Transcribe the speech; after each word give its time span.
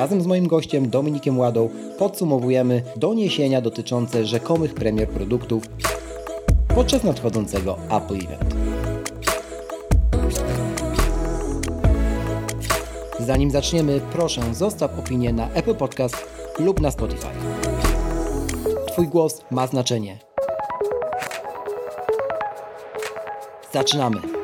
razem 0.00 0.22
z 0.22 0.26
moim 0.26 0.46
gościem 0.46 0.90
Dominikiem 0.90 1.38
Ładą 1.38 1.68
podsumowujemy 1.98 2.82
doniesienia 2.96 3.60
dotyczące 3.60 4.26
rzekomych 4.26 4.74
premier 4.74 5.08
produktów 5.08 5.64
podczas 6.74 7.04
nadchodzącego 7.04 7.78
Apple 7.90 8.14
Event. 8.14 8.54
Zanim 13.18 13.50
zaczniemy, 13.50 14.00
proszę 14.12 14.54
zostaw 14.54 14.98
opinię 14.98 15.32
na 15.32 15.50
Apple 15.50 15.74
Podcast 15.74 16.16
lub 16.58 16.80
na 16.80 16.90
Spotify. 16.90 17.28
Twój 18.86 19.08
głos 19.08 19.44
ma 19.50 19.66
znaczenie. 19.66 20.18
Zaczynamy! 23.72 24.39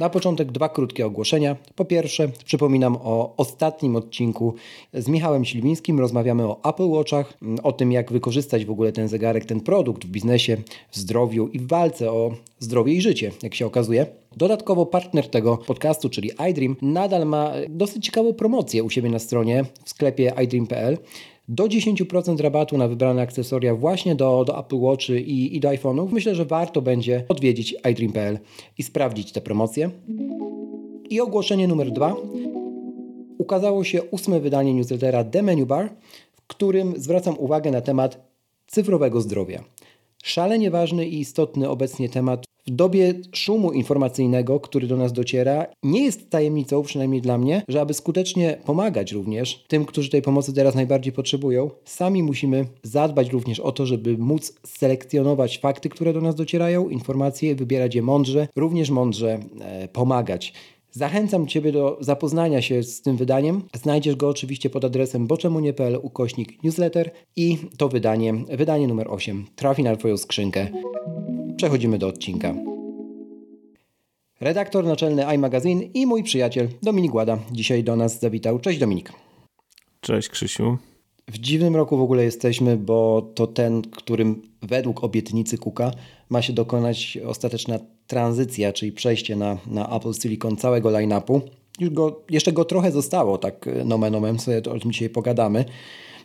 Na 0.00 0.10
początek 0.10 0.52
dwa 0.52 0.68
krótkie 0.68 1.06
ogłoszenia. 1.06 1.56
Po 1.74 1.84
pierwsze, 1.84 2.28
przypominam 2.44 2.96
o 2.96 3.34
ostatnim 3.36 3.96
odcinku 3.96 4.54
z 4.92 5.08
Michałem 5.08 5.44
Silwińskim. 5.44 6.00
Rozmawiamy 6.00 6.44
o 6.44 6.60
Apple 6.64 6.88
Watchach, 6.88 7.38
o 7.62 7.72
tym, 7.72 7.92
jak 7.92 8.12
wykorzystać 8.12 8.64
w 8.64 8.70
ogóle 8.70 8.92
ten 8.92 9.08
zegarek, 9.08 9.44
ten 9.44 9.60
produkt 9.60 10.04
w 10.04 10.08
biznesie, 10.08 10.56
w 10.90 10.96
zdrowiu 10.96 11.48
i 11.48 11.58
w 11.58 11.66
walce 11.66 12.12
o 12.12 12.34
zdrowie 12.58 12.92
i 12.92 13.00
życie, 13.00 13.32
jak 13.42 13.54
się 13.54 13.66
okazuje. 13.66 14.06
Dodatkowo 14.36 14.86
partner 14.86 15.30
tego 15.30 15.56
podcastu, 15.56 16.08
czyli 16.08 16.30
iDream, 16.50 16.76
nadal 16.82 17.26
ma 17.26 17.52
dosyć 17.68 18.04
ciekawą 18.04 18.32
promocję 18.32 18.84
u 18.84 18.90
siebie 18.90 19.10
na 19.10 19.18
stronie 19.18 19.64
w 19.84 19.90
sklepie 19.90 20.32
iDream.pl 20.44 20.98
do 21.48 21.64
10% 21.64 22.40
rabatu 22.40 22.78
na 22.78 22.88
wybrane 22.88 23.22
akcesoria 23.22 23.74
właśnie 23.74 24.14
do, 24.14 24.44
do 24.44 24.58
Apple 24.58 24.78
Watch 24.78 25.08
i, 25.08 25.56
i 25.56 25.60
do 25.60 25.68
iPhone'ów. 25.68 26.12
Myślę, 26.12 26.34
że 26.34 26.44
warto 26.44 26.82
będzie 26.82 27.24
odwiedzić 27.28 27.76
iDream.pl 27.90 28.38
i 28.78 28.82
sprawdzić 28.82 29.32
te 29.32 29.40
promocje. 29.40 29.90
I 31.10 31.20
ogłoszenie 31.20 31.68
numer 31.68 31.90
dwa. 31.90 32.16
Ukazało 33.38 33.84
się 33.84 34.02
ósme 34.02 34.40
wydanie 34.40 34.74
newslettera 34.74 35.24
The 35.24 35.42
Menu 35.42 35.66
Bar, 35.66 35.94
w 36.32 36.46
którym 36.46 36.94
zwracam 36.96 37.38
uwagę 37.38 37.70
na 37.70 37.80
temat 37.80 38.28
cyfrowego 38.66 39.20
zdrowia. 39.20 39.64
Szalenie 40.24 40.70
ważny 40.70 41.06
i 41.06 41.20
istotny 41.20 41.68
obecnie 41.68 42.08
temat 42.08 42.44
w 42.66 42.70
dobie 42.70 43.14
szumu 43.32 43.72
informacyjnego, 43.72 44.60
który 44.60 44.86
do 44.86 44.96
nas 44.96 45.12
dociera, 45.12 45.66
nie 45.82 46.04
jest 46.04 46.30
tajemnicą, 46.30 46.82
przynajmniej 46.82 47.20
dla 47.20 47.38
mnie, 47.38 47.62
że 47.68 47.80
aby 47.80 47.94
skutecznie 47.94 48.58
pomagać 48.64 49.12
również 49.12 49.64
tym, 49.68 49.84
którzy 49.84 50.10
tej 50.10 50.22
pomocy 50.22 50.52
teraz 50.52 50.74
najbardziej 50.74 51.12
potrzebują, 51.12 51.70
sami 51.84 52.22
musimy 52.22 52.66
zadbać 52.82 53.30
również 53.30 53.60
o 53.60 53.72
to, 53.72 53.86
żeby 53.86 54.18
móc 54.18 54.54
selekcjonować 54.66 55.58
fakty, 55.58 55.88
które 55.88 56.12
do 56.12 56.20
nas 56.20 56.34
docierają, 56.34 56.88
informacje, 56.88 57.54
wybierać 57.54 57.94
je 57.94 58.02
mądrze, 58.02 58.48
również 58.56 58.90
mądrze 58.90 59.38
e, 59.60 59.88
pomagać. 59.88 60.52
Zachęcam 60.90 61.46
Ciebie 61.46 61.72
do 61.72 61.98
zapoznania 62.00 62.62
się 62.62 62.82
z 62.82 63.02
tym 63.02 63.16
wydaniem. 63.16 63.62
Znajdziesz 63.74 64.16
go 64.16 64.28
oczywiście 64.28 64.70
pod 64.70 64.84
adresem 64.84 65.26
boczemunie.pl 65.26 65.98
ukośnik 66.02 66.62
newsletter 66.64 67.10
i 67.36 67.58
to 67.76 67.88
wydanie, 67.88 68.34
wydanie 68.34 68.88
numer 68.88 69.06
8 69.10 69.46
trafi 69.56 69.82
na 69.82 69.96
Twoją 69.96 70.16
skrzynkę. 70.16 70.68
Przechodzimy 71.56 71.98
do 71.98 72.08
odcinka. 72.08 72.54
Redaktor 74.40 74.84
naczelny 74.84 75.34
iMagazine 75.34 75.82
i 75.82 76.06
mój 76.06 76.22
przyjaciel 76.22 76.68
Dominik 76.82 77.14
Łada 77.14 77.38
dzisiaj 77.52 77.84
do 77.84 77.96
nas 77.96 78.20
zawitał. 78.20 78.58
Cześć 78.58 78.78
Dominik. 78.78 79.12
Cześć 80.00 80.28
Krzysiu. 80.28 80.78
W 81.28 81.38
dziwnym 81.38 81.76
roku 81.76 81.96
w 81.96 82.02
ogóle 82.02 82.24
jesteśmy, 82.24 82.76
bo 82.76 83.22
to 83.34 83.46
ten, 83.46 83.82
którym 83.82 84.42
według 84.62 85.04
obietnicy 85.04 85.58
Kuka 85.58 85.90
ma 86.30 86.42
się 86.42 86.52
dokonać 86.52 87.18
ostateczna 87.26 87.78
tranzycja, 88.06 88.72
czyli 88.72 88.92
przejście 88.92 89.36
na, 89.36 89.58
na 89.66 89.96
Apple 89.96 90.12
Silicon 90.14 90.56
całego 90.56 90.90
line-upu. 90.90 91.40
Już 91.80 91.90
go, 91.90 92.22
jeszcze 92.30 92.52
go 92.52 92.64
trochę 92.64 92.92
zostało, 92.92 93.38
tak 93.38 93.68
nomen 93.84 94.14
omen, 94.14 94.38
sobie 94.38 94.58
o 94.58 94.78
tym 94.78 94.92
dzisiaj 94.92 95.10
pogadamy. 95.10 95.64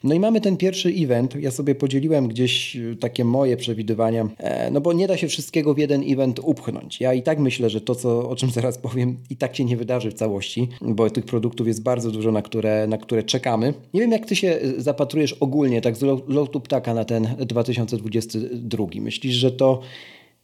No 0.04 0.14
i 0.14 0.20
mamy 0.20 0.42
ten 0.42 0.58
pierwszy 0.58 0.90
event. 0.90 1.36
Ja 1.36 1.52
sobie 1.52 1.76
podzieliłem 1.76 2.28
gdzieś 2.28 2.76
e, 2.76 2.96
takie 2.96 3.26
moje 3.26 3.58
przewidywania, 3.58 4.30
e, 4.38 4.72
no 4.72 4.82
bo 4.82 4.94
nie 4.94 5.08
da 5.08 5.18
się 5.18 5.28
wszystkiego 5.28 5.74
w 5.74 5.78
jeden 5.78 6.04
event 6.08 6.40
upchnąć. 6.44 7.02
Ja 7.02 7.14
i 7.14 7.24
tak 7.24 7.40
myślę, 7.40 7.70
że 7.70 7.82
to, 7.82 7.96
co, 7.96 8.30
o 8.30 8.36
czym 8.36 8.50
zaraz 8.60 8.78
powiem, 8.78 9.18
i 9.30 9.36
tak 9.36 9.56
się 9.56 9.66
nie 9.66 9.78
wydarzy 9.78 10.12
w 10.12 10.14
całości, 10.14 10.68
bo 10.82 11.10
tych 11.10 11.26
produktów 11.26 11.68
jest 11.68 11.84
bardzo 11.84 12.12
dużo, 12.12 12.32
na 12.32 12.42
które, 12.42 12.88
na 12.88 12.98
które 12.98 13.24
czekamy. 13.24 13.74
Nie 13.94 14.02
wiem, 14.02 14.12
jak 14.12 14.26
ty 14.26 14.36
się 14.36 14.48
e, 14.48 14.82
zapatrujesz 14.82 15.34
ogólnie, 15.34 15.82
tak 15.82 15.98
z 15.98 16.02
lotu 16.28 16.60
ptaka 16.60 16.94
na 16.94 17.06
ten 17.06 17.28
2022. 17.40 18.86
Myślisz, 18.96 19.36
że 19.36 19.52
to, 19.52 19.80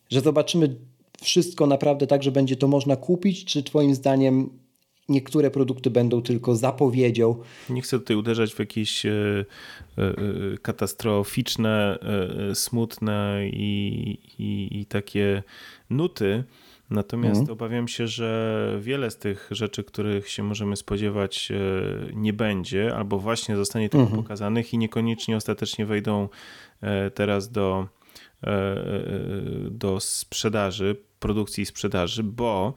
że 0.09 0.21
zobaczymy 0.21 0.75
wszystko 1.21 1.67
naprawdę 1.67 2.07
tak, 2.07 2.23
że 2.23 2.31
będzie 2.31 2.55
to 2.55 2.67
można 2.67 2.95
kupić, 2.95 3.45
czy 3.45 3.63
twoim 3.63 3.95
zdaniem 3.95 4.49
niektóre 5.09 5.51
produkty 5.51 5.89
będą 5.89 6.21
tylko 6.21 6.55
zapowiedzią. 6.55 7.35
Nie 7.69 7.81
chcę 7.81 7.99
tutaj 7.99 8.17
uderzać 8.17 8.53
w 8.53 8.59
jakieś 8.59 9.05
e, 9.05 9.11
e, 9.97 10.13
katastroficzne, 10.61 11.99
e, 12.51 12.55
smutne 12.55 13.41
i, 13.45 14.17
i, 14.39 14.79
i 14.79 14.85
takie 14.85 15.43
nuty. 15.89 16.43
Natomiast 16.89 17.39
mhm. 17.39 17.53
obawiam 17.53 17.87
się, 17.87 18.07
że 18.07 18.79
wiele 18.81 19.11
z 19.11 19.17
tych 19.17 19.47
rzeczy, 19.51 19.83
których 19.83 20.29
się 20.29 20.43
możemy 20.43 20.75
spodziewać, 20.75 21.51
nie 22.13 22.33
będzie, 22.33 22.95
albo 22.95 23.19
właśnie 23.19 23.55
zostanie 23.55 23.89
tylko 23.89 24.03
mhm. 24.03 24.23
pokazanych 24.23 24.73
i 24.73 24.77
niekoniecznie 24.77 25.37
ostatecznie 25.37 25.85
wejdą 25.85 26.29
teraz 27.15 27.51
do, 27.51 27.87
do 29.71 29.99
sprzedaży, 29.99 30.95
produkcji 31.19 31.63
i 31.63 31.65
sprzedaży, 31.65 32.23
bo 32.23 32.73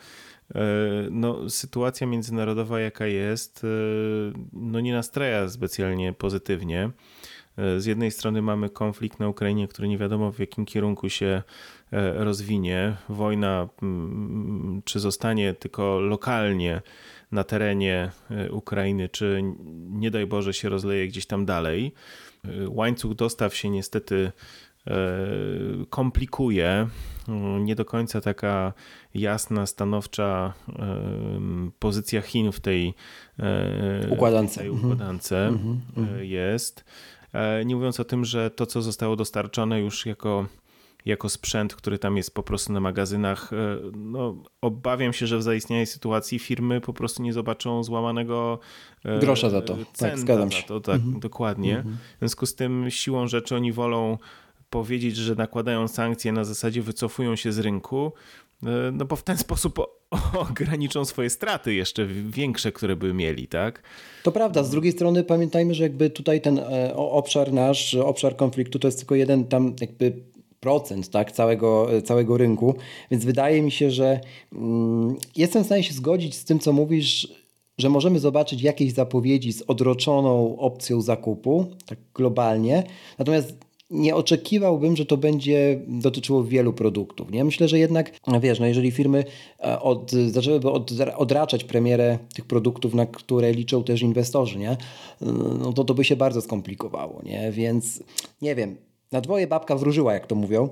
no, 1.10 1.50
sytuacja 1.50 2.06
międzynarodowa, 2.06 2.80
jaka 2.80 3.06
jest, 3.06 3.64
e, 3.64 3.68
no 4.52 4.80
nie 4.80 4.92
nastraja 4.92 5.48
specjalnie 5.48 6.12
pozytywnie. 6.12 6.90
E, 7.56 7.80
z 7.80 7.86
jednej 7.86 8.10
strony 8.10 8.42
mamy 8.42 8.70
konflikt 8.70 9.20
na 9.20 9.28
Ukrainie, 9.28 9.68
który 9.68 9.88
nie 9.88 9.98
wiadomo 9.98 10.32
w 10.32 10.38
jakim 10.38 10.66
kierunku 10.66 11.08
się 11.08 11.42
rozwinie. 12.14 12.96
Wojna, 13.08 13.68
czy 14.84 15.00
zostanie 15.00 15.54
tylko 15.54 16.00
lokalnie 16.00 16.82
na 17.32 17.44
terenie 17.44 18.10
Ukrainy, 18.50 19.08
czy 19.08 19.42
nie 19.88 20.10
daj 20.10 20.26
Boże 20.26 20.52
się 20.52 20.68
rozleje 20.68 21.08
gdzieś 21.08 21.26
tam 21.26 21.46
dalej. 21.46 21.92
Łańcuch 22.68 23.14
dostaw 23.14 23.54
się 23.54 23.70
niestety 23.70 24.32
komplikuje. 25.90 26.88
Nie 27.60 27.74
do 27.74 27.84
końca 27.84 28.20
taka 28.20 28.72
jasna, 29.14 29.66
stanowcza 29.66 30.52
pozycja 31.78 32.20
Chin 32.20 32.52
w 32.52 32.60
tej 32.60 32.94
układance, 34.10 34.54
tej 34.54 34.70
układance 34.70 35.32
mm 35.32 35.58
-hmm. 35.96 36.18
jest. 36.20 36.84
E, 37.32 37.64
nie 37.64 37.76
mówiąc 37.76 38.00
o 38.00 38.04
tym, 38.04 38.24
że 38.24 38.50
to, 38.50 38.66
co 38.66 38.82
zostało 38.82 39.16
dostarczone 39.16 39.80
już 39.80 40.06
jako 40.06 40.46
jako 41.04 41.28
sprzęt, 41.28 41.74
który 41.74 41.98
tam 41.98 42.16
jest 42.16 42.34
po 42.34 42.42
prostu 42.42 42.72
na 42.72 42.80
magazynach. 42.80 43.52
E, 43.52 43.56
no, 43.96 44.34
obawiam 44.60 45.12
się, 45.12 45.26
że 45.26 45.38
w 45.38 45.42
zaistniałej 45.42 45.86
sytuacji 45.86 46.38
firmy 46.38 46.80
po 46.80 46.92
prostu 46.92 47.22
nie 47.22 47.32
zobaczą 47.32 47.84
złamanego 47.84 48.58
grosza 49.20 49.50
za 49.50 49.62
to. 49.62 49.76
Tak, 49.98 50.18
zgadzam 50.18 50.50
się. 50.50 50.62
To, 50.62 50.80
tak, 50.80 50.94
mhm. 50.94 51.20
dokładnie. 51.20 51.76
Mhm. 51.76 51.96
W 52.16 52.18
związku 52.18 52.46
z 52.46 52.54
tym 52.54 52.90
siłą 52.90 53.26
rzeczy 53.26 53.56
oni 53.56 53.72
wolą 53.72 54.18
powiedzieć, 54.70 55.16
że 55.16 55.34
nakładają 55.34 55.88
sankcje 55.88 56.32
na 56.32 56.44
zasadzie 56.44 56.82
wycofują 56.82 57.36
się 57.36 57.52
z 57.52 57.58
rynku, 57.58 58.12
E, 58.66 58.92
no 58.92 59.04
bo 59.04 59.16
w 59.16 59.22
ten 59.22 59.38
sposób 59.38 59.78
ograniczą 60.50 61.04
swoje 61.04 61.30
straty 61.30 61.74
jeszcze 61.74 62.06
większe, 62.06 62.72
które 62.72 62.96
by 62.96 63.14
mieli, 63.14 63.48
tak? 63.48 63.82
To 64.22 64.32
prawda. 64.32 64.62
Z 64.64 64.70
drugiej 64.70 64.92
strony 64.92 65.24
pamiętajmy, 65.24 65.74
że 65.74 65.82
jakby 65.82 66.10
tutaj 66.10 66.40
ten 66.40 66.58
e, 66.58 66.96
obszar 66.96 67.52
nasz, 67.52 67.94
obszar 67.94 68.36
konfliktu 68.36 68.78
to 68.78 68.88
jest 68.88 68.98
tylko 68.98 69.14
jeden 69.14 69.44
tam 69.44 69.76
jakby 69.80 70.12
procent 70.60 71.10
tak, 71.10 71.32
całego, 71.32 71.88
całego 72.04 72.36
rynku, 72.36 72.74
więc 73.10 73.24
wydaje 73.24 73.62
mi 73.62 73.70
się, 73.70 73.90
że 73.90 74.20
mm, 74.52 75.16
jestem 75.36 75.62
w 75.62 75.66
stanie 75.66 75.82
się 75.82 75.94
zgodzić 75.94 76.34
z 76.34 76.44
tym, 76.44 76.58
co 76.58 76.72
mówisz, 76.72 77.28
że 77.78 77.88
możemy 77.88 78.18
zobaczyć 78.18 78.62
jakieś 78.62 78.92
zapowiedzi 78.92 79.52
z 79.52 79.62
odroczoną 79.62 80.58
opcją 80.58 81.00
zakupu, 81.00 81.66
tak 81.86 81.98
globalnie. 82.14 82.84
Natomiast 83.18 83.67
nie 83.90 84.14
oczekiwałbym, 84.14 84.96
że 84.96 85.06
to 85.06 85.16
będzie 85.16 85.80
dotyczyło 85.86 86.44
wielu 86.44 86.72
produktów. 86.72 87.30
Nie? 87.30 87.44
Myślę, 87.44 87.68
że 87.68 87.78
jednak, 87.78 88.12
wiesz, 88.40 88.60
no 88.60 88.66
jeżeli 88.66 88.90
firmy 88.90 89.24
e, 89.60 89.80
od, 89.80 90.10
zaczęłyby 90.10 90.70
od, 90.70 90.90
odraczać 91.16 91.64
premierę 91.64 92.18
tych 92.34 92.44
produktów, 92.44 92.94
na 92.94 93.06
które 93.06 93.52
liczą 93.52 93.84
też 93.84 94.02
inwestorzy, 94.02 94.58
nie? 94.58 94.76
no 95.60 95.72
to 95.72 95.84
to 95.84 95.94
by 95.94 96.04
się 96.04 96.16
bardzo 96.16 96.40
skomplikowało. 96.40 97.22
Nie? 97.24 97.52
Więc 97.52 98.02
nie 98.42 98.54
wiem, 98.54 98.76
na 99.12 99.20
dwoje 99.20 99.46
babka 99.46 99.76
wróżyła, 99.76 100.14
jak 100.14 100.26
to 100.26 100.34
mówią. 100.34 100.68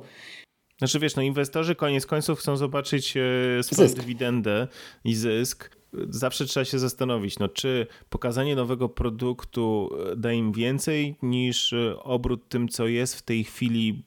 Znaczy 0.79 0.99
wiesz, 0.99 1.17
no 1.17 1.23
inwestorzy 1.23 1.75
koniec 1.75 2.07
końców 2.07 2.39
chcą 2.39 2.57
zobaczyć 2.57 3.17
e, 3.17 3.63
swoją 3.63 3.89
zysk. 3.89 4.01
dywidendę 4.01 4.69
i 5.05 5.15
zysk. 5.15 5.76
Zawsze 6.09 6.47
trzeba 6.47 6.65
się 6.65 6.79
zastanowić, 6.79 7.39
no, 7.39 7.49
czy 7.49 7.87
pokazanie 8.11 8.57
nowego 8.57 8.89
produktu 8.89 9.91
e, 10.13 10.17
da 10.17 10.33
im 10.33 10.53
więcej 10.53 11.17
niż 11.23 11.73
e, 11.73 12.03
obrót 12.03 12.49
tym, 12.49 12.69
co 12.69 12.87
jest 12.87 13.15
w 13.17 13.23
tej 13.23 13.45
chwili 13.45 14.03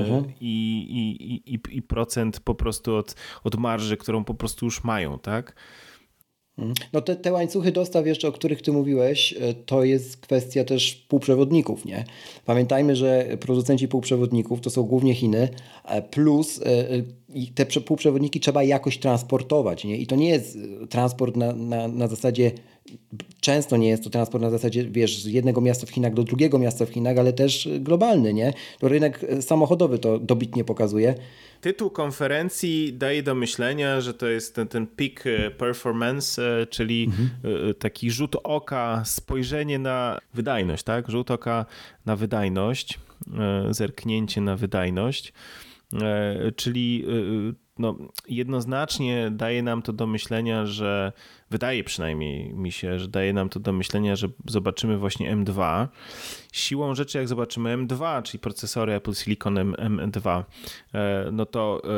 mhm. 0.00 0.24
i, 0.40 0.86
i, 0.90 1.54
i, 1.54 1.60
i 1.76 1.82
procent 1.82 2.40
po 2.40 2.54
prostu 2.54 2.94
od, 2.94 3.14
od 3.44 3.56
marży, 3.56 3.96
którą 3.96 4.24
po 4.24 4.34
prostu 4.34 4.64
już 4.64 4.84
mają, 4.84 5.18
tak? 5.18 5.56
No 6.92 7.00
te, 7.00 7.16
te 7.16 7.32
łańcuchy 7.32 7.72
dostaw 7.72 8.06
jeszcze, 8.06 8.28
o 8.28 8.32
których 8.32 8.62
ty 8.62 8.72
mówiłeś, 8.72 9.34
e, 9.40 9.54
to 9.54 9.84
jest 9.84 10.16
kwestia 10.16 10.64
też 10.64 10.94
półprzewodników, 10.94 11.84
nie? 11.84 12.04
Pamiętajmy, 12.44 12.96
że 12.96 13.26
producenci 13.40 13.88
półprzewodników 13.88 14.60
to 14.60 14.70
są 14.70 14.82
głównie 14.82 15.14
Chiny, 15.14 15.48
e, 15.84 16.02
plus 16.02 16.60
e, 16.64 16.86
te 17.54 17.80
półprzewodniki 17.80 18.40
trzeba 18.40 18.62
jakoś 18.62 18.98
transportować, 18.98 19.84
nie? 19.84 19.96
I 19.96 20.06
to 20.06 20.16
nie 20.16 20.28
jest 20.28 20.58
transport 20.90 21.36
na, 21.36 21.52
na, 21.52 21.88
na 21.88 22.08
zasadzie 22.08 22.52
często 23.40 23.76
nie 23.76 23.88
jest 23.88 24.04
to 24.04 24.10
transport 24.10 24.42
na 24.42 24.50
zasadzie, 24.50 24.84
wiesz, 24.84 25.22
z 25.22 25.26
jednego 25.26 25.60
miasta 25.60 25.86
w 25.86 25.90
Chinach 25.90 26.14
do 26.14 26.22
drugiego 26.22 26.58
miasta 26.58 26.86
w 26.86 26.90
Chinach, 26.90 27.18
ale 27.18 27.32
też 27.32 27.68
globalny, 27.80 28.34
nie? 28.34 28.52
To 28.78 28.88
rynek 28.88 29.26
samochodowy 29.40 29.98
to 29.98 30.18
dobitnie 30.18 30.64
pokazuje. 30.64 31.14
Tytuł 31.60 31.90
konferencji 31.90 32.92
daje 32.92 33.22
do 33.22 33.34
myślenia, 33.34 34.00
że 34.00 34.14
to 34.14 34.26
jest 34.26 34.54
ten, 34.54 34.68
ten 34.68 34.86
peak 34.86 35.26
e, 35.26 35.50
performance, 35.50 36.42
e, 36.42 36.66
czyli 36.66 37.04
mhm. 37.04 37.30
E, 37.70 37.74
taki 37.74 38.10
rzut 38.10 38.36
oka, 38.44 39.02
spojrzenie 39.04 39.78
na 39.78 40.18
wydajność, 40.34 40.82
tak? 40.82 41.10
Rzut 41.10 41.30
oka 41.30 41.66
na 42.06 42.16
wydajność, 42.16 42.98
zerknięcie 43.70 44.40
na 44.40 44.56
wydajność, 44.56 45.32
czyli 46.56 47.04
no, 47.82 47.96
jednoznacznie 48.28 49.30
daje 49.30 49.62
nam 49.62 49.82
to 49.82 49.92
do 49.92 50.06
myślenia, 50.06 50.66
że 50.66 51.12
wydaje 51.50 51.84
przynajmniej 51.84 52.54
mi 52.54 52.72
się, 52.72 52.98
że 52.98 53.08
daje 53.08 53.32
nam 53.32 53.48
to 53.48 53.60
do 53.60 53.72
myślenia, 53.72 54.16
że 54.16 54.28
zobaczymy 54.46 54.98
właśnie 54.98 55.36
M2. 55.36 55.86
Siłą 56.52 56.94
rzeczy, 56.94 57.18
jak 57.18 57.28
zobaczymy 57.28 57.76
M2, 57.76 58.22
czyli 58.22 58.38
procesory 58.38 58.92
Apple 58.92 59.14
Silicon 59.14 59.54
M2, 59.54 60.44
e, 60.94 61.28
no 61.32 61.46
to 61.46 61.82
e, 61.84 61.88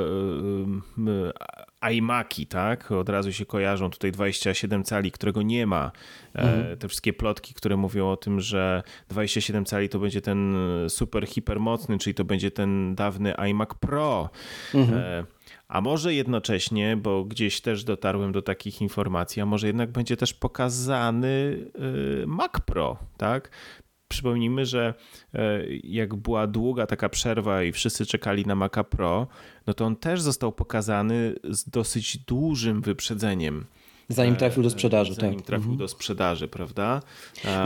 e, 1.81 1.94
iMaki, 1.94 2.46
tak? 2.46 2.92
Od 2.92 3.08
razu 3.08 3.32
się 3.32 3.46
kojarzą 3.46 3.90
tutaj 3.90 4.12
27 4.12 4.84
cali, 4.84 5.12
którego 5.12 5.42
nie 5.42 5.66
ma. 5.66 5.92
Mhm. 6.34 6.78
Te 6.78 6.88
wszystkie 6.88 7.12
plotki, 7.12 7.54
które 7.54 7.76
mówią 7.76 8.10
o 8.10 8.16
tym, 8.16 8.40
że 8.40 8.82
27 9.08 9.64
cali 9.64 9.88
to 9.88 9.98
będzie 9.98 10.20
ten 10.20 10.56
super 10.88 11.26
hipermocny, 11.26 11.98
czyli 11.98 12.14
to 12.14 12.25
będzie 12.25 12.50
ten 12.50 12.94
dawny 12.94 13.34
iMac 13.50 13.69
Pro. 13.81 14.31
Mhm. 14.75 15.26
A 15.69 15.81
może 15.81 16.14
jednocześnie, 16.14 16.96
bo 16.96 17.25
gdzieś 17.25 17.61
też 17.61 17.84
dotarłem 17.84 18.32
do 18.32 18.43
takich 18.43 18.82
informacji, 18.82 19.43
a 19.43 19.46
może 19.46 19.66
jednak 19.66 19.90
będzie 19.90 20.16
też 20.16 20.34
pokazany 20.34 21.26
y, 22.22 22.26
Mac 22.26 22.52
Pro, 22.66 22.96
tak? 23.16 23.50
Przypomnijmy, 24.08 24.66
że 24.66 24.94
y, 25.34 25.81
jak 25.84 26.14
była 26.14 26.46
długa 26.46 26.87
taka 26.87 27.08
przerwa 27.08 27.62
i 27.62 27.72
wszyscy 27.72 28.06
czekali 28.06 28.46
na 28.46 28.55
Maca 28.55 28.84
Pro, 28.84 29.26
no 29.66 29.75
to 29.75 29.84
on 29.84 29.96
też 29.96 30.20
został 30.20 30.52
pokazany 30.52 31.34
z 31.44 31.69
dosyć 31.69 32.19
dużym 32.19 32.82
wyprzedzeniem. 32.82 33.67
Zanim 34.09 34.37
trafił 34.37 34.62
do 34.62 34.71
sprzedaży. 34.71 35.15
Zanim 35.15 35.37
tak. 35.37 35.47
trafił 35.47 35.71
mhm. 35.71 35.79
do 35.79 35.89
sprzedaży, 35.89 36.49
prawda? 36.49 37.01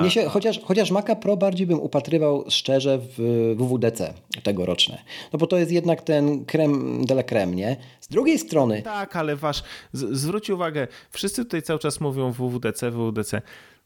Mnie 0.01 0.11
się, 0.11 0.29
chociaż, 0.29 0.61
chociaż 0.65 0.91
Maca 0.91 1.17
Pro 1.17 1.37
bardziej 1.37 1.67
bym 1.67 1.81
upatrywał 1.81 2.45
szczerze 2.49 2.99
w 2.99 3.55
WWDC 3.59 4.15
tegoroczne. 4.43 4.99
No 5.33 5.39
bo 5.39 5.47
to 5.47 5.57
jest 5.57 5.73
jednak 5.73 6.03
ten 6.03 6.45
krem 6.45 7.05
de 7.07 7.15
la 7.15 7.23
creme, 7.23 7.55
nie? 7.57 7.77
Z 8.01 8.09
drugiej 8.09 8.39
strony... 8.39 8.83
Tak, 8.83 9.17
ale 9.17 9.37
wasz... 9.37 9.63
Z, 9.93 10.19
zwróć 10.19 10.51
uwagę, 10.51 10.89
wszyscy 11.11 11.45
tutaj 11.45 11.63
cały 11.63 11.79
czas 11.79 12.01
mówią 12.01 12.33
WWDC, 12.33 12.91
WWDC. 12.91 13.43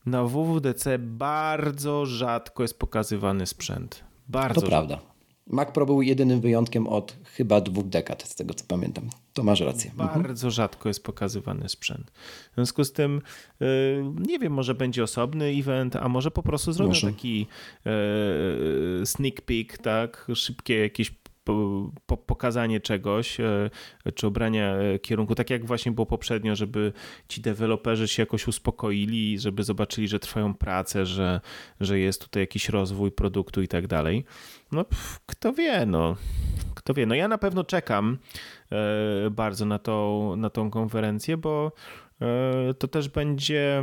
Na 0.07 0.25
WWDC 0.25 0.99
bardzo 0.99 2.07
rzadko 2.07 2.63
jest 2.63 2.79
pokazywany 2.79 3.47
sprzęt. 3.47 4.05
Bardzo 4.29 4.61
To 4.61 4.67
rzadko. 4.67 4.89
prawda. 4.89 5.12
Mac 5.53 5.73
Pro 5.73 5.87
był 5.87 6.03
jedynym 6.03 6.41
wyjątkiem 6.41 6.87
od 6.87 7.17
chyba 7.25 7.61
dwóch 7.61 7.89
dekad, 7.89 8.23
z 8.23 8.35
tego 8.35 8.55
co 8.55 8.65
pamiętam. 8.69 9.11
To 9.33 9.43
masz 9.43 9.61
rację. 9.61 9.91
Mhm. 9.99 10.23
Bardzo 10.23 10.51
rzadko 10.51 10.89
jest 10.89 11.05
pokazywany 11.05 11.69
sprzęt. 11.69 12.11
W 12.53 12.55
związku 12.55 12.85
z 12.85 12.93
tym, 12.93 13.23
y, 13.63 14.05
nie 14.29 14.39
wiem, 14.39 14.53
może 14.53 14.75
będzie 14.75 15.03
osobny 15.03 15.45
event, 15.45 15.97
a 15.97 16.09
może 16.09 16.31
po 16.31 16.43
prostu 16.43 16.73
zrobią 16.73 16.95
taki 17.01 17.47
y, 19.03 19.07
sneak 19.07 19.41
peek, 19.41 19.79
tak? 19.79 20.27
Szybkie 20.35 20.79
jakieś 20.79 21.11
po, 21.45 22.17
pokazanie 22.17 22.81
czegoś, 22.81 23.41
e, 23.41 23.71
czy 24.15 24.27
obrania 24.27 24.77
e, 24.77 24.99
kierunku, 24.99 25.35
tak 25.35 25.51
jak 25.51 25.67
właśnie 25.67 25.93
było 25.93 26.07
poprzednio, 26.07 26.57
żeby 26.57 26.93
ci 27.29 27.41
deweloperzy 27.41 28.09
się 28.09 28.23
jakoś 28.23 28.49
uspokoili, 28.49 29.39
żeby 29.39 29.65
zobaczyli, 29.65 30.09
że 30.09 30.19
trwają 30.19 30.55
prace, 30.55 31.07
że, 31.07 31.41
że 31.81 31.99
jest 31.99 32.23
tutaj 32.23 32.43
jakiś 32.43 32.69
rozwój 32.69 33.13
produktu 33.13 33.63
i 33.63 33.69
tak 33.69 33.87
dalej. 33.87 34.25
No, 34.73 34.85
kto 35.27 35.53
wie, 35.53 35.87
no. 35.87 36.17
Kto 36.75 36.95
wie. 36.95 37.07
No 37.07 37.15
ja 37.15 37.29
na 37.29 37.39
pewno 37.39 37.65
czekam 37.65 38.19
e, 38.73 39.31
bardzo 39.31 39.67
na 39.67 39.79
tą, 39.79 40.37
na 40.37 40.51
tą 40.51 40.71
konferencję, 40.71 41.37
bo 41.37 41.73
to 42.79 42.89
też 42.89 43.09
będzie 43.09 43.83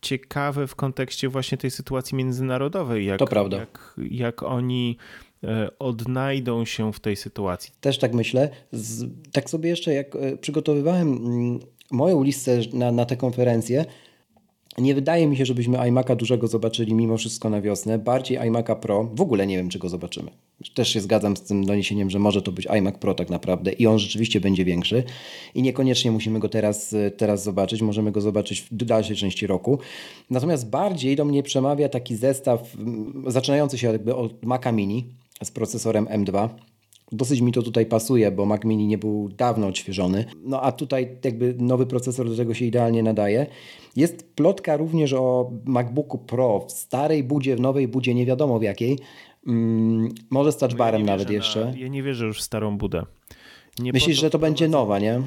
ciekawe 0.00 0.66
w 0.66 0.74
kontekście 0.74 1.28
właśnie 1.28 1.58
tej 1.58 1.70
sytuacji 1.70 2.16
międzynarodowej. 2.16 3.06
Jak, 3.06 3.18
to 3.18 3.26
prawda. 3.26 3.56
Jak, 3.56 3.94
jak 4.10 4.42
oni 4.42 4.96
odnajdą 5.78 6.64
się 6.64 6.92
w 6.92 7.00
tej 7.00 7.16
sytuacji. 7.16 7.72
Też 7.80 7.98
tak 7.98 8.14
myślę. 8.14 8.50
Z, 8.72 9.10
tak 9.32 9.50
sobie 9.50 9.70
jeszcze, 9.70 9.94
jak 9.94 10.16
e, 10.16 10.36
przygotowywałem 10.36 11.12
mm, 11.12 11.60
moją 11.90 12.22
listę 12.22 12.60
na, 12.72 12.92
na 12.92 13.04
tę 13.04 13.16
konferencję, 13.16 13.84
nie 14.78 14.94
wydaje 14.94 15.26
mi 15.26 15.36
się, 15.36 15.46
żebyśmy 15.46 15.78
iMac'a 15.78 16.16
dużego 16.16 16.46
zobaczyli 16.46 16.94
mimo 16.94 17.16
wszystko 17.16 17.50
na 17.50 17.60
wiosnę. 17.60 17.98
Bardziej 17.98 18.38
iMac'a 18.38 18.76
Pro. 18.76 19.04
W 19.14 19.20
ogóle 19.20 19.46
nie 19.46 19.56
wiem, 19.56 19.68
czy 19.68 19.78
go 19.78 19.88
zobaczymy. 19.88 20.30
Też 20.74 20.88
się 20.88 21.00
zgadzam 21.00 21.36
z 21.36 21.42
tym 21.42 21.66
doniesieniem, 21.66 22.10
że 22.10 22.18
może 22.18 22.42
to 22.42 22.52
być 22.52 22.66
iMac 22.66 22.98
Pro 22.98 23.14
tak 23.14 23.30
naprawdę 23.30 23.72
i 23.72 23.86
on 23.86 23.98
rzeczywiście 23.98 24.40
będzie 24.40 24.64
większy. 24.64 25.04
I 25.54 25.62
niekoniecznie 25.62 26.10
musimy 26.10 26.38
go 26.38 26.48
teraz, 26.48 26.92
e, 26.92 27.10
teraz 27.10 27.42
zobaczyć. 27.42 27.82
Możemy 27.82 28.12
go 28.12 28.20
zobaczyć 28.20 28.60
w 28.60 28.84
dalszej 28.84 29.16
części 29.16 29.46
roku. 29.46 29.78
Natomiast 30.30 30.70
bardziej 30.70 31.16
do 31.16 31.24
mnie 31.24 31.42
przemawia 31.42 31.88
taki 31.88 32.16
zestaw 32.16 32.76
zaczynający 33.26 33.78
się 33.78 33.92
jakby 33.92 34.14
od 34.14 34.44
Maca 34.44 34.72
Mini 34.72 35.06
z 35.44 35.50
procesorem 35.50 36.06
M2. 36.06 36.48
Dosyć 37.12 37.40
mi 37.40 37.52
to 37.52 37.62
tutaj 37.62 37.86
pasuje, 37.86 38.30
bo 38.30 38.46
Mac 38.46 38.64
Mini 38.64 38.86
nie 38.86 38.98
był 38.98 39.28
dawno 39.28 39.66
odświeżony. 39.66 40.24
No 40.44 40.62
a 40.62 40.72
tutaj 40.72 41.16
jakby 41.24 41.54
nowy 41.58 41.86
procesor 41.86 42.28
do 42.28 42.36
tego 42.36 42.54
się 42.54 42.64
idealnie 42.64 43.02
nadaje. 43.02 43.46
Jest 43.96 44.34
plotka 44.34 44.76
również 44.76 45.12
o 45.12 45.50
MacBooku 45.64 46.18
Pro 46.18 46.66
w 46.68 46.72
starej 46.72 47.24
budzie, 47.24 47.56
w 47.56 47.60
nowej 47.60 47.88
budzie, 47.88 48.14
nie 48.14 48.26
wiadomo 48.26 48.58
w 48.58 48.62
jakiej. 48.62 48.98
Hmm, 49.44 50.08
może 50.30 50.52
z 50.52 50.56
touchbarem 50.56 51.00
ja 51.00 51.06
nawet 51.06 51.30
jeszcze. 51.30 51.64
Na, 51.64 51.78
ja 51.78 51.88
nie 51.88 52.02
wierzę 52.02 52.24
już 52.24 52.38
w 52.38 52.42
starą 52.42 52.78
budę. 52.78 53.06
Nie 53.78 53.92
Myślisz, 53.92 54.20
że 54.20 54.30
to 54.30 54.38
będzie 54.38 54.68
nowa, 54.68 54.98
nie? 54.98 55.22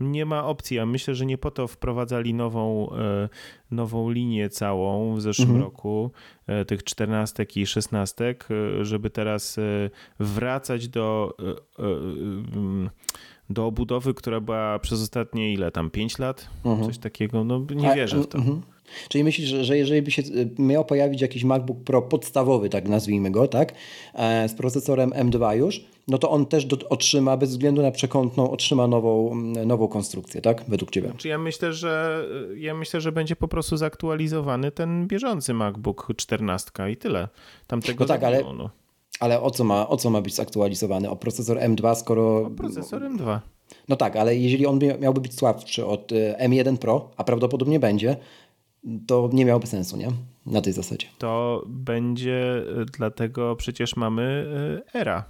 Nie 0.00 0.26
ma 0.26 0.46
opcji. 0.46 0.76
Ja 0.76 0.86
myślę, 0.86 1.14
że 1.14 1.26
nie 1.26 1.38
po 1.38 1.50
to 1.50 1.68
wprowadzali 1.68 2.34
nową, 2.34 2.92
e, 2.92 3.28
nową 3.70 4.10
linię 4.10 4.48
całą 4.48 5.14
w 5.14 5.20
zeszłym 5.20 5.48
mhm. 5.48 5.64
roku, 5.64 6.10
e, 6.46 6.64
tych 6.64 6.84
czternastek 6.84 7.56
i 7.56 7.66
szesnastek, 7.66 8.48
e, 8.50 8.84
żeby 8.84 9.10
teraz 9.10 9.56
wracać 10.20 10.88
do, 10.88 11.36
do 13.50 13.66
obudowy, 13.66 14.14
która 14.14 14.40
była 14.40 14.78
przez 14.78 15.02
ostatnie 15.02 15.52
ile 15.52 15.70
tam, 15.70 15.90
pięć 15.90 16.18
lat? 16.18 16.48
Mhm. 16.64 16.86
Coś 16.86 16.98
takiego. 16.98 17.44
No 17.44 17.66
nie 17.74 17.94
wierzę 17.94 18.22
w 18.22 18.26
to. 18.26 18.38
Mhm. 18.38 18.62
Czyli 19.08 19.24
myślisz, 19.24 19.48
że 19.48 19.76
jeżeli 19.78 20.02
by 20.02 20.10
się 20.10 20.22
miał 20.58 20.84
pojawić 20.84 21.20
jakiś 21.20 21.44
MacBook 21.44 21.84
Pro 21.84 22.02
podstawowy, 22.02 22.68
tak 22.68 22.88
nazwijmy 22.88 23.30
go, 23.30 23.48
tak, 23.48 23.74
z 24.48 24.54
procesorem 24.54 25.10
M2 25.10 25.56
już, 25.56 25.84
no 26.08 26.18
to 26.18 26.30
on 26.30 26.46
też 26.46 26.64
do, 26.64 26.88
otrzyma, 26.88 27.36
bez 27.36 27.50
względu 27.50 27.82
na 27.82 27.90
przekątną, 27.90 28.50
otrzyma 28.50 28.86
nową, 28.86 29.34
nową 29.66 29.88
konstrukcję, 29.88 30.42
tak? 30.42 30.64
Według 30.68 30.90
Ciebie. 30.90 31.08
Znaczy 31.08 31.28
ja 31.28 31.38
myślę, 31.38 31.72
że 31.72 32.24
ja 32.56 32.74
myślę, 32.74 33.00
że 33.00 33.12
będzie 33.12 33.36
po 33.36 33.48
prostu 33.48 33.76
zaktualizowany 33.76 34.70
ten 34.70 35.06
bieżący 35.06 35.54
MacBook 35.54 36.08
14 36.16 36.70
i 36.92 36.96
tyle. 36.96 37.28
Tamtego 37.66 38.04
no 38.04 38.08
tak, 38.08 38.24
ale, 38.24 38.44
no. 38.56 38.70
ale 39.20 39.40
o, 39.40 39.50
co 39.50 39.64
ma, 39.64 39.88
o 39.88 39.96
co 39.96 40.10
ma 40.10 40.20
być 40.20 40.34
zaktualizowany? 40.34 41.10
O 41.10 41.16
procesor 41.16 41.58
M2, 41.58 41.94
skoro... 41.94 42.46
O 42.46 42.50
procesor 42.50 43.02
M2. 43.02 43.38
No 43.88 43.96
tak, 43.96 44.16
ale 44.16 44.36
jeżeli 44.36 44.66
on 44.66 44.78
miałby 45.00 45.20
być 45.20 45.34
słabszy 45.34 45.86
od 45.86 46.12
e, 46.12 46.48
M1 46.48 46.76
Pro, 46.76 47.10
a 47.16 47.24
prawdopodobnie 47.24 47.80
będzie, 47.80 48.16
to 49.06 49.30
nie 49.32 49.44
miałoby 49.44 49.66
sensu, 49.66 49.96
nie? 49.96 50.08
Na 50.46 50.60
tej 50.60 50.72
zasadzie. 50.72 51.06
To 51.18 51.62
będzie, 51.66 52.64
y, 52.82 52.84
dlatego 52.84 53.56
przecież 53.56 53.96
mamy 53.96 54.46
y, 54.94 54.98
era. 54.98 55.24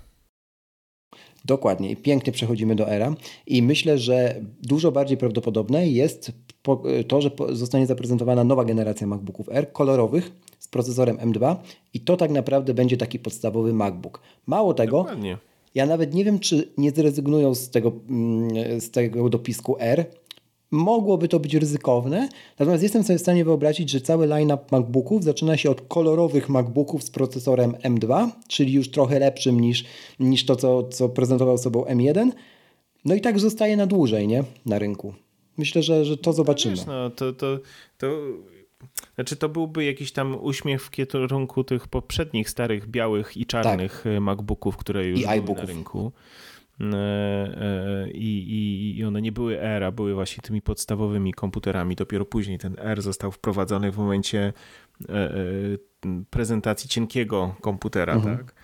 Dokładnie. 1.45 1.91
I 1.91 1.97
pięknie 1.97 2.33
przechodzimy 2.33 2.75
do 2.75 2.89
era. 2.89 3.15
I 3.47 3.63
myślę, 3.63 3.99
że 3.99 4.41
dużo 4.63 4.93
bardziej 4.93 5.17
prawdopodobne 5.17 5.89
jest 5.89 6.33
to, 7.09 7.21
że 7.21 7.31
zostanie 7.53 7.87
zaprezentowana 7.87 8.45
nowa 8.45 8.65
generacja 8.65 9.07
MacBooków 9.07 9.49
R 9.51 9.73
kolorowych 9.73 10.33
z 10.59 10.69
procesorem 10.69 11.17
M2 11.17 11.57
i 11.95 12.01
to 12.01 12.17
tak 12.17 12.31
naprawdę 12.31 12.75
będzie 12.75 12.97
taki 12.97 13.19
podstawowy 13.19 13.73
MacBook. 13.73 14.21
Mało 14.47 14.75
tego, 14.75 14.99
Dokładnie. 14.99 15.39
ja 15.75 15.87
nawet 15.87 16.15
nie 16.15 16.25
wiem, 16.25 16.39
czy 16.39 16.69
nie 16.79 16.91
zrezygnują 16.91 17.55
z 17.55 17.71
tego, 17.71 17.93
mm, 18.09 18.81
z 18.81 18.91
tego 18.91 19.29
dopisku 19.29 19.77
R, 19.79 20.07
Mogłoby 20.75 21.29
to 21.29 21.41
być 21.41 21.55
ryzykowne, 21.55 22.29
natomiast 22.59 22.83
jestem 22.83 23.05
sobie 23.05 23.19
w 23.19 23.23
stanie 23.23 23.45
wyobrazić, 23.45 23.91
że 23.91 24.01
cały 24.01 24.27
line-up 24.27 24.65
MacBooków 24.73 25.25
zaczyna 25.25 25.57
się 25.57 25.71
od 25.71 25.81
kolorowych 25.81 26.49
MacBooków 26.49 27.03
z 27.03 27.11
procesorem 27.11 27.73
M2, 27.73 28.29
czyli 28.49 28.73
już 28.73 28.91
trochę 28.91 29.19
lepszym 29.19 29.61
niż, 29.61 29.85
niż 30.21 30.47
to, 30.47 30.57
co, 30.57 30.83
co 30.83 31.09
prezentował 31.09 31.59
sobą 31.59 31.85
M1. 31.85 32.31
No 33.05 33.15
i 33.15 33.21
tak 33.21 33.39
zostaje 33.39 33.77
na 33.77 33.87
dłużej, 33.87 34.29
nie? 34.29 34.45
Na 34.67 34.79
rynku. 34.79 35.15
Myślę, 35.57 35.83
że, 35.83 36.05
że 36.05 36.17
to 36.17 36.33
zobaczymy. 36.33 36.77
No, 36.87 36.93
no 36.93 37.11
to, 37.11 37.33
to, 37.33 37.59
to, 37.99 38.07
znaczy 39.15 39.37
to 39.37 39.49
byłby 39.49 39.85
jakiś 39.85 40.13
tam 40.13 40.45
uśmiech 40.45 40.83
w 40.83 40.91
kierunku 40.91 41.65
tych 41.65 41.89
poprzednich 41.89 42.51
starych 42.51 42.89
białych 42.89 43.37
i 43.37 43.47
czarnych 43.47 44.01
tak. 44.05 44.23
MacBooków, 44.23 44.77
które 44.77 45.07
już 45.07 45.21
I 45.21 45.41
były 45.41 45.57
na 45.57 45.65
rynku. 45.65 46.13
E, 46.81 46.87
e, 46.87 48.11
i, 48.11 48.99
i 48.99 49.05
one 49.05 49.23
nie 49.23 49.33
były 49.33 49.61
R, 49.61 49.85
a 49.85 49.93
były 49.93 50.15
właśnie 50.15 50.43
tymi 50.43 50.63
podstawowymi 50.63 51.33
komputerami. 51.33 51.97
Dopiero 51.97 52.25
później 52.25 52.59
ten 52.59 52.77
R 52.79 53.03
został 53.03 53.33
wprowadzony 53.33 53.91
w 53.91 53.99
momencie 53.99 54.53
e, 55.09 55.33
prezentacji 56.31 56.89
cienkiego 56.89 57.55
komputera, 57.61 58.13
mhm. 58.13 58.37
tak? 58.37 58.55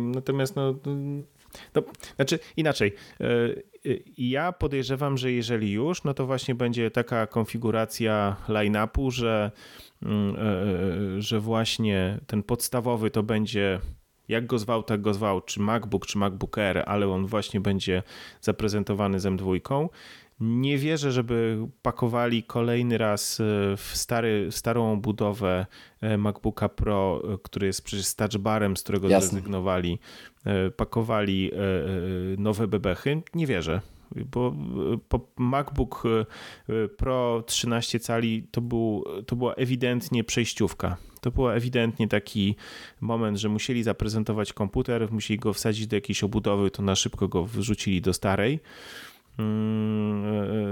Natomiast 0.00 0.56
no, 0.56 0.74
no, 1.74 1.82
znaczy 2.16 2.38
inaczej. 2.56 2.94
Ja 4.18 4.52
podejrzewam, 4.52 5.18
że 5.18 5.32
jeżeli 5.32 5.72
już, 5.72 6.04
no 6.04 6.14
to 6.14 6.26
właśnie 6.26 6.54
będzie 6.54 6.90
taka 6.90 7.26
konfiguracja 7.26 8.36
line-upu, 8.48 9.10
że, 9.10 9.50
mm, 10.02 10.36
że 11.22 11.40
właśnie 11.40 12.18
ten 12.26 12.42
podstawowy 12.42 13.10
to 13.10 13.22
będzie 13.22 13.80
jak 14.28 14.46
go 14.46 14.58
zwał, 14.58 14.82
tak 14.82 15.00
go 15.00 15.14
zwał, 15.14 15.40
czy 15.40 15.60
MacBook, 15.60 16.06
czy 16.06 16.18
MacBook 16.18 16.58
Air, 16.58 16.82
ale 16.86 17.08
on 17.08 17.26
właśnie 17.26 17.60
będzie 17.60 18.02
zaprezentowany 18.40 19.20
z 19.20 19.24
M2. 19.24 19.88
Nie 20.40 20.78
wierzę, 20.78 21.12
żeby 21.12 21.66
pakowali 21.82 22.42
kolejny 22.42 22.98
raz 22.98 23.40
e, 23.40 23.44
w, 23.76 23.90
stary, 23.92 24.48
starą 24.50 25.00
budowę 25.00 25.66
e, 26.00 26.18
MacBooka 26.18 26.68
Pro, 26.68 27.22
e, 27.34 27.38
który 27.42 27.66
jest 27.66 27.82
przecież 27.82 28.06
z 28.06 28.16
touchbarem, 28.16 28.76
z 28.76 28.82
którego 28.82 29.08
Jasne. 29.08 29.28
zrezygnowali, 29.28 29.98
pakowali 30.76 31.50
nowe 32.38 32.66
bebechy. 32.68 33.22
Nie 33.34 33.46
wierzę 33.46 33.80
bo 34.32 34.54
MacBook 35.36 36.02
Pro 36.96 37.44
13 37.46 38.00
cali 38.00 38.46
to, 38.50 38.60
był, 38.60 39.04
to 39.26 39.36
była 39.36 39.54
ewidentnie 39.54 40.24
przejściówka. 40.24 40.96
To 41.24 41.30
był 41.30 41.50
ewidentnie 41.50 42.08
taki 42.08 42.56
moment, 43.00 43.38
że 43.38 43.48
musieli 43.48 43.82
zaprezentować 43.82 44.52
komputer, 44.52 45.12
musieli 45.12 45.38
go 45.38 45.52
wsadzić 45.52 45.86
do 45.86 45.96
jakiejś 45.96 46.24
obudowy, 46.24 46.70
to 46.70 46.82
na 46.82 46.94
szybko 46.94 47.28
go 47.28 47.44
wrzucili 47.44 48.00
do 48.00 48.12
starej. 48.12 48.60
Mm, 49.38 50.24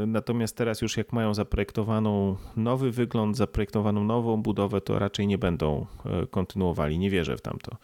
e, 0.02 0.06
natomiast 0.06 0.56
teraz 0.56 0.82
już 0.82 0.96
jak 0.96 1.12
mają 1.12 1.34
zaprojektowaną 1.34 2.36
nowy 2.56 2.90
wygląd, 2.90 3.36
zaprojektowaną 3.36 4.04
nową 4.04 4.42
budowę, 4.42 4.80
to 4.80 4.98
raczej 4.98 5.26
nie 5.26 5.38
będą 5.38 5.86
e, 6.06 6.26
kontynuowali. 6.26 6.98
Nie 6.98 7.10
wierzę 7.10 7.36
w 7.36 7.40
tamto. 7.40 7.76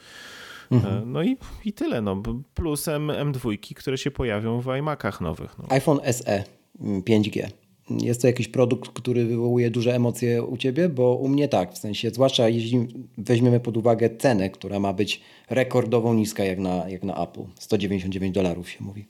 E, 0.72 0.74
mhm. 0.74 1.12
No 1.12 1.22
i, 1.22 1.36
i 1.64 1.72
tyle. 1.72 2.02
No. 2.02 2.22
Plusem 2.54 3.06
M2, 3.06 3.74
które 3.74 3.98
się 3.98 4.10
pojawią 4.10 4.60
w 4.60 4.76
iMacach 4.78 5.20
nowych. 5.20 5.58
No. 5.58 5.64
iPhone 5.68 6.00
SE 6.12 6.44
5G. 6.80 7.48
Jest 7.90 8.20
to 8.20 8.26
jakiś 8.26 8.48
produkt, 8.48 8.90
który 8.90 9.24
wywołuje 9.24 9.70
duże 9.70 9.94
emocje 9.94 10.42
u 10.42 10.56
ciebie? 10.56 10.88
Bo 10.88 11.14
u 11.14 11.28
mnie 11.28 11.48
tak, 11.48 11.72
w 11.74 11.78
sensie, 11.78 12.10
zwłaszcza 12.10 12.48
jeśli 12.48 12.86
weźmiemy 13.18 13.60
pod 13.60 13.76
uwagę 13.76 14.16
cenę, 14.16 14.50
która 14.50 14.80
ma 14.80 14.92
być 14.92 15.20
rekordowo 15.50 16.14
niska 16.14 16.44
jak 16.44 16.58
na, 16.58 16.88
jak 16.88 17.02
na 17.02 17.22
Apple. 17.22 17.42
199 17.58 18.34
dolarów 18.34 18.70
się 18.70 18.84
mówi. 18.84 19.04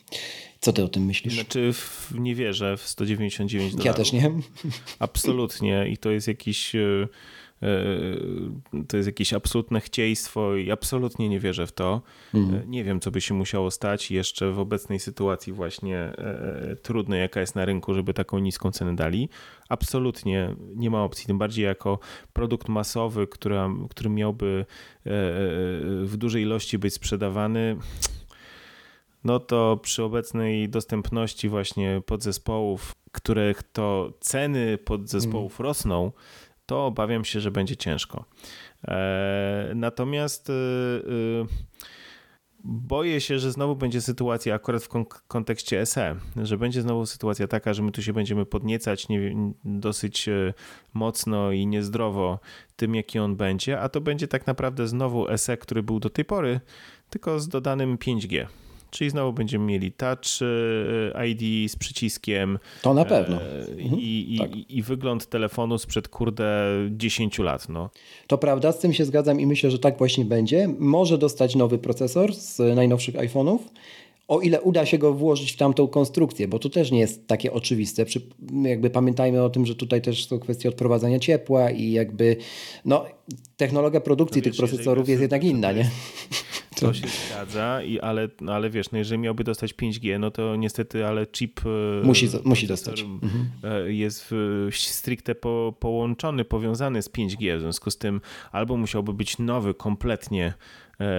Co 0.61 0.73
ty 0.73 0.85
o 0.85 0.89
tym 0.89 1.05
myślisz? 1.05 1.35
Znaczy, 1.35 1.73
nie 2.15 2.35
wierzę 2.35 2.77
w 2.77 2.83
199 2.83 3.73
dolarów. 3.73 3.87
Ja 3.87 3.95
też 3.95 4.13
nie. 4.13 4.31
Absolutnie. 4.99 5.89
I 5.89 5.97
to 5.97 6.11
jest 6.11 6.29
jakiś 6.29 6.75
E, 6.75 7.09
to 8.89 8.97
jest 8.97 9.07
jakieś 9.07 9.33
absolutne 9.33 9.81
chcieństwo 9.81 10.57
i 10.57 10.71
absolutnie 10.71 11.29
nie 11.29 11.41
wierzę 11.41 11.67
w 11.67 11.73
to. 11.73 12.03
Mhm. 12.35 12.71
Nie 12.71 12.85
wiem, 12.85 13.01
co 13.01 13.11
by 13.11 13.21
się 13.21 13.35
musiało 13.35 13.71
stać 13.71 14.11
jeszcze 14.11 14.53
w 14.53 14.59
obecnej 14.59 14.99
sytuacji 14.99 15.53
właśnie 15.53 15.99
e, 15.99 16.77
trudnej, 16.83 17.21
jaka 17.21 17.41
jest 17.41 17.55
na 17.55 17.65
rynku, 17.65 17.95
żeby 17.95 18.15
taką 18.15 18.39
niską 18.39 18.71
cenę 18.71 18.97
dali. 18.97 19.29
Absolutnie 19.69 20.55
nie 20.75 20.91
ma 20.91 21.05
opcji, 21.05 21.27
tym 21.27 21.39
bardziej 21.39 21.65
jako 21.65 21.99
produkt 22.33 22.69
masowy, 22.69 23.27
który, 23.27 23.57
który 23.91 24.11
miałby 24.11 24.67
w 26.05 26.15
dużej 26.17 26.43
ilości 26.43 26.79
być 26.79 26.95
sprzedawany 26.95 27.77
no 29.25 29.41
to 29.41 29.77
przy 29.83 30.03
obecnej 30.03 30.69
dostępności 30.69 31.49
właśnie 31.49 32.03
podzespołów, 32.07 32.95
których 33.13 33.63
to 33.63 34.13
ceny 34.21 34.79
podzespołów 34.79 35.61
mm. 35.61 35.69
rosną, 35.69 36.13
to 36.69 36.87
obawiam 36.87 37.25
się, 37.25 37.41
że 37.41 37.51
będzie 37.51 37.77
ciężko. 37.77 38.25
E, 38.89 39.73
natomiast 39.75 40.51
e, 40.51 40.53
e, 40.53 41.47
boję 42.65 43.21
się, 43.21 43.39
że 43.39 43.53
znowu 43.53 43.77
będzie 43.77 44.01
sytuacja, 44.01 44.55
akurat 44.55 44.85
w 44.85 44.89
kontekście 45.29 45.87
SE, 45.87 46.17
że 46.43 46.59
będzie 46.59 46.83
znowu 46.83 47.07
sytuacja 47.07 47.49
taka, 47.49 47.75
że 47.75 47.83
my 47.83 47.93
tu 47.93 48.03
się 48.03 48.13
będziemy 48.13 48.47
podniecać 48.47 49.09
nie, 49.09 49.53
dosyć 49.65 50.29
mocno 50.95 51.53
i 51.53 51.67
niezdrowo 51.67 52.39
tym, 52.77 52.95
jaki 52.95 53.19
on 53.19 53.37
będzie, 53.37 53.81
a 53.81 53.89
to 53.89 54.01
będzie 54.01 54.29
tak 54.29 54.47
naprawdę 54.47 54.89
znowu 54.89 55.27
SE, 55.37 55.57
który 55.57 55.83
był 55.83 56.01
do 56.01 56.11
tej 56.11 56.25
pory, 56.25 56.61
tylko 57.11 57.41
z 57.41 57.49
dodanym 57.49 57.97
5G. 57.97 58.47
Czyli 58.91 59.11
znowu 59.11 59.33
będziemy 59.33 59.65
mieli 59.65 59.93
Touch 59.93 60.43
e, 61.15 61.29
ID 61.29 61.71
z 61.71 61.77
przyciskiem. 61.77 62.59
To 62.83 62.95
na 62.95 63.05
pewno. 63.05 63.37
E, 63.43 63.59
mhm. 63.59 64.01
I, 64.01 64.37
tak. 64.39 64.57
i, 64.57 64.79
I, 64.79 64.83
wygląd 64.83 65.27
telefonu 65.27 65.79
sprzed 65.79 66.09
kurde 66.09 66.69
10 66.91 67.39
lat. 67.39 67.69
No. 67.69 67.91
To 68.27 68.39
prawda, 68.39 68.73
z 68.73 68.79
tym 68.79 68.93
się 68.93 69.05
zgadzam 69.05 69.41
i 69.41 69.47
myślę, 69.47 69.71
że 69.71 69.79
tak 69.79 69.99
właśnie 69.99 70.25
będzie. 70.25 70.69
Może 70.79 71.19
dostać 71.19 71.55
nowy 71.55 71.79
procesor 71.79 72.35
z 72.35 72.59
najnowszych 72.77 73.15
iPhone'ów 73.15 73.59
o 74.29 74.41
ile 74.41 74.61
uda 74.61 74.87
się 74.87 74.99
go 74.99 75.15
włożyć 75.15 75.53
w 75.53 75.57
tamtą 75.57 75.89
konstrukcję, 75.89 76.49
bo 76.49 76.59
to 76.59 76.69
też 76.69 76.91
nie 76.91 76.99
jest 76.99 77.27
takie 77.27 77.53
oczywiste. 77.53 78.05
Przy, 78.05 78.21
jakby 78.63 78.91
pamiętajmy 78.91 79.43
o 79.43 79.51
tym, 79.51 79.67
że 79.67 79.75
tutaj 79.75 80.03
też 80.03 80.27
są 80.27 80.39
kwestie 80.39 80.69
odprowadzania 80.69 81.19
ciepła 81.19 81.71
i 81.71 81.93
jakby 81.93 82.37
no, 82.85 83.05
technologia 83.57 84.01
produkcji 84.01 84.43
no 84.43 84.45
wiesz, 84.45 84.57
tych 84.57 84.69
procesorów 84.69 85.09
jest 85.09 85.23
jednak 85.23 85.45
inna, 85.45 85.73
nie? 85.73 85.91
To 86.87 86.95
się 86.95 87.07
zgadza, 87.09 87.83
i, 87.83 88.01
ale, 88.01 88.29
no, 88.41 88.55
ale 88.55 88.71
wiesz, 88.71 88.91
no 88.91 88.99
jeżeli 88.99 89.21
miałby 89.21 89.45
dostać 89.45 89.75
5G, 89.75 90.21
no 90.21 90.31
to 90.31 90.57
niestety, 90.57 91.07
ale 91.07 91.27
chip 91.27 91.61
e, 91.67 92.07
musi, 92.07 92.29
musi 92.45 92.67
dostać. 92.67 93.01
Mhm. 93.01 93.51
E, 93.65 93.93
jest 93.93 94.35
stricte 94.71 95.35
po, 95.35 95.75
połączony, 95.81 96.45
powiązany 96.45 97.03
z 97.03 97.11
5G, 97.11 97.57
w 97.59 97.61
związku 97.61 97.91
z 97.91 97.99
tym 97.99 98.21
albo 98.53 98.77
musiałby 98.77 99.13
być 99.13 99.39
nowy 99.39 99.75
kompletnie 99.75 100.55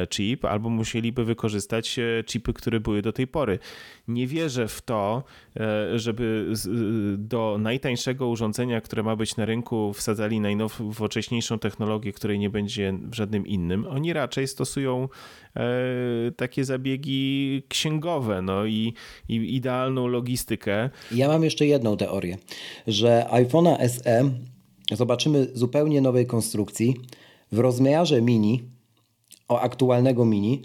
chip, 0.10 0.46
albo 0.46 0.70
musieliby 0.70 1.26
wykorzystać 1.26 2.00
e, 2.00 2.24
chipy, 2.24 2.54
które 2.54 2.80
były 2.80 3.02
do 3.02 3.14
tej 3.14 3.28
pory. 3.28 3.60
Nie 4.08 4.28
wierzę 4.28 4.68
w 4.68 4.82
to, 4.82 5.24
e, 5.60 6.00
żeby 6.00 6.54
do 7.18 7.58
najtańszego 7.60 8.28
urządzenia, 8.28 8.82
które 8.82 9.04
ma 9.04 9.16
być 9.16 9.36
na 9.38 9.46
rynku, 9.46 9.94
wsadzali 9.94 10.40
najnowocześniejszą 10.40 11.60
technologię, 11.60 12.14
której 12.14 12.40
nie 12.40 12.50
będzie 12.50 12.94
w 13.04 13.14
żadnym 13.14 13.48
innym. 13.48 13.88
Oni 13.88 14.14
raczej 14.14 14.48
stosują 14.48 15.10
takie 16.36 16.66
zabiegi 16.66 17.64
księgowe 17.68 18.42
no 18.42 18.66
i, 18.66 18.94
i 19.30 19.56
idealną 19.56 20.08
logistykę. 20.08 20.90
Ja 21.12 21.28
mam 21.28 21.44
jeszcze 21.44 21.66
jedną 21.66 21.98
teorię, 21.98 22.38
że 22.88 23.26
iPhone'a 23.32 23.90
SE 23.90 24.32
zobaczymy 24.92 25.48
zupełnie 25.54 26.02
nowej 26.02 26.26
konstrukcji 26.26 26.96
w 27.52 27.60
rozmiarze 27.60 28.22
mini 28.22 28.64
o 29.50 29.60
aktualnego 29.60 30.26
mini, 30.26 30.62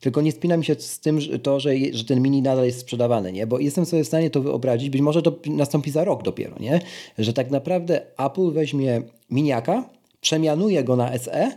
tylko 0.00 0.20
nie 0.20 0.32
spina 0.32 0.56
mi 0.56 0.64
się 0.64 0.74
z 0.74 1.00
tym, 1.00 1.20
że 1.20 1.38
to, 1.38 1.60
że, 1.60 1.70
że 1.92 2.04
ten 2.04 2.20
mini 2.20 2.42
nadal 2.42 2.64
jest 2.64 2.80
sprzedawany, 2.80 3.32
nie? 3.32 3.46
Bo 3.46 3.58
jestem 3.58 3.86
sobie 3.86 4.04
w 4.04 4.06
stanie 4.06 4.30
to 4.30 4.40
wyobrazić, 4.40 4.90
być 4.90 5.00
może 5.00 5.22
to 5.22 5.36
nastąpi 5.46 5.90
za 5.90 6.04
rok 6.04 6.22
dopiero, 6.22 6.56
nie? 6.60 6.80
Że 7.18 7.32
tak 7.32 7.50
naprawdę 7.50 8.00
Apple 8.18 8.50
weźmie 8.50 9.02
miniaka, 9.30 9.88
przemianuje 10.20 10.84
go 10.84 10.96
na 10.96 11.18
SE 11.18 11.50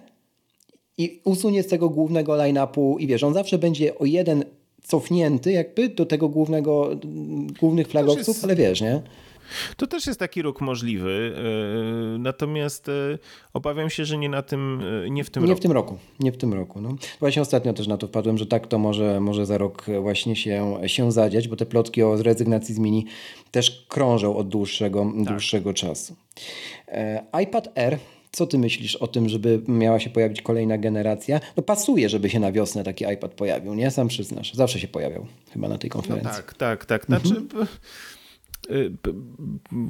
i 0.97 1.21
usunie 1.23 1.63
z 1.63 1.67
tego 1.67 1.89
głównego 1.89 2.35
line-upu 2.35 2.99
i 2.99 3.07
wiesz, 3.07 3.23
on 3.23 3.33
zawsze 3.33 3.57
będzie 3.57 3.97
o 3.97 4.05
jeden 4.05 4.43
cofnięty 4.83 5.51
jakby 5.51 5.89
do 5.89 6.05
tego 6.05 6.29
głównego, 6.29 6.89
głównych 7.59 7.87
flagowców, 7.87 8.43
ale 8.43 8.55
wiesz, 8.55 8.81
nie? 8.81 9.01
To 9.77 9.87
też 9.87 10.07
jest 10.07 10.19
taki 10.19 10.41
ruch 10.41 10.61
możliwy, 10.61 11.35
e, 12.15 12.17
natomiast 12.17 12.89
e, 12.89 12.91
obawiam 13.53 13.89
się, 13.89 14.05
że 14.05 14.17
nie 14.17 14.29
na 14.29 14.41
tym, 14.41 14.81
e, 15.05 15.09
nie 15.09 15.23
w 15.23 15.29
tym 15.29 15.43
nie 15.43 15.49
roku. 15.49 15.59
w 15.59 15.61
tym 15.63 15.71
roku, 15.71 15.97
nie 16.19 16.31
w 16.31 16.37
tym 16.37 16.53
roku. 16.53 16.81
No. 16.81 16.95
Właśnie 17.19 17.41
ostatnio 17.41 17.73
też 17.73 17.87
na 17.87 17.97
to 17.97 18.07
wpadłem, 18.07 18.37
że 18.37 18.45
tak 18.45 18.67
to 18.67 18.79
może, 18.79 19.19
może 19.19 19.45
za 19.45 19.57
rok 19.57 19.85
właśnie 20.01 20.35
się, 20.35 20.77
się 20.85 21.11
zadziać, 21.11 21.47
bo 21.47 21.55
te 21.55 21.65
plotki 21.65 22.03
o 22.03 22.23
rezygnacji 22.23 22.75
z 22.75 22.79
mini 22.79 23.05
też 23.51 23.85
krążą 23.89 24.35
od 24.37 24.49
dłuższego, 24.49 25.05
Tak. 25.17 25.23
dłuższego 25.25 25.73
czasu. 25.73 26.15
IPad 27.43 27.77
Air 27.77 27.97
co 28.33 28.47
ty 28.47 28.57
myślisz 28.57 28.95
o 28.95 29.07
tym, 29.07 29.29
żeby 29.29 29.61
miała 29.67 29.99
się 29.99 30.09
pojawić 30.09 30.41
kolejna 30.41 30.77
generacja? 30.77 31.39
No 31.57 31.63
pasuje, 31.63 32.09
żeby 32.09 32.29
się 32.29 32.39
na 32.39 32.51
wiosnę 32.51 32.83
taki 32.83 33.05
iPad 33.13 33.33
pojawił, 33.33 33.73
nie? 33.73 33.91
Sam 33.91 34.07
przyznasz. 34.07 34.53
Zawsze 34.53 34.79
się 34.79 34.87
pojawiał 34.87 35.25
chyba 35.53 35.67
na 35.67 35.77
tej 35.77 35.89
No 35.89 35.93
konferencji. 35.93 36.31
tak, 36.35 36.53
tak, 36.53 36.85
tak. 36.85 37.05
Znaczy, 37.05 37.41
b- 37.41 37.65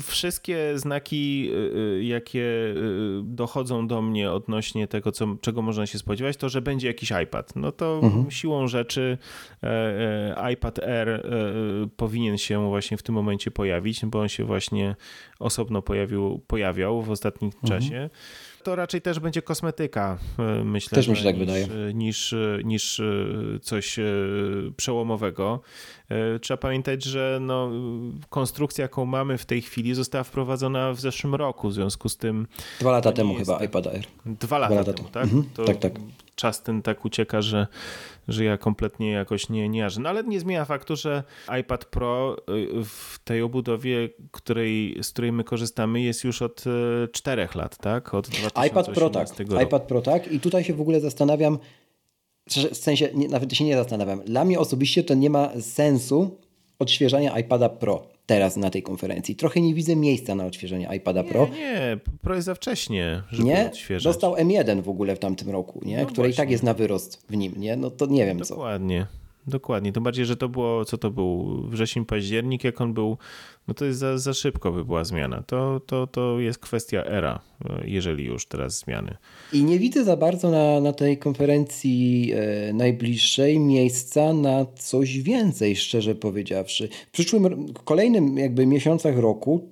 wszystkie 0.01 0.79
znaki, 0.79 1.49
y, 1.51 1.77
y, 1.99 2.03
jakie 2.03 2.41
y, 2.41 3.21
dochodzą 3.23 3.87
do 3.87 4.01
mnie 4.01 4.31
odnośnie 4.31 4.87
tego, 4.87 5.11
co, 5.11 5.27
czego 5.41 5.61
można 5.61 5.85
się 5.85 5.97
spodziewać, 5.97 6.37
to, 6.37 6.49
że 6.49 6.61
będzie 6.61 6.87
jakiś 6.87 7.11
iPad. 7.23 7.55
No 7.55 7.71
to 7.71 8.01
siłą 8.29 8.67
rzeczy 8.67 9.17
e, 9.63 10.37
e, 10.37 10.53
iPad 10.53 10.79
Air 10.79 11.09
e, 11.09 11.21
powinien 11.97 12.37
się 12.37 12.69
właśnie 12.69 12.97
w 12.97 13.03
tym 13.03 13.15
momencie 13.15 13.51
pojawić, 13.51 14.05
bo 14.05 14.19
on 14.19 14.29
się 14.29 14.43
właśnie 14.43 14.95
osobno 15.39 15.81
pojawił, 15.81 16.41
pojawiał 16.47 17.01
w 17.01 17.11
ostatnim 17.11 17.51
czasie. 17.67 18.09
To 18.63 18.75
raczej 18.75 19.01
też 19.01 19.19
będzie 19.19 19.41
kosmetyka, 19.41 20.17
e, 20.39 20.63
myślę. 20.63 20.95
Też 20.95 21.07
mi 21.07 21.17
się 21.17 21.23
tak 21.23 21.35
niż, 21.35 21.39
wydaje. 21.39 21.67
Niż, 21.93 22.35
niż 22.63 22.99
e, 22.99 23.03
coś 23.61 23.99
e, 23.99 24.03
przełomowego. 24.77 25.61
E, 26.09 26.39
Trzeba 26.39 26.57
pamiętać, 26.57 27.03
że 27.03 27.37
no, 27.41 27.71
konstrukcja, 28.29 28.81
jaką 28.81 29.05
mamy 29.05 29.37
w 29.37 29.45
tej 29.45 29.61
chwili, 29.61 29.93
została 29.95 30.23
wprowadzona 30.23 30.93
w 30.93 30.99
zeszłym 30.99 31.35
roku. 31.35 31.69
W 31.69 31.73
związku 31.73 32.09
z 32.09 32.17
tym 32.17 32.47
Dwa 32.79 32.91
lata 32.91 33.11
temu 33.11 33.33
jest 33.33 33.45
chyba 33.45 33.59
tak. 33.59 33.69
iPad 33.69 33.87
Air. 33.87 34.05
dwa 34.25 34.57
lata, 34.57 34.75
lata 34.75 34.93
temu, 34.93 35.09
temu. 35.09 35.11
tak? 35.13 35.23
Mhm, 35.23 35.43
To 35.55 35.65
tak, 35.65 35.77
tak. 35.77 35.93
Czas 36.41 36.63
ten 36.63 36.81
tak 36.81 37.05
ucieka, 37.05 37.41
że, 37.41 37.67
że 38.27 38.43
ja 38.43 38.57
kompletnie 38.57 39.11
jakoś 39.11 39.49
nie, 39.49 39.69
nie 39.69 39.79
jarzę. 39.79 40.01
No 40.01 40.09
ale 40.09 40.23
nie 40.23 40.39
zmienia 40.39 40.65
faktu, 40.65 40.95
że 40.95 41.23
iPad 41.59 41.85
Pro 41.85 42.37
y, 42.49 42.83
w 42.83 43.19
tej 43.23 43.41
obudowie, 43.41 44.09
której, 44.31 44.97
z 45.01 45.09
której 45.09 45.31
my 45.31 45.43
korzystamy, 45.43 46.01
jest 46.01 46.23
już 46.23 46.41
od 46.41 46.63
y, 46.67 47.07
czterech 47.11 47.55
lat, 47.55 47.77
tak? 47.77 48.13
Od 48.13 48.27
2018 48.27 48.71
iPad 48.71 48.95
Pro 48.95 49.09
tak. 49.09 49.27
roku. 49.39 49.63
iPad 49.63 49.83
Pro 49.83 50.01
tak. 50.01 50.31
I 50.31 50.39
tutaj 50.39 50.63
się 50.63 50.73
w 50.73 50.81
ogóle 50.81 50.99
zastanawiam, 50.99 51.59
w 52.73 52.77
sensie 52.77 53.09
nie, 53.13 53.27
nawet 53.27 53.53
się 53.53 53.65
nie 53.65 53.77
zastanawiam. 53.77 54.21
Dla 54.21 54.45
mnie 54.45 54.59
osobiście 54.59 55.03
to 55.03 55.13
nie 55.13 55.29
ma 55.29 55.61
sensu 55.61 56.37
odświeżania 56.81 57.39
iPada 57.39 57.69
Pro 57.69 58.07
teraz 58.25 58.57
na 58.57 58.69
tej 58.69 58.83
konferencji. 58.83 59.35
Trochę 59.35 59.61
nie 59.61 59.73
widzę 59.73 59.95
miejsca 59.95 60.35
na 60.35 60.45
odświeżenie 60.45 60.89
iPada 60.97 61.23
Pro. 61.23 61.47
Nie, 61.47 61.57
nie, 61.59 61.97
Pro 62.21 62.35
jest 62.35 62.45
za 62.45 62.55
wcześnie, 62.55 63.21
żeby 63.31 63.43
Nie, 63.43 63.67
odświeżać. 63.67 64.03
dostał 64.03 64.33
M1 64.35 64.81
w 64.81 64.89
ogóle 64.89 65.15
w 65.15 65.19
tamtym 65.19 65.49
roku, 65.49 65.81
nie? 65.85 65.97
No 65.97 66.05
który 66.05 66.29
i 66.29 66.33
tak 66.33 66.51
jest 66.51 66.63
na 66.63 66.73
wyrost 66.73 67.25
w 67.29 67.35
nim, 67.35 67.53
nie? 67.57 67.75
No 67.75 67.91
to 67.91 68.05
nie 68.05 68.25
wiem 68.25 68.39
co. 68.39 68.55
Dokładnie. 68.55 69.07
Dokładnie. 69.47 69.91
Tym 69.91 70.03
bardziej, 70.03 70.25
że 70.25 70.37
to 70.37 70.49
było, 70.49 70.85
co 70.85 70.97
to 70.97 71.11
był, 71.11 71.61
wrzesień, 71.67 72.05
październik, 72.05 72.63
jak 72.63 72.81
on 72.81 72.93
był, 72.93 73.17
no 73.67 73.73
to 73.73 73.85
jest 73.85 73.99
za, 73.99 74.17
za 74.17 74.33
szybko 74.33 74.71
by 74.71 74.85
była 74.85 75.03
zmiana. 75.03 75.43
To, 75.47 75.81
to, 75.85 76.07
to 76.07 76.39
jest 76.39 76.59
kwestia 76.59 77.03
era, 77.05 77.39
jeżeli 77.85 78.25
już 78.25 78.45
teraz 78.45 78.79
zmiany. 78.79 79.17
I 79.53 79.63
nie 79.63 79.79
widzę 79.79 80.03
za 80.03 80.17
bardzo 80.17 80.51
na, 80.51 80.79
na 80.81 80.93
tej 80.93 81.17
konferencji 81.17 82.31
e, 82.35 82.73
najbliższej 82.73 83.59
miejsca 83.59 84.33
na 84.33 84.65
coś 84.65 85.19
więcej, 85.19 85.75
szczerze 85.75 86.15
powiedziawszy. 86.15 86.89
W 87.07 87.11
przyszłym, 87.11 87.73
kolejnym 87.73 88.37
jakby 88.37 88.65
miesiącach 88.65 89.17
roku 89.17 89.71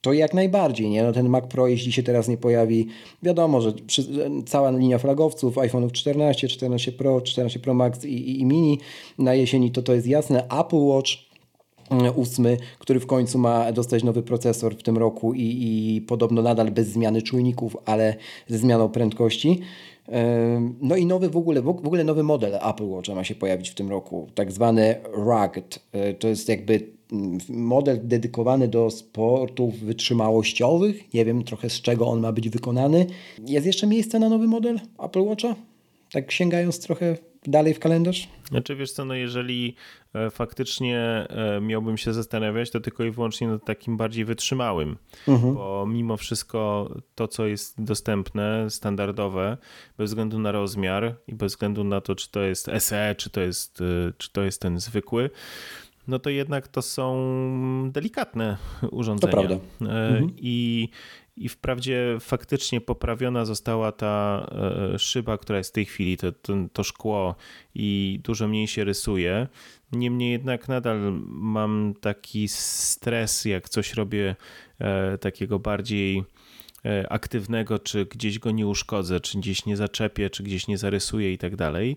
to 0.00 0.12
jak 0.12 0.34
najbardziej, 0.34 0.90
nie? 0.90 1.02
No 1.02 1.12
ten 1.12 1.28
Mac 1.28 1.46
Pro, 1.46 1.68
jeśli 1.68 1.92
się 1.92 2.02
teraz 2.02 2.28
nie 2.28 2.36
pojawi, 2.36 2.86
wiadomo, 3.22 3.60
że 3.60 3.72
przy, 3.72 4.30
cała 4.46 4.70
linia 4.70 4.98
flagowców, 4.98 5.54
iPhone'ów 5.54 5.92
14, 5.92 6.48
14 6.48 6.92
Pro, 6.92 7.20
14 7.20 7.58
Pro 7.58 7.74
Max 7.74 8.04
i, 8.04 8.08
i, 8.08 8.40
i 8.40 8.44
Mini 8.44 8.78
na 9.18 9.34
jesieni, 9.34 9.70
to 9.70 9.82
to 9.82 9.94
jest 9.94 10.06
jasne. 10.06 10.44
Apple 10.44 10.76
Watch 10.76 11.27
ósmy, 12.16 12.56
który 12.78 13.00
w 13.00 13.06
końcu 13.06 13.38
ma 13.38 13.72
dostać 13.72 14.04
nowy 14.04 14.22
procesor 14.22 14.76
w 14.76 14.82
tym 14.82 14.98
roku 14.98 15.34
i, 15.34 15.40
i 15.42 16.00
podobno 16.00 16.42
nadal 16.42 16.70
bez 16.70 16.88
zmiany 16.88 17.22
czujników, 17.22 17.76
ale 17.84 18.14
ze 18.48 18.58
zmianą 18.58 18.88
prędkości. 18.88 19.60
No 20.80 20.96
i 20.96 21.06
nowy 21.06 21.28
w 21.28 21.36
ogóle, 21.36 21.62
w 21.62 21.68
ogóle 21.68 22.04
nowy 22.04 22.22
model 22.22 22.54
Apple 22.54 22.88
Watcha 22.88 23.14
ma 23.14 23.24
się 23.24 23.34
pojawić 23.34 23.70
w 23.70 23.74
tym 23.74 23.90
roku, 23.90 24.28
tak 24.34 24.52
zwany 24.52 24.94
Rugged. 25.12 25.78
Y, 25.94 26.14
To 26.14 26.28
jest 26.28 26.48
jakby 26.48 26.98
model 27.48 28.00
dedykowany 28.02 28.68
do 28.68 28.90
sportów 28.90 29.78
wytrzymałościowych. 29.78 31.14
Nie 31.14 31.24
wiem 31.24 31.44
trochę 31.44 31.70
z 31.70 31.80
czego 31.80 32.06
on 32.06 32.20
ma 32.20 32.32
być 32.32 32.48
wykonany. 32.48 33.06
Jest 33.46 33.66
jeszcze 33.66 33.86
miejsce 33.86 34.18
na 34.18 34.28
nowy 34.28 34.46
model 34.46 34.80
Apple 34.98 35.20
Watcha? 35.20 35.54
Tak 36.12 36.32
sięgając 36.32 36.80
trochę 36.80 37.16
dalej 37.46 37.74
w 37.74 37.78
kalendarz? 37.78 38.28
Znaczy 38.48 38.76
wiesz 38.76 38.92
co, 38.92 39.04
no 39.04 39.14
jeżeli 39.14 39.74
e, 40.14 40.30
faktycznie 40.30 40.98
e, 41.28 41.60
miałbym 41.60 41.96
się 41.96 42.12
zastanawiać, 42.12 42.70
to 42.70 42.80
tylko 42.80 43.04
i 43.04 43.10
wyłącznie 43.10 43.48
nad 43.48 43.64
takim 43.64 43.96
bardziej 43.96 44.24
wytrzymałym, 44.24 44.96
bo 45.54 45.86
mimo 45.88 46.16
wszystko 46.16 46.90
to, 47.14 47.28
co 47.28 47.46
jest 47.46 47.82
dostępne, 47.82 48.70
standardowe, 48.70 49.56
bez 49.98 50.10
względu 50.10 50.38
na 50.38 50.52
rozmiar 50.52 51.16
i 51.26 51.34
bez 51.34 51.52
względu 51.52 51.84
na 51.84 52.00
to, 52.00 52.14
czy 52.14 52.30
to 52.30 52.40
jest 52.40 52.70
SE, 52.78 53.14
czy 53.18 53.30
to 53.30 53.40
jest, 53.40 53.80
e, 53.80 54.12
czy 54.18 54.32
to 54.32 54.42
jest 54.42 54.60
ten 54.60 54.80
zwykły, 54.80 55.30
no 56.08 56.18
to 56.18 56.30
jednak 56.30 56.68
to 56.68 56.82
są 56.82 57.90
delikatne 57.92 58.56
urządzenia. 58.90 59.32
prawda. 59.32 59.54
E, 59.54 60.22
I, 60.36 60.88
I 61.40 61.48
wprawdzie 61.48 62.16
faktycznie 62.20 62.80
poprawiona 62.80 63.44
została 63.44 63.92
ta 63.92 64.46
e, 64.94 64.98
szyba, 64.98 65.38
która 65.38 65.58
jest 65.58 65.70
w 65.70 65.72
tej 65.72 65.84
chwili, 65.84 66.16
to, 66.16 66.32
to, 66.32 66.54
to 66.72 66.84
szkło 66.84 67.34
i 67.74 68.20
dużo 68.24 68.48
mniej 68.48 68.68
się 68.68 68.84
rysuje. 68.84 69.46
Niemniej 69.92 70.32
jednak 70.32 70.68
nadal 70.68 70.98
mam 71.26 71.94
taki 72.00 72.48
stres, 72.48 73.44
jak 73.44 73.68
coś 73.68 73.94
robię 73.94 74.36
e, 74.78 75.18
takiego 75.18 75.58
bardziej 75.58 76.24
e, 76.84 77.12
aktywnego, 77.12 77.78
czy 77.78 78.06
gdzieś 78.06 78.38
go 78.38 78.50
nie 78.50 78.66
uszkodzę, 78.66 79.20
czy 79.20 79.38
gdzieś 79.38 79.66
nie 79.66 79.76
zaczepię, 79.76 80.30
czy 80.30 80.42
gdzieś 80.42 80.68
nie 80.68 80.78
zarysuję 80.78 81.32
i 81.32 81.38
tak 81.38 81.56
dalej. 81.56 81.96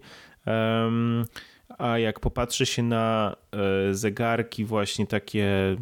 A 1.78 1.98
jak 1.98 2.20
popatrzy 2.20 2.66
się 2.66 2.84
na 2.84 3.36
zegarki 3.92 4.66
właśnie 4.66 5.08
takie 5.08 5.78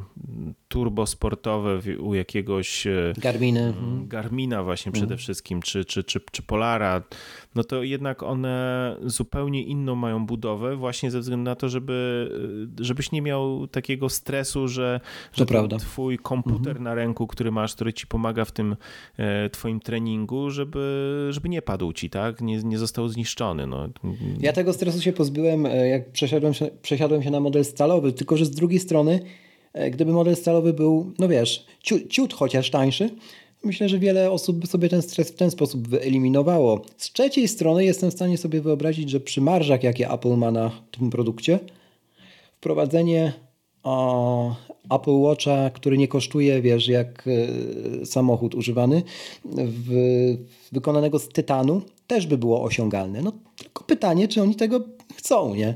turbosportowe 0.69 1.79
u 1.99 2.13
jakiegoś 2.13 2.87
e, 2.87 3.13
Garminy. 3.17 3.59
mhm. 3.59 4.07
Garmina 4.07 4.63
właśnie 4.63 4.91
przede 4.91 5.17
wszystkim, 5.17 5.61
czy, 5.61 5.85
czy, 5.85 6.03
czy, 6.03 6.19
czy 6.31 6.41
Polara, 6.43 7.03
no 7.55 7.63
to 7.63 7.83
jednak 7.83 8.23
one 8.23 8.95
zupełnie 9.03 9.63
inną 9.63 9.95
mają 9.95 10.25
budowę 10.25 10.75
właśnie 10.75 11.11
ze 11.11 11.19
względu 11.19 11.43
na 11.43 11.55
to, 11.55 11.69
żeby, 11.69 12.29
żebyś 12.79 13.11
nie 13.11 13.21
miał 13.21 13.67
takiego 13.67 14.09
stresu, 14.09 14.67
że, 14.67 14.99
że 15.33 15.45
twój 15.79 16.17
komputer 16.17 16.81
na 16.81 16.95
ręku, 16.95 17.27
który 17.27 17.51
masz, 17.51 17.75
który 17.75 17.93
ci 17.93 18.07
pomaga 18.07 18.45
w 18.45 18.51
tym 18.51 18.75
e, 19.17 19.49
twoim 19.49 19.79
treningu, 19.79 20.49
żeby, 20.49 21.27
żeby 21.29 21.49
nie 21.49 21.61
padł 21.61 21.93
ci, 21.93 22.09
tak? 22.09 22.41
Nie, 22.41 22.57
nie 22.63 22.77
został 22.77 23.09
zniszczony. 23.09 23.67
No. 23.67 23.89
Ja 24.39 24.53
tego 24.53 24.73
stresu 24.73 25.01
się 25.01 25.13
pozbyłem, 25.13 25.65
e, 25.65 25.87
jak 25.87 26.11
przesiadłem 26.11 26.53
się, 26.53 26.69
przesiadłem 26.81 27.23
się 27.23 27.31
na 27.31 27.39
model 27.39 27.65
stalowy, 27.65 28.13
tylko 28.13 28.37
że 28.37 28.45
z 28.45 28.51
drugiej 28.51 28.79
strony, 28.79 29.19
e, 29.23 29.48
gdyby 29.91 30.11
model 30.11 30.35
stalowy 30.35 30.73
był, 30.73 31.13
no 31.19 31.27
wiesz, 31.27 31.65
ciut, 31.83 32.07
ciut 32.09 32.33
chociaż 32.33 32.69
tańszy, 32.69 33.09
myślę, 33.63 33.89
że 33.89 33.99
wiele 33.99 34.31
osób 34.31 34.57
by 34.57 34.67
sobie 34.67 34.89
ten 34.89 35.01
stres 35.01 35.31
w 35.31 35.35
ten 35.35 35.51
sposób 35.51 35.87
wyeliminowało. 35.87 36.81
Z 36.97 37.11
trzeciej 37.11 37.47
strony 37.47 37.85
jestem 37.85 38.11
w 38.11 38.13
stanie 38.13 38.37
sobie 38.37 38.61
wyobrazić, 38.61 39.09
że 39.09 39.19
przy 39.19 39.41
marżach, 39.41 39.83
jakie 39.83 40.11
Apple 40.11 40.37
ma 40.37 40.51
na 40.51 40.71
tym 40.91 41.09
produkcie, 41.09 41.59
wprowadzenie 42.57 43.33
o, 43.83 44.55
Apple 44.89 45.11
Watcha, 45.11 45.69
który 45.69 45.97
nie 45.97 46.07
kosztuje, 46.07 46.61
wiesz, 46.61 46.87
jak 46.87 47.27
e, 48.01 48.05
samochód 48.05 48.55
używany, 48.55 49.03
w, 49.45 49.91
wykonanego 50.71 51.19
z 51.19 51.29
tytanu, 51.29 51.81
też 52.09 52.27
by 52.27 52.37
było 52.37 52.63
osiągalne. 52.63 53.21
No 53.21 53.31
tylko 53.57 53.83
pytanie, 53.83 54.27
czy 54.27 54.41
oni 54.41 54.55
tego 54.55 54.79
chcą, 55.15 55.55
nie? 55.55 55.73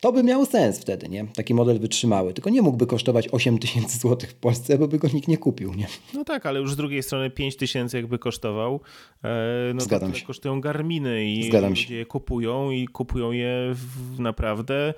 To 0.00 0.12
by 0.12 0.22
miało 0.22 0.46
sens 0.46 0.78
wtedy, 0.80 1.08
nie? 1.08 1.26
Taki 1.34 1.54
model 1.54 1.78
wytrzymały. 1.80 2.34
Tylko 2.34 2.50
nie 2.50 2.62
mógłby 2.62 2.86
kosztować 2.86 3.28
8 3.32 3.58
tysięcy 3.58 3.98
złotych 3.98 4.30
w 4.30 4.34
Polsce, 4.34 4.78
bo 4.78 4.88
by 4.88 4.98
go 4.98 5.08
nikt 5.14 5.28
nie 5.28 5.38
kupił, 5.38 5.74
nie? 5.74 5.86
No 6.14 6.24
tak, 6.24 6.46
ale 6.46 6.60
już 6.60 6.72
z 6.72 6.76
drugiej 6.76 7.02
strony 7.02 7.30
5 7.30 7.56
tysięcy 7.56 7.96
jakby 7.96 8.18
kosztował, 8.18 8.80
e, 9.24 9.72
no 9.74 9.80
Zgadzam 9.80 10.12
to 10.12 10.18
się. 10.18 10.26
kosztują 10.26 10.60
Garminy 10.60 11.24
i 11.24 11.44
Zgadzam 11.44 11.76
się. 11.76 11.82
ludzie 11.82 11.96
je 11.96 12.06
kupują 12.06 12.70
i 12.70 12.88
kupują 12.88 13.32
je 13.32 13.74
naprawdę 14.18 14.94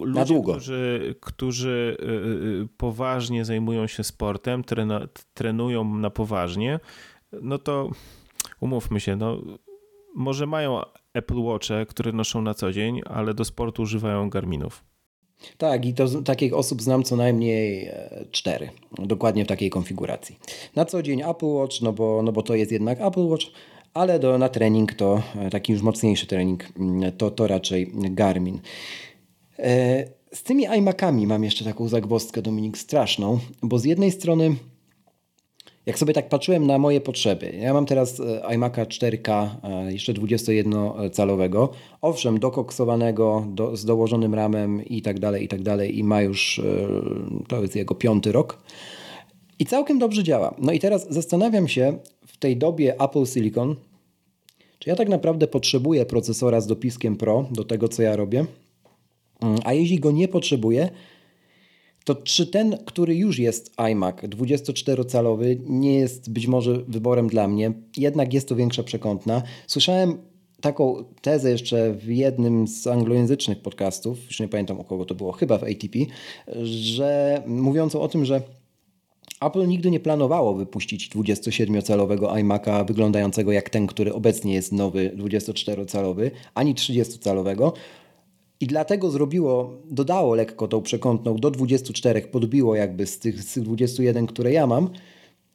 ludzie, 0.00 0.34
długo. 0.34 0.52
Którzy, 0.52 1.14
którzy 1.20 1.96
y, 2.00 2.04
y, 2.64 2.68
poważnie 2.76 3.44
zajmują 3.44 3.86
się 3.86 4.04
sportem, 4.04 4.64
trena, 4.64 5.08
trenują 5.34 5.84
na 5.98 6.10
poważnie, 6.10 6.80
no 7.42 7.58
to 7.58 7.90
umówmy 8.60 9.00
się, 9.00 9.16
no 9.16 9.42
może 10.14 10.46
mają 10.46 10.80
Apple 11.14 11.42
Watche, 11.42 11.86
które 11.86 12.12
noszą 12.12 12.42
na 12.42 12.54
co 12.54 12.72
dzień, 12.72 13.00
ale 13.04 13.34
do 13.34 13.44
sportu 13.44 13.82
używają 13.82 14.30
Garminów. 14.30 14.84
Tak, 15.58 15.86
i 15.86 15.94
to 15.94 16.22
takich 16.22 16.54
osób 16.54 16.82
znam 16.82 17.02
co 17.02 17.16
najmniej 17.16 17.86
e, 17.86 18.24
cztery, 18.30 18.70
dokładnie 18.98 19.44
w 19.44 19.48
takiej 19.48 19.70
konfiguracji. 19.70 20.38
Na 20.76 20.84
co 20.84 21.02
dzień 21.02 21.22
Apple 21.22 21.46
Watch, 21.46 21.80
no 21.80 21.92
bo, 21.92 22.22
no 22.22 22.32
bo 22.32 22.42
to 22.42 22.54
jest 22.54 22.72
jednak 22.72 23.00
Apple 23.00 23.26
Watch, 23.26 23.46
ale 23.94 24.18
do, 24.18 24.38
na 24.38 24.48
trening 24.48 24.94
to 24.94 25.22
e, 25.36 25.50
taki 25.50 25.72
już 25.72 25.82
mocniejszy 25.82 26.26
trening, 26.26 26.64
mm, 26.78 27.12
to, 27.12 27.30
to 27.30 27.46
raczej 27.46 27.92
Garmin. 27.94 28.60
E, 29.58 30.04
z 30.32 30.42
tymi 30.42 30.64
iMacami 30.64 31.26
mam 31.26 31.44
jeszcze 31.44 31.64
taką 31.64 31.88
zagwozdkę, 31.88 32.42
Dominik, 32.42 32.78
straszną, 32.78 33.38
bo 33.62 33.78
z 33.78 33.84
jednej 33.84 34.10
strony 34.10 34.56
jak 35.86 35.98
sobie 35.98 36.14
tak 36.14 36.28
patrzyłem 36.28 36.66
na 36.66 36.78
moje 36.78 37.00
potrzeby, 37.00 37.52
ja 37.60 37.74
mam 37.74 37.86
teraz 37.86 38.20
e, 38.20 38.24
iMac'a 38.24 38.86
4K, 38.86 39.48
e, 39.62 39.92
jeszcze 39.92 40.12
21-calowego, 40.12 41.68
owszem, 42.00 42.38
dokoksowanego, 42.38 43.46
do, 43.48 43.76
z 43.76 43.84
dołożonym 43.84 44.34
ramem 44.34 44.84
i 44.84 45.02
tak 45.02 45.20
dalej, 45.20 45.44
i 45.44 45.48
tak 45.48 45.62
dalej, 45.62 45.98
i 45.98 46.04
ma 46.04 46.22
już, 46.22 46.58
e, 46.58 46.62
to 47.48 47.62
jest 47.62 47.76
jego 47.76 47.94
piąty 47.94 48.32
rok. 48.32 48.62
I 49.58 49.66
całkiem 49.66 49.98
dobrze 49.98 50.22
działa. 50.22 50.54
No 50.58 50.72
i 50.72 50.78
teraz 50.78 51.06
zastanawiam 51.10 51.68
się 51.68 51.98
w 52.26 52.36
tej 52.36 52.56
dobie 52.56 53.00
Apple 53.00 53.26
Silicon, 53.26 53.76
czy 54.78 54.90
ja 54.90 54.96
tak 54.96 55.08
naprawdę 55.08 55.46
potrzebuję 55.46 56.06
procesora 56.06 56.60
z 56.60 56.66
dopiskiem 56.66 57.16
Pro 57.16 57.46
do 57.50 57.64
tego, 57.64 57.88
co 57.88 58.02
ja 58.02 58.16
robię, 58.16 58.44
mm, 59.40 59.58
a 59.64 59.72
jeśli 59.72 60.00
go 60.00 60.10
nie 60.10 60.28
potrzebuję, 60.28 60.90
to 62.04 62.14
czy 62.14 62.46
ten, 62.46 62.78
który 62.84 63.16
już 63.16 63.38
jest 63.38 63.72
iMac 63.76 64.16
24-calowy, 64.16 65.56
nie 65.66 65.94
jest 65.94 66.32
być 66.32 66.46
może 66.46 66.78
wyborem 66.88 67.28
dla 67.28 67.48
mnie, 67.48 67.72
jednak 67.96 68.34
jest 68.34 68.48
to 68.48 68.56
większa 68.56 68.82
przekątna. 68.82 69.42
Słyszałem 69.66 70.18
taką 70.60 71.04
tezę 71.20 71.50
jeszcze 71.50 71.94
w 71.94 72.08
jednym 72.08 72.68
z 72.68 72.86
anglojęzycznych 72.86 73.62
podcastów, 73.62 74.26
już 74.26 74.40
nie 74.40 74.48
pamiętam 74.48 74.80
u 74.80 74.84
kogo 74.84 75.04
to 75.04 75.14
było, 75.14 75.32
chyba 75.32 75.58
w 75.58 75.64
ATP, 75.64 75.98
że 76.62 77.42
mówiącą 77.46 78.00
o 78.00 78.08
tym, 78.08 78.24
że 78.24 78.42
Apple 79.40 79.68
nigdy 79.68 79.90
nie 79.90 80.00
planowało 80.00 80.54
wypuścić 80.54 81.10
27-calowego 81.10 82.32
iMac'a 82.34 82.86
wyglądającego 82.86 83.52
jak 83.52 83.70
ten, 83.70 83.86
który 83.86 84.12
obecnie 84.12 84.54
jest 84.54 84.72
nowy 84.72 85.10
24-calowy, 85.16 86.30
ani 86.54 86.74
30-calowego, 86.74 87.72
i 88.62 88.66
dlatego 88.66 89.10
zrobiło, 89.10 89.78
dodało 89.90 90.34
lekko 90.34 90.68
tą 90.68 90.82
przekątną 90.82 91.36
do 91.36 91.50
24, 91.50 92.22
podbiło 92.22 92.76
jakby 92.76 93.06
z 93.06 93.18
tych, 93.18 93.42
z 93.42 93.54
tych 93.54 93.62
21, 93.62 94.26
które 94.26 94.52
ja 94.52 94.66
mam, 94.66 94.90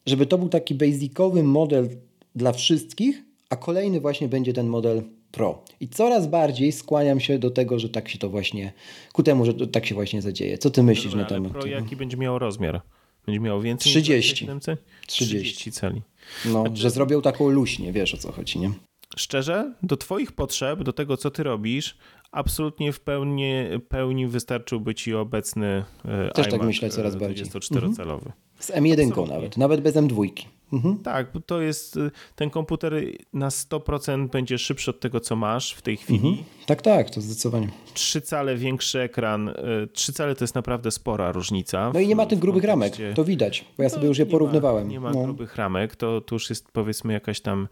żeby 0.05 0.25
to 0.25 0.37
był 0.37 0.49
taki 0.49 0.75
basicowy 0.75 1.43
model 1.43 1.89
dla 2.35 2.51
wszystkich, 2.51 3.23
a 3.49 3.55
kolejny 3.55 4.01
właśnie 4.01 4.27
będzie 4.27 4.53
ten 4.53 4.67
model 4.67 5.03
Pro. 5.31 5.63
I 5.79 5.87
coraz 5.87 6.27
bardziej 6.27 6.71
skłaniam 6.71 7.19
się 7.19 7.39
do 7.39 7.51
tego, 7.51 7.79
że 7.79 7.89
tak 7.89 8.09
się 8.09 8.17
to 8.17 8.29
właśnie, 8.29 8.73
ku 9.13 9.23
temu, 9.23 9.45
że 9.45 9.53
tak 9.53 9.85
się 9.85 9.95
właśnie 9.95 10.21
zadzieje. 10.21 10.57
Co 10.57 10.69
ty 10.69 10.83
myślisz 10.83 11.11
Dobra, 11.11 11.23
na 11.23 11.29
temat 11.29 11.51
Pro 11.51 11.65
jaki 11.65 11.95
będzie 11.95 12.17
miał 12.17 12.39
rozmiar? 12.39 12.81
Będzie 13.25 13.39
miał 13.39 13.61
więcej 13.61 13.91
30. 13.91 14.45
niż 14.45 14.63
30. 14.63 14.75
30 15.07 15.71
cali. 15.71 16.01
No, 16.45 16.63
że 16.73 16.89
zrobią 16.89 17.21
taką 17.21 17.49
luźnię, 17.49 17.91
wiesz 17.91 18.13
o 18.13 18.17
co 18.17 18.31
chodzi, 18.31 18.59
nie? 18.59 18.71
Szczerze, 19.15 19.73
do 19.83 19.97
Twoich 19.97 20.31
potrzeb, 20.31 20.83
do 20.83 20.93
tego, 20.93 21.17
co 21.17 21.31
Ty 21.31 21.43
robisz, 21.43 21.97
absolutnie 22.31 22.93
w 22.93 22.99
pełni, 22.99 23.53
pełni 23.89 24.27
wystarczyłby 24.27 24.95
Ci 24.95 25.15
obecny 25.15 25.83
e, 26.05 26.31
Też 26.31 26.45
tak 26.45 26.53
iMac 26.53 26.67
myślę 26.67 26.89
coraz 26.89 27.15
bardziej. 27.15 27.45
24-calowy. 27.45 28.31
Z 28.59 28.71
M1 28.71 28.91
Absolutnie. 29.07 29.35
nawet, 29.35 29.57
nawet 29.57 29.81
bez 29.81 29.95
M2. 29.95 30.29
Mhm. 30.73 30.97
Tak, 30.97 31.31
bo 31.33 31.39
to 31.39 31.61
jest, 31.61 31.97
y, 31.97 32.11
ten 32.35 32.49
komputer 32.49 32.93
na 33.33 33.49
100% 33.49 34.29
będzie 34.29 34.57
szybszy 34.57 34.91
od 34.91 34.99
tego, 34.99 35.19
co 35.19 35.35
masz 35.35 35.73
w 35.73 35.81
tej 35.81 35.97
chwili. 35.97 36.43
Tak, 36.65 36.81
tak, 36.81 37.09
to 37.09 37.21
zdecydowanie. 37.21 37.67
3 37.97 38.21
cale 38.21 38.55
większy 38.55 38.99
ekran, 38.99 39.53
3 39.93 40.13
cale 40.13 40.35
to 40.35 40.43
jest 40.43 40.55
naprawdę 40.55 40.91
spora 40.91 41.31
różnica. 41.31 41.91
No 41.93 41.99
i 41.99 42.07
nie 42.07 42.15
ma 42.15 42.25
tych 42.25 42.39
grubych 42.39 42.63
ramek, 42.63 42.93
to 43.15 43.23
widać, 43.23 43.65
bo 43.77 43.83
ja 43.83 43.89
No, 43.89 43.95
sobie 43.95 44.07
już 44.07 44.17
je 44.17 44.25
nie 44.25 44.31
porównywałem. 44.31 44.85
Ma, 44.87 44.91
nie 44.91 44.99
ma 44.99 45.11
no. 45.11 45.23
grubych 45.23 45.55
ramek, 45.55 45.95
to, 45.95 46.21
to 46.21 46.35
już 46.35 46.49
jest 46.49 46.71
powiedzmy 46.71 47.13
jakaś 47.13 47.41
tam 47.41 47.67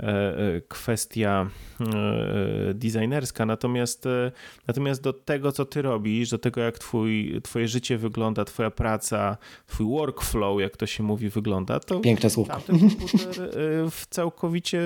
e, 0.00 0.02
e, 0.06 0.60
kwestia 0.68 1.50
e, 1.80 2.74
designerska, 2.74 3.46
natomiast, 3.46 4.06
e, 4.06 4.32
natomiast 4.66 5.02
do 5.02 5.12
tego, 5.12 5.52
co 5.52 5.64
ty 5.64 5.82
robisz, 5.82 6.30
do 6.30 6.38
tego, 6.38 6.60
jak 6.60 6.78
twój, 6.78 7.40
twoje 7.42 7.68
życie 7.68 7.98
wygląda, 7.98 8.44
twoja 8.44 8.70
praca, 8.70 9.36
twój 9.66 9.86
workflow, 9.86 10.60
jak 10.60 10.76
to 10.76 10.86
się 10.86 11.02
mówi, 11.02 11.28
wygląda, 11.28 11.80
to 11.80 12.00
Piękne 12.00 12.30
słówko. 12.30 12.54
tamten 12.54 12.78
komputer 12.90 13.42
e, 13.44 13.50
w 13.90 14.06
całkowicie 14.10 14.80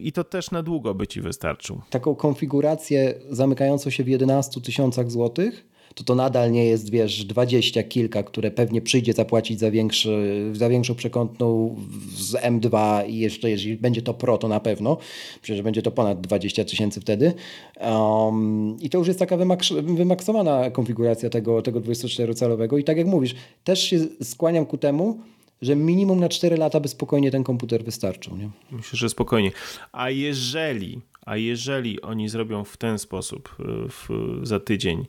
i 0.00 0.12
to 0.12 0.24
też 0.24 0.50
na 0.50 0.62
długo 0.62 0.94
by 0.94 1.06
ci 1.06 1.20
wystarczył. 1.20 1.80
Taką 1.90 2.14
konfigurację 2.14 3.14
zamykającą 3.30 3.90
się 3.90 4.04
w 4.04 4.08
11 4.22 4.60
tysiącach 4.60 5.10
złotych, 5.10 5.72
to 5.94 6.04
to 6.04 6.14
nadal 6.14 6.52
nie 6.52 6.64
jest, 6.64 6.90
wiesz, 6.90 7.24
20 7.24 7.82
kilka, 7.82 8.22
które 8.22 8.50
pewnie 8.50 8.82
przyjdzie 8.82 9.12
zapłacić 9.12 9.60
za, 9.60 9.70
większy, 9.70 10.50
za 10.52 10.68
większą 10.68 10.94
przekątną 10.94 11.76
z 12.16 12.32
M2 12.32 13.02
i 13.08 13.18
jeszcze 13.18 13.50
jeżeli 13.50 13.76
będzie 13.76 14.02
to 14.02 14.14
Pro, 14.14 14.38
to 14.38 14.48
na 14.48 14.60
pewno. 14.60 14.96
Przecież 15.42 15.62
będzie 15.62 15.82
to 15.82 15.90
ponad 15.90 16.20
20 16.20 16.64
tysięcy 16.64 17.00
wtedy. 17.00 17.32
Um, 17.80 18.76
I 18.80 18.90
to 18.90 18.98
już 18.98 19.08
jest 19.08 19.18
taka 19.18 19.36
wymaks- 19.36 19.96
wymaksowana 19.96 20.70
konfiguracja 20.70 21.30
tego, 21.30 21.62
tego 21.62 21.80
24-calowego 21.80 22.78
i 22.78 22.84
tak 22.84 22.96
jak 22.96 23.06
mówisz, 23.06 23.34
też 23.64 23.82
się 23.82 23.98
skłaniam 24.22 24.66
ku 24.66 24.78
temu, 24.78 25.20
że 25.62 25.76
minimum 25.76 26.20
na 26.20 26.28
4 26.28 26.56
lata 26.56 26.80
by 26.80 26.88
spokojnie 26.88 27.30
ten 27.30 27.44
komputer 27.44 27.84
wystarczył. 27.84 28.36
Nie? 28.36 28.48
Myślę, 28.70 28.96
że 28.96 29.08
spokojnie. 29.08 29.52
A 29.92 30.10
jeżeli, 30.10 31.00
a 31.26 31.36
jeżeli 31.36 32.00
oni 32.00 32.28
zrobią 32.28 32.64
w 32.64 32.76
ten 32.76 32.98
sposób 32.98 33.56
y, 33.60 33.88
w, 33.88 34.08
za 34.42 34.60
tydzień, 34.60 35.06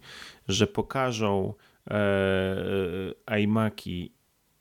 że 0.47 0.67
pokażą 0.67 1.53
e, 1.87 1.93
e, 3.29 3.41
iMaki 3.41 4.11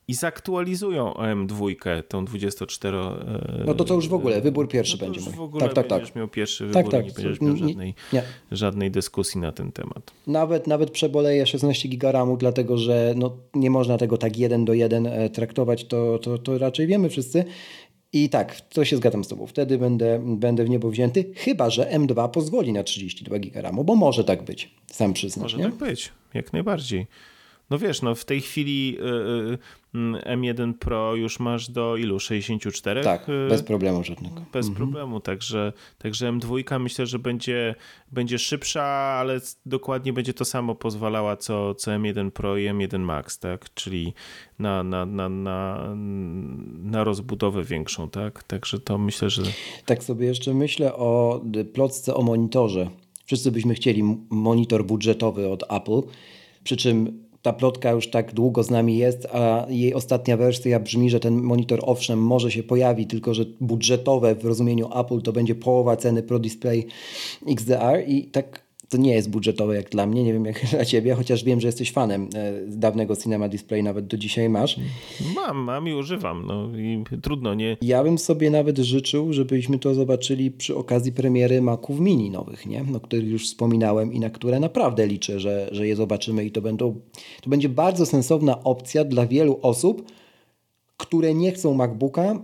i 0.07 0.13
zaktualizują 0.13 1.13
M2, 1.13 1.75
tą 2.07 2.25
24. 2.25 2.97
E, 2.97 3.63
No 3.65 3.73
to 3.73 3.83
to 3.83 3.93
już 3.93 4.07
w 4.07 4.13
ogóle, 4.13 4.41
wybór 4.41 4.67
pierwszy 4.67 4.93
no 4.95 4.99
to 4.99 5.05
będzie 5.05 5.19
już 5.19 5.29
w 5.29 5.41
ogóle 5.41 5.65
Tak, 5.65 5.73
tak, 5.73 5.87
tak. 5.87 5.99
będziesz 5.99 6.15
miał 6.15 6.27
pierwszy 6.27 6.69
Tak, 6.69 6.85
wybór 6.85 6.91
tak. 6.91 7.03
i 7.03 7.07
nie 7.07 7.13
będziesz 7.13 7.41
miał 7.41 7.57
żadnej, 7.57 7.95
nie. 8.13 8.23
żadnej 8.51 8.91
dyskusji 8.91 9.41
na 9.41 9.51
ten 9.51 9.71
temat. 9.71 10.11
Nawet, 10.27 10.67
nawet 10.67 10.91
przeboleję 10.91 11.45
16 11.45 11.89
giga 11.89 12.11
RAMu, 12.11 12.37
dlatego 12.37 12.77
że 12.77 13.13
no, 13.17 13.37
nie 13.53 13.69
można 13.69 13.97
tego 13.97 14.17
tak 14.17 14.37
jeden 14.37 14.65
do 14.65 14.73
jeden 14.73 15.07
e, 15.07 15.29
traktować, 15.29 15.85
to, 15.85 16.19
to, 16.19 16.37
to 16.37 16.57
raczej 16.57 16.87
wiemy 16.87 17.09
wszyscy. 17.09 17.45
I 18.13 18.29
tak, 18.29 18.61
to 18.61 18.85
się 18.85 18.97
zgadzam 18.97 19.23
z 19.23 19.27
Tobą. 19.27 19.47
Wtedy 19.47 19.77
będę, 19.77 20.21
będę 20.25 20.63
w 20.63 20.69
niebo 20.69 20.89
wzięty, 20.89 21.31
chyba 21.35 21.69
że 21.69 21.85
M2 21.85 22.29
pozwoli 22.29 22.73
na 22.73 22.83
32 22.83 23.39
giga 23.39 23.61
RAMu, 23.61 23.83
bo 23.83 23.95
może 23.95 24.23
tak 24.23 24.43
być, 24.43 24.71
sam 24.87 25.13
przyznasz. 25.13 25.53
Może 25.53 25.57
nie? 25.57 25.63
tak 25.63 25.75
być, 25.75 26.11
jak 26.33 26.53
najbardziej. 26.53 27.07
No 27.73 27.79
wiesz, 27.79 28.01
no 28.01 28.15
w 28.15 28.25
tej 28.25 28.41
chwili 28.41 28.97
y, 28.99 29.03
y, 29.03 29.57
mm, 29.93 30.21
M1 30.21 30.73
Pro 30.73 31.15
już 31.15 31.39
masz 31.39 31.69
do 31.69 31.97
ilu? 31.97 32.19
64? 32.19 33.03
Tak, 33.03 33.29
Y, 33.29 33.49
bez 33.49 33.63
problemu 33.63 34.03
żadnego. 34.03 34.41
Bez 34.53 34.71
problemu, 34.71 35.19
także, 35.19 35.73
także 35.97 36.31
M2 36.31 36.79
myślę, 36.79 37.05
że 37.05 37.19
będzie, 37.19 37.75
będzie 38.11 38.39
szybsza, 38.39 38.83
ale 38.83 39.39
dokładnie 39.65 40.13
będzie 40.13 40.33
to 40.33 40.45
samo 40.45 40.75
pozwalała 40.75 41.37
co, 41.37 41.75
co 41.75 41.91
M1 41.91 42.31
Pro 42.31 42.57
i 42.57 42.69
M1 42.69 42.99
Max, 42.99 43.39
tak? 43.39 43.73
Czyli 43.73 44.13
na, 44.59 44.83
na, 44.83 45.05
na, 45.05 45.29
na, 45.29 45.89
na 46.83 47.03
rozbudowę 47.03 47.63
większą, 47.63 48.09
tak? 48.09 48.43
Także 48.43 48.79
to 48.79 48.97
myślę, 48.97 49.29
że 49.29 49.41
Tak 49.85 50.03
sobie 50.03 50.27
jeszcze 50.27 50.53
myślę 50.53 50.93
o 50.95 51.41
plotce 51.73 52.13
o 52.13 52.21
monitorze. 52.21 52.89
Wszyscy 53.25 53.51
byśmy 53.51 53.73
chcieli 53.73 54.03
monitor 54.29 54.85
budżetowy 54.85 55.49
od 55.49 55.63
Apple, 55.71 56.01
przy 56.63 56.77
czym 56.77 57.22
ta 57.43 57.53
plotka 57.53 57.91
już 57.91 58.07
tak 58.07 58.33
długo 58.33 58.63
z 58.63 58.69
nami 58.69 58.97
jest, 58.97 59.27
a 59.31 59.65
jej 59.69 59.93
ostatnia 59.93 60.37
wersja 60.37 60.79
brzmi, 60.79 61.09
że 61.09 61.19
ten 61.19 61.41
monitor 61.41 61.79
owszem 61.81 62.19
może 62.19 62.51
się 62.51 62.63
pojawi, 62.63 63.07
tylko 63.07 63.33
że 63.33 63.45
budżetowe 63.61 64.35
w 64.35 64.45
rozumieniu 64.45 64.89
Apple 64.99 65.21
to 65.21 65.33
będzie 65.33 65.55
połowa 65.55 65.97
ceny 65.97 66.23
Pro 66.23 66.39
Display 66.39 66.87
XDR 67.47 68.03
i 68.07 68.23
tak 68.23 68.63
to 68.89 68.97
nie 68.97 69.13
jest 69.13 69.29
budżetowe 69.29 69.75
jak 69.75 69.89
dla 69.89 70.05
mnie, 70.05 70.23
nie 70.23 70.33
wiem 70.33 70.45
jak 70.45 70.65
dla 70.71 70.85
ciebie, 70.85 71.13
chociaż 71.15 71.43
wiem, 71.43 71.59
że 71.59 71.67
jesteś 71.67 71.91
fanem 71.91 72.29
e, 72.35 72.53
dawnego 72.67 73.15
Cinema 73.15 73.49
Display, 73.49 73.83
nawet 73.83 74.07
do 74.07 74.17
dzisiaj 74.17 74.49
masz. 74.49 74.79
mam, 75.35 75.57
mam 75.57 75.87
i 75.87 75.93
używam, 75.93 76.45
no 76.47 76.77
i 76.77 77.03
trudno, 77.21 77.53
nie, 77.53 77.77
Ja 77.81 78.03
bym 78.03 78.17
sobie 78.17 78.49
nawet 78.49 78.77
życzył, 78.77 79.33
żebyśmy 79.33 79.79
to 79.79 79.93
zobaczyli 79.93 80.51
przy 80.51 80.75
okazji 80.75 81.11
premiery 81.11 81.61
Maców 81.61 81.99
Mini 81.99 82.29
nowych, 82.29 82.65
nie? 82.65 82.83
No, 82.83 82.99
których 82.99 83.27
już 83.27 83.45
wspominałem 83.45 84.13
i 84.13 84.19
na 84.19 84.29
które 84.29 84.59
naprawdę 84.59 85.07
liczę, 85.07 85.39
że, 85.39 85.69
że 85.71 85.87
je 85.87 85.95
zobaczymy 85.95 86.45
i 86.45 86.51
to, 86.51 86.61
będą, 86.61 86.99
to 87.41 87.49
będzie 87.49 87.69
bardzo 87.69 88.05
sensowna 88.05 88.63
opcja 88.63 89.05
dla 89.05 89.25
wielu 89.25 89.59
osób, 89.61 90.11
które 90.97 91.33
nie 91.33 91.51
chcą 91.51 91.73
MacBooka. 91.73 92.43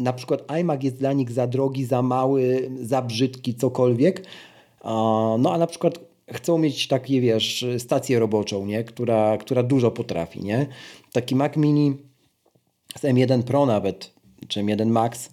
Na 0.00 0.12
przykład 0.12 0.52
iMac 0.60 0.84
jest 0.84 0.98
dla 0.98 1.12
nich 1.12 1.30
za 1.30 1.46
drogi, 1.46 1.84
za 1.84 2.02
mały, 2.02 2.70
za 2.82 3.02
brzydki, 3.02 3.54
cokolwiek. 3.54 4.26
No 5.38 5.52
a 5.52 5.58
na 5.58 5.66
przykład 5.66 5.98
chcą 6.32 6.58
mieć 6.58 6.88
takie, 6.88 7.20
wiesz, 7.20 7.66
stację 7.78 8.18
roboczą, 8.18 8.66
nie? 8.66 8.84
Która, 8.84 9.36
która 9.36 9.62
dużo 9.62 9.90
potrafi, 9.90 10.44
nie? 10.44 10.66
Taki 11.12 11.34
Mac 11.34 11.56
Mini 11.56 11.96
z 12.98 13.02
M1 13.02 13.42
Pro 13.42 13.66
nawet, 13.66 14.14
czy 14.48 14.60
M1 14.60 14.86
Max, 14.86 15.30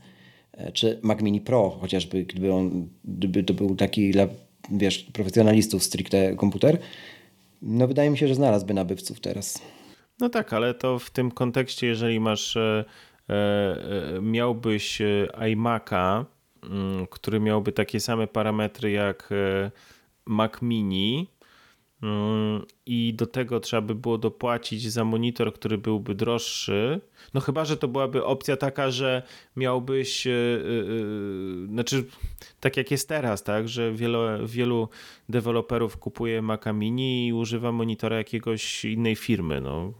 e, 0.51 0.71
czy 0.71 0.99
Mac 1.01 1.21
Mini 1.21 1.41
Pro, 1.41 1.69
chociażby 1.69 2.23
gdyby 2.23 2.53
on, 2.53 2.89
gdyby 3.05 3.43
to 3.43 3.53
był 3.53 3.75
taki 3.75 4.11
dla, 4.11 4.27
wiesz, 4.71 4.99
profesjonalistów 4.99 5.83
stricte 5.83 6.35
komputer, 6.35 6.79
no 7.61 7.87
wydaje 7.87 8.09
mi 8.09 8.17
się, 8.17 8.27
że 8.27 8.35
znalazłby 8.35 8.73
nabywców 8.73 9.19
teraz. 9.19 9.61
No 10.19 10.29
tak, 10.29 10.53
ale 10.53 10.73
to 10.73 10.99
w 10.99 11.09
tym 11.09 11.31
kontekście, 11.31 11.87
jeżeli 11.87 12.19
masz, 12.19 12.57
e, 12.57 12.85
e, 13.29 14.21
miałbyś 14.21 15.01
iMac'a, 15.33 16.15
mm, 16.15 16.25
który 17.09 17.39
miałby 17.39 17.71
takie 17.71 17.99
same 17.99 18.27
parametry 18.27 18.91
jak 18.91 19.29
Mac 20.25 20.61
Mini, 20.61 21.27
Mm, 22.03 22.65
i 22.85 23.13
do 23.13 23.27
tego 23.27 23.59
trzeba 23.59 23.81
by 23.81 23.95
było 23.95 24.17
dopłacić 24.17 24.91
za 24.91 25.03
monitor, 25.03 25.53
który 25.53 25.77
byłby 25.77 26.15
droższy. 26.15 27.01
No 27.33 27.41
chyba, 27.41 27.65
że 27.65 27.77
to 27.77 27.87
byłaby 27.87 28.25
opcja 28.25 28.57
taka, 28.57 28.91
że 28.91 29.23
miałbyś, 29.55 30.25
yy, 30.25 30.31
yy, 31.61 31.67
znaczy 31.67 32.05
tak 32.59 32.77
jak 32.77 32.91
jest 32.91 33.09
teraz, 33.09 33.43
tak, 33.43 33.69
że 33.69 33.93
wielu, 33.93 34.19
wielu 34.47 34.89
deweloperów 35.29 35.97
kupuje 35.97 36.41
Maca 36.41 36.73
Mini 36.73 37.27
i 37.27 37.33
używa 37.33 37.71
monitora 37.71 38.17
jakiegoś 38.17 38.85
innej 38.85 39.15
firmy, 39.15 39.61
no 39.61 39.93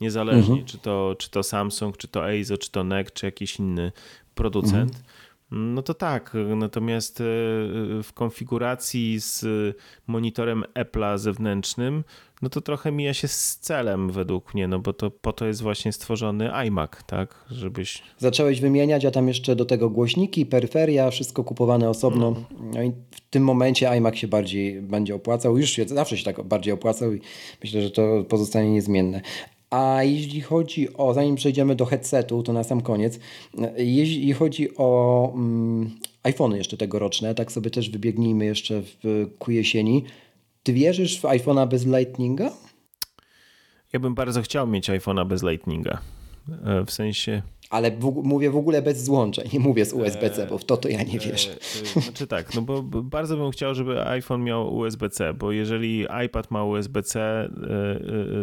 niezależnie 0.00 0.60
mhm. 0.60 0.64
czy, 0.64 0.78
to, 0.78 1.16
czy 1.18 1.30
to 1.30 1.42
Samsung, 1.42 1.96
czy 1.96 2.08
to 2.08 2.30
Eizo, 2.30 2.58
czy 2.58 2.70
to 2.70 2.84
NEC, 2.84 3.12
czy 3.12 3.26
jakiś 3.26 3.58
inny 3.58 3.92
producent. 4.34 4.90
Mhm. 4.90 5.04
No 5.50 5.82
to 5.82 5.94
tak, 5.94 6.36
natomiast 6.56 7.20
e, 7.20 7.24
w 8.02 8.10
konfiguracji 8.14 9.20
z 9.20 9.44
monitorem 10.06 10.64
Apple'a 10.74 11.18
zewnętrznym, 11.18 12.04
no 12.42 12.48
to 12.48 12.60
trochę 12.60 12.92
mija 12.92 13.14
się 13.14 13.28
z 13.28 13.58
celem 13.58 14.10
według 14.10 14.54
mnie, 14.54 14.68
no 14.68 14.78
bo 14.78 14.92
to 14.92 15.10
po 15.10 15.32
to 15.32 15.46
jest 15.46 15.62
właśnie 15.62 15.92
stworzony 15.92 16.52
iMac, 16.52 16.90
tak, 17.06 17.44
żebyś... 17.50 18.02
Zacząłeś 18.18 18.60
wymieniać, 18.60 19.04
a 19.04 19.10
tam 19.10 19.28
jeszcze 19.28 19.56
do 19.56 19.64
tego 19.64 19.90
głośniki, 19.90 20.46
peryferia, 20.46 21.10
wszystko 21.10 21.44
kupowane 21.44 21.90
osobno. 21.90 22.30
No. 22.30 22.44
no 22.74 22.82
i 22.82 22.92
w 23.10 23.20
tym 23.30 23.44
momencie 23.44 23.90
iMac 23.90 24.16
się 24.16 24.28
bardziej 24.28 24.82
będzie 24.82 25.14
opłacał, 25.14 25.58
już 25.58 25.70
się 25.70 25.88
zawsze 25.88 26.16
się 26.16 26.24
tak 26.24 26.42
bardziej 26.42 26.72
opłacał 26.72 27.14
i 27.14 27.20
myślę, 27.62 27.82
że 27.82 27.90
to 27.90 28.24
pozostanie 28.28 28.70
niezmienne. 28.70 29.20
A 29.70 30.02
jeśli 30.02 30.40
chodzi 30.40 30.96
o, 30.96 31.14
zanim 31.14 31.34
przejdziemy 31.34 31.74
do 31.74 31.86
headsetu, 31.86 32.42
to 32.42 32.52
na 32.52 32.64
sam 32.64 32.80
koniec, 32.80 33.18
jeśli 33.76 34.32
chodzi 34.32 34.76
o 34.76 35.30
um, 35.34 35.90
iPhony 36.22 36.58
jeszcze 36.58 36.76
tegoroczne, 36.76 37.34
tak 37.34 37.52
sobie 37.52 37.70
też 37.70 37.90
wybiegnijmy 37.90 38.44
jeszcze 38.44 38.82
w, 38.82 39.26
ku 39.38 39.50
jesieni. 39.50 40.04
Ty 40.62 40.72
wierzysz 40.72 41.20
w 41.20 41.22
iPhone'a 41.22 41.68
bez 41.68 41.86
Lightninga? 41.86 42.52
Ja 43.92 44.00
bym 44.00 44.14
bardzo 44.14 44.42
chciał 44.42 44.66
mieć 44.66 44.90
iPhone'a 44.90 45.26
bez 45.26 45.42
Lightninga. 45.42 46.00
E, 46.64 46.84
w 46.84 46.90
sensie 46.90 47.42
ale 47.70 47.90
w, 47.90 48.22
mówię 48.24 48.50
w 48.50 48.56
ogóle 48.56 48.82
bez 48.82 49.04
złączeń, 49.04 49.48
nie 49.52 49.60
mówię 49.60 49.84
z 49.84 49.92
USB-C, 49.92 50.46
bo 50.46 50.58
w 50.58 50.64
to 50.64 50.76
to 50.76 50.88
ja 50.88 51.02
nie 51.02 51.18
wierzę. 51.18 51.56
Znaczy 52.02 52.26
tak, 52.26 52.54
no 52.54 52.62
bo 52.62 52.82
bardzo 52.82 53.36
bym 53.36 53.50
chciał, 53.50 53.74
żeby 53.74 54.06
iPhone 54.06 54.44
miał 54.44 54.76
USB-C, 54.76 55.34
bo 55.34 55.52
jeżeli 55.52 56.06
iPad 56.26 56.50
ma 56.50 56.64
USB-C, 56.64 57.20
e, 57.20 57.44
e, 57.44 57.48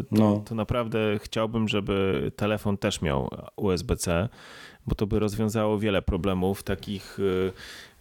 to, 0.04 0.06
no. 0.12 0.44
to 0.46 0.56
naprawdę 0.56 1.20
chciałbym, 1.20 1.68
żeby 1.68 2.32
telefon 2.36 2.78
też 2.78 3.02
miał 3.02 3.30
USB-C, 3.56 4.30
bo 4.88 4.96
to 4.96 5.08
by 5.08 5.20
rozwiązało 5.20 5.80
wiele 5.80 6.02
problemów 6.02 6.64
takich 6.64 7.18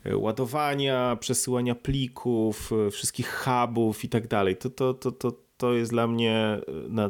e, 0.04 0.16
ładowania, 0.16 1.16
przesyłania 1.20 1.74
plików, 1.74 2.70
wszystkich 2.90 3.44
hubów 3.44 4.04
i 4.04 4.08
tak 4.08 4.28
dalej. 4.28 4.56
To, 4.56 4.70
to, 4.70 4.94
to, 4.94 5.12
to, 5.12 5.32
to 5.56 5.74
jest 5.74 5.90
dla 5.90 6.06
mnie, 6.06 6.60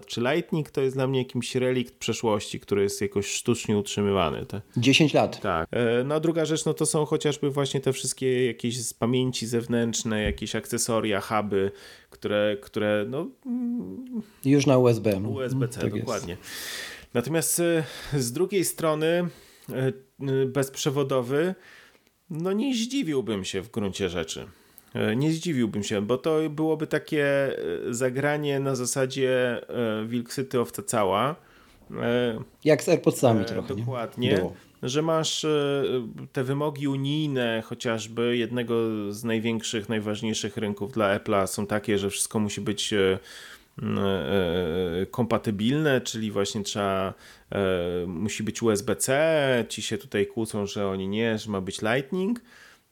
czy 0.06 0.20
Lightning 0.20 0.70
to 0.70 0.80
jest 0.80 0.96
dla 0.96 1.06
mnie 1.06 1.18
jakimś 1.18 1.54
relikt 1.54 1.98
przeszłości, 1.98 2.60
który 2.60 2.82
jest 2.82 3.00
jakoś 3.00 3.26
sztucznie 3.26 3.78
utrzymywany. 3.78 4.46
Te, 4.46 4.62
10 4.76 5.14
lat. 5.14 5.40
Tak. 5.40 5.68
E, 5.70 6.04
no 6.04 6.14
a 6.14 6.20
druga 6.20 6.44
rzecz, 6.44 6.64
no 6.64 6.74
to 6.74 6.86
są 6.86 7.04
chociażby 7.04 7.50
właśnie 7.50 7.80
te 7.80 7.92
wszystkie 7.92 8.46
jakieś 8.46 8.80
z 8.82 8.94
pamięci 8.94 9.46
zewnętrzne, 9.46 10.22
jakieś 10.22 10.56
akcesoria, 10.56 11.20
huby, 11.20 11.70
które, 12.10 12.56
które 12.62 13.06
no... 13.08 13.26
Już 14.44 14.66
na 14.66 14.78
USB. 14.78 15.16
USB-C, 15.16 15.80
tak 15.80 15.98
dokładnie. 15.98 16.36
Jest. 16.40 16.50
Natomiast 17.14 17.60
e, 17.60 17.84
z 18.18 18.32
drugiej 18.32 18.64
strony 18.64 19.28
e, 19.72 19.92
bezprzewodowy, 20.46 21.54
no 22.30 22.52
nie 22.52 22.74
zdziwiłbym 22.74 23.44
się 23.44 23.62
w 23.62 23.70
gruncie 23.70 24.08
rzeczy. 24.08 24.46
E, 24.96 25.16
nie 25.16 25.32
zdziwiłbym 25.32 25.82
się, 25.82 26.02
bo 26.02 26.18
to 26.18 26.50
byłoby 26.50 26.86
takie 26.86 27.26
e, 27.26 27.94
zagranie 27.94 28.60
na 28.60 28.74
zasadzie 28.74 29.60
e, 29.68 30.06
wilksyty 30.06 30.60
owca 30.60 30.82
cała. 30.82 31.36
Jak 32.64 32.82
z 32.82 32.88
AirPodsami 32.88 33.44
trochę. 33.44 33.74
Dokładnie. 33.76 34.40
Że 34.82 35.02
masz 35.02 35.46
te 36.32 36.44
wymogi 36.44 36.88
unijne, 36.88 37.62
chociażby 37.66 38.36
jednego 38.36 38.74
z 39.12 39.24
największych, 39.24 39.88
najważniejszych 39.88 40.56
rynków 40.56 40.92
dla 40.92 41.18
Apple'a 41.18 41.46
są 41.46 41.66
takie, 41.66 41.98
że 41.98 42.10
wszystko 42.10 42.38
musi 42.38 42.60
być 42.60 42.94
kompatybilne, 45.10 46.00
czyli 46.00 46.30
właśnie 46.30 46.62
trzeba, 46.62 47.14
musi 48.06 48.42
być 48.42 48.62
USB-C, 48.62 49.64
ci 49.68 49.82
się 49.82 49.98
tutaj 49.98 50.26
kłócą, 50.26 50.66
że 50.66 50.88
oni 50.88 51.08
nie, 51.08 51.38
że 51.38 51.50
ma 51.50 51.60
być 51.60 51.82
Lightning, 51.82 52.40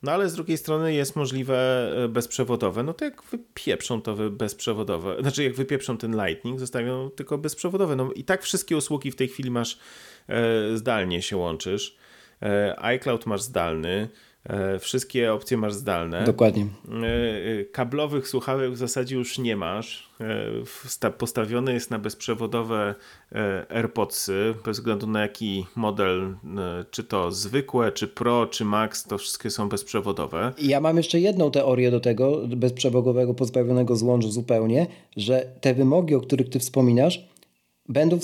no 0.03 0.11
ale 0.11 0.29
z 0.29 0.35
drugiej 0.35 0.57
strony 0.57 0.93
jest 0.93 1.15
możliwe 1.15 1.91
e, 2.03 2.07
bezprzewodowe. 2.07 2.83
No 2.83 2.93
to 2.93 3.05
jak 3.05 3.23
wypieprzą 3.23 4.01
to 4.01 4.15
bezprzewodowe, 4.15 5.17
znaczy 5.21 5.43
jak 5.43 5.53
wypieprzą 5.53 5.97
ten 5.97 6.25
Lightning, 6.25 6.59
zostawią 6.59 7.09
tylko 7.09 7.37
bezprzewodowe. 7.37 7.95
No 7.95 8.11
i 8.13 8.23
tak 8.23 8.43
wszystkie 8.43 8.77
usługi 8.77 9.11
w 9.11 9.15
tej 9.15 9.27
chwili 9.27 9.51
masz 9.51 9.79
e, 10.29 10.77
zdalnie 10.77 11.21
się 11.21 11.37
łączysz. 11.37 11.97
E, 12.41 12.79
iCloud 12.79 13.25
masz 13.25 13.41
zdalny. 13.41 14.09
E, 14.49 14.79
wszystkie 14.79 15.33
opcje 15.33 15.57
masz 15.57 15.73
zdalne. 15.73 16.23
Dokładnie. 16.23 16.63
E, 16.63 17.05
e, 17.61 17.65
kablowych 17.65 18.27
słuchawek 18.27 18.71
w 18.71 18.77
zasadzie 18.77 19.15
już 19.15 19.39
nie 19.39 19.55
masz. 19.55 20.09
Postawiony 21.17 21.73
jest 21.73 21.91
na 21.91 21.99
bezprzewodowe 21.99 22.95
AirPodsy, 23.69 24.53
bez 24.65 24.77
względu 24.77 25.07
na 25.07 25.21
jaki 25.21 25.65
model, 25.75 26.35
czy 26.91 27.03
to 27.03 27.31
zwykłe, 27.31 27.91
czy 27.91 28.07
Pro, 28.07 28.47
czy 28.47 28.65
Max, 28.65 29.03
to 29.03 29.17
wszystkie 29.17 29.49
są 29.49 29.69
bezprzewodowe. 29.69 30.53
Ja 30.61 30.81
mam 30.81 30.97
jeszcze 30.97 31.19
jedną 31.19 31.51
teorię 31.51 31.91
do 31.91 31.99
tego, 31.99 32.41
bezprzewodowego, 32.47 33.33
pozbawionego 33.33 33.95
złączu 33.95 34.31
zupełnie, 34.31 34.87
że 35.17 35.45
te 35.61 35.73
wymogi, 35.73 36.15
o 36.15 36.21
których 36.21 36.49
ty 36.49 36.59
wspominasz, 36.59 37.27
będą 37.89 38.19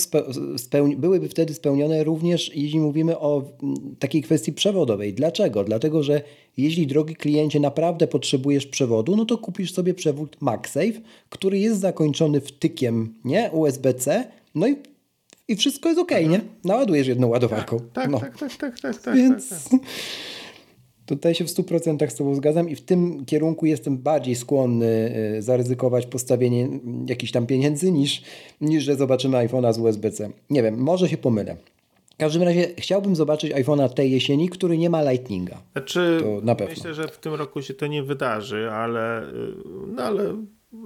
byłyby 0.97 1.29
wtedy 1.29 1.53
spełnione 1.53 2.03
również, 2.03 2.55
jeśli 2.55 2.79
mówimy 2.79 3.19
o 3.19 3.43
mm, 3.63 3.95
takiej 3.99 4.21
kwestii 4.21 4.53
przewodowej. 4.53 5.13
Dlaczego? 5.13 5.63
Dlatego, 5.63 6.03
że 6.03 6.21
jeśli, 6.57 6.87
drogi 6.87 7.15
kliencie, 7.15 7.59
naprawdę 7.59 8.07
potrzebujesz 8.07 8.67
przewodu, 8.67 9.15
no 9.15 9.25
to 9.25 9.37
kupisz 9.37 9.73
sobie 9.73 9.93
przewód 9.93 10.37
MagSafe, 10.41 11.01
który 11.29 11.59
jest 11.59 11.79
zakończony 11.79 12.41
wtykiem 12.41 13.13
nie? 13.25 13.49
USB-C, 13.51 14.27
no 14.55 14.67
i, 14.67 14.75
i 15.47 15.55
wszystko 15.55 15.89
jest 15.89 16.01
ok, 16.01 16.11
mhm. 16.11 16.31
nie? 16.31 16.41
Naładujesz 16.63 17.07
jedną 17.07 17.27
ładowarką. 17.27 17.79
Tak, 17.79 17.89
tak, 17.93 18.09
no. 18.09 18.19
tak, 18.19 18.37
tak, 18.37 18.55
tak, 18.55 18.79
tak, 18.79 19.01
tak, 19.01 19.15
Więc... 19.15 19.49
tak, 19.49 19.59
tak. 19.71 19.79
Tutaj 21.11 21.35
się 21.35 21.45
w 21.45 21.47
100% 21.47 22.09
z 22.09 22.15
Tobą 22.15 22.35
zgadzam 22.35 22.69
i 22.69 22.75
w 22.75 22.81
tym 22.81 23.25
kierunku 23.25 23.65
jestem 23.65 23.97
bardziej 23.97 24.35
skłonny 24.35 25.13
e, 25.37 25.41
zaryzykować 25.41 26.05
postawienie 26.05 26.69
jakichś 27.07 27.31
tam 27.31 27.47
pieniędzy 27.47 27.91
niż, 27.91 28.21
niż 28.61 28.83
że 28.83 28.95
zobaczymy 28.95 29.37
iPhone'a 29.37 29.73
z 29.73 29.77
USB-C. 29.77 30.29
Nie 30.49 30.63
wiem, 30.63 30.77
może 30.77 31.09
się 31.09 31.17
pomylę. 31.17 31.57
W 32.13 32.17
każdym 32.17 32.43
razie 32.43 32.67
chciałbym 32.77 33.15
zobaczyć 33.15 33.53
iPhone'a 33.53 33.89
tej 33.89 34.11
jesieni, 34.11 34.49
który 34.49 34.77
nie 34.77 34.89
ma 34.89 35.11
Lightninga. 35.11 35.61
Znaczy, 35.71 36.17
to 36.21 36.45
na 36.45 36.55
pewno. 36.55 36.75
myślę, 36.75 36.93
że 36.93 37.07
w 37.07 37.17
tym 37.17 37.33
roku 37.33 37.61
się 37.61 37.73
to 37.73 37.87
nie 37.87 38.03
wydarzy, 38.03 38.71
ale, 38.71 39.23
y, 39.23 39.53
no 39.87 40.03
ale, 40.03 40.35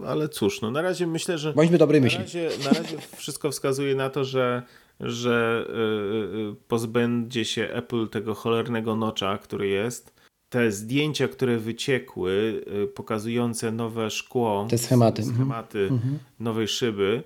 ale 0.06 0.30
cóż, 0.30 0.62
no 0.62 0.72
na 0.72 0.82
razie 0.82 1.08
myślę, 1.08 1.38
że. 1.38 1.54
Bądźmy 1.54 1.78
dobrej 1.78 2.02
na 2.02 2.06
myśli. 2.06 2.20
Razie, 2.20 2.50
na 2.64 2.70
razie 2.70 2.98
wszystko 3.16 3.52
wskazuje 3.52 3.96
na 3.96 4.10
to, 4.10 4.24
że 4.24 4.64
że 5.00 5.66
y, 5.70 6.52
y, 6.52 6.56
pozbędzie 6.68 7.46
się 7.46 7.70
Apple 7.74 8.08
tego 8.08 8.36
cholernego 8.36 8.96
nocza, 8.96 9.38
który 9.38 9.68
jest 9.68 10.15
te 10.50 10.72
zdjęcia, 10.72 11.28
które 11.28 11.58
wyciekły, 11.58 12.64
y, 12.84 12.88
pokazujące 12.88 13.72
nowe 13.72 14.10
szkło, 14.10 14.68
te 14.70 14.78
schematy, 14.78 15.24
schematy 15.24 15.80
mhm. 15.80 16.20
nowej 16.40 16.68
szyby, 16.68 17.24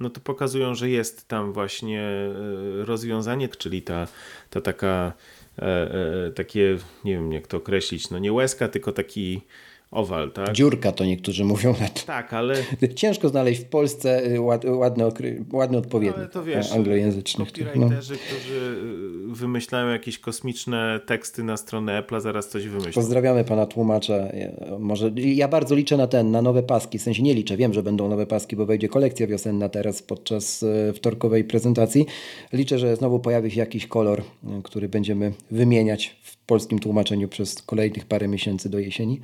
no 0.00 0.10
to 0.10 0.20
pokazują, 0.20 0.74
że 0.74 0.90
jest 0.90 1.28
tam 1.28 1.52
właśnie 1.52 2.02
y, 2.80 2.84
rozwiązanie, 2.84 3.48
czyli 3.48 3.82
ta, 3.82 4.06
ta 4.50 4.60
taka 4.60 5.12
e, 5.58 5.94
e, 6.26 6.30
takie, 6.30 6.78
nie 7.04 7.12
wiem 7.12 7.32
jak 7.32 7.46
to 7.46 7.56
określić, 7.56 8.10
no 8.10 8.18
nie 8.18 8.32
łezka, 8.32 8.68
tylko 8.68 8.92
taki 8.92 9.40
Owal, 9.92 10.30
tak? 10.30 10.52
Dziurka 10.52 10.92
to 10.92 11.04
niektórzy 11.04 11.44
mówią 11.44 11.74
na 11.80 11.88
to. 11.88 12.06
Tak, 12.06 12.32
ale... 12.32 12.54
Ciężko 12.94 13.28
znaleźć 13.28 13.60
w 13.60 13.64
Polsce 13.64 14.26
y, 14.26 14.40
ład, 14.40 14.64
ładny, 14.64 15.04
ładny 15.52 15.78
odpowiednik 15.78 16.18
ale 16.18 16.28
to 16.28 16.44
wiesz, 16.44 16.72
anglojęzycznych. 16.72 17.52
Copywriterzy, 17.52 18.14
no. 18.14 18.18
którzy 18.28 18.76
y, 19.32 19.34
wymyślają 19.34 19.88
jakieś 19.88 20.18
kosmiczne 20.18 21.00
teksty 21.06 21.44
na 21.44 21.56
stronę 21.56 22.02
Apple'a, 22.02 22.20
zaraz 22.20 22.48
coś 22.48 22.68
wymyślą. 22.68 22.92
Pozdrawiamy 22.92 23.44
pana 23.44 23.66
tłumacza. 23.66 24.14
Może, 24.78 25.10
ja 25.16 25.48
bardzo 25.48 25.74
liczę 25.74 25.96
na 25.96 26.06
ten, 26.06 26.30
na 26.30 26.42
nowe 26.42 26.62
paski. 26.62 26.98
W 26.98 27.02
sensie 27.02 27.22
nie 27.22 27.34
liczę, 27.34 27.56
wiem, 27.56 27.74
że 27.74 27.82
będą 27.82 28.08
nowe 28.08 28.26
paski, 28.26 28.56
bo 28.56 28.66
wejdzie 28.66 28.88
kolekcja 28.88 29.26
wiosenna 29.26 29.68
teraz 29.68 30.02
podczas 30.02 30.62
y, 30.62 30.92
wtorkowej 30.94 31.44
prezentacji. 31.44 32.06
Liczę, 32.52 32.78
że 32.78 32.96
znowu 32.96 33.20
pojawi 33.20 33.50
się 33.50 33.60
jakiś 33.60 33.86
kolor, 33.86 34.22
który 34.64 34.88
będziemy 34.88 35.32
wymieniać 35.50 36.16
w 36.22 36.41
polskim 36.52 36.78
tłumaczeniu 36.78 37.28
przez 37.28 37.62
kolejnych 37.62 38.06
parę 38.06 38.28
miesięcy 38.28 38.70
do 38.70 38.78
jesieni, 38.78 39.20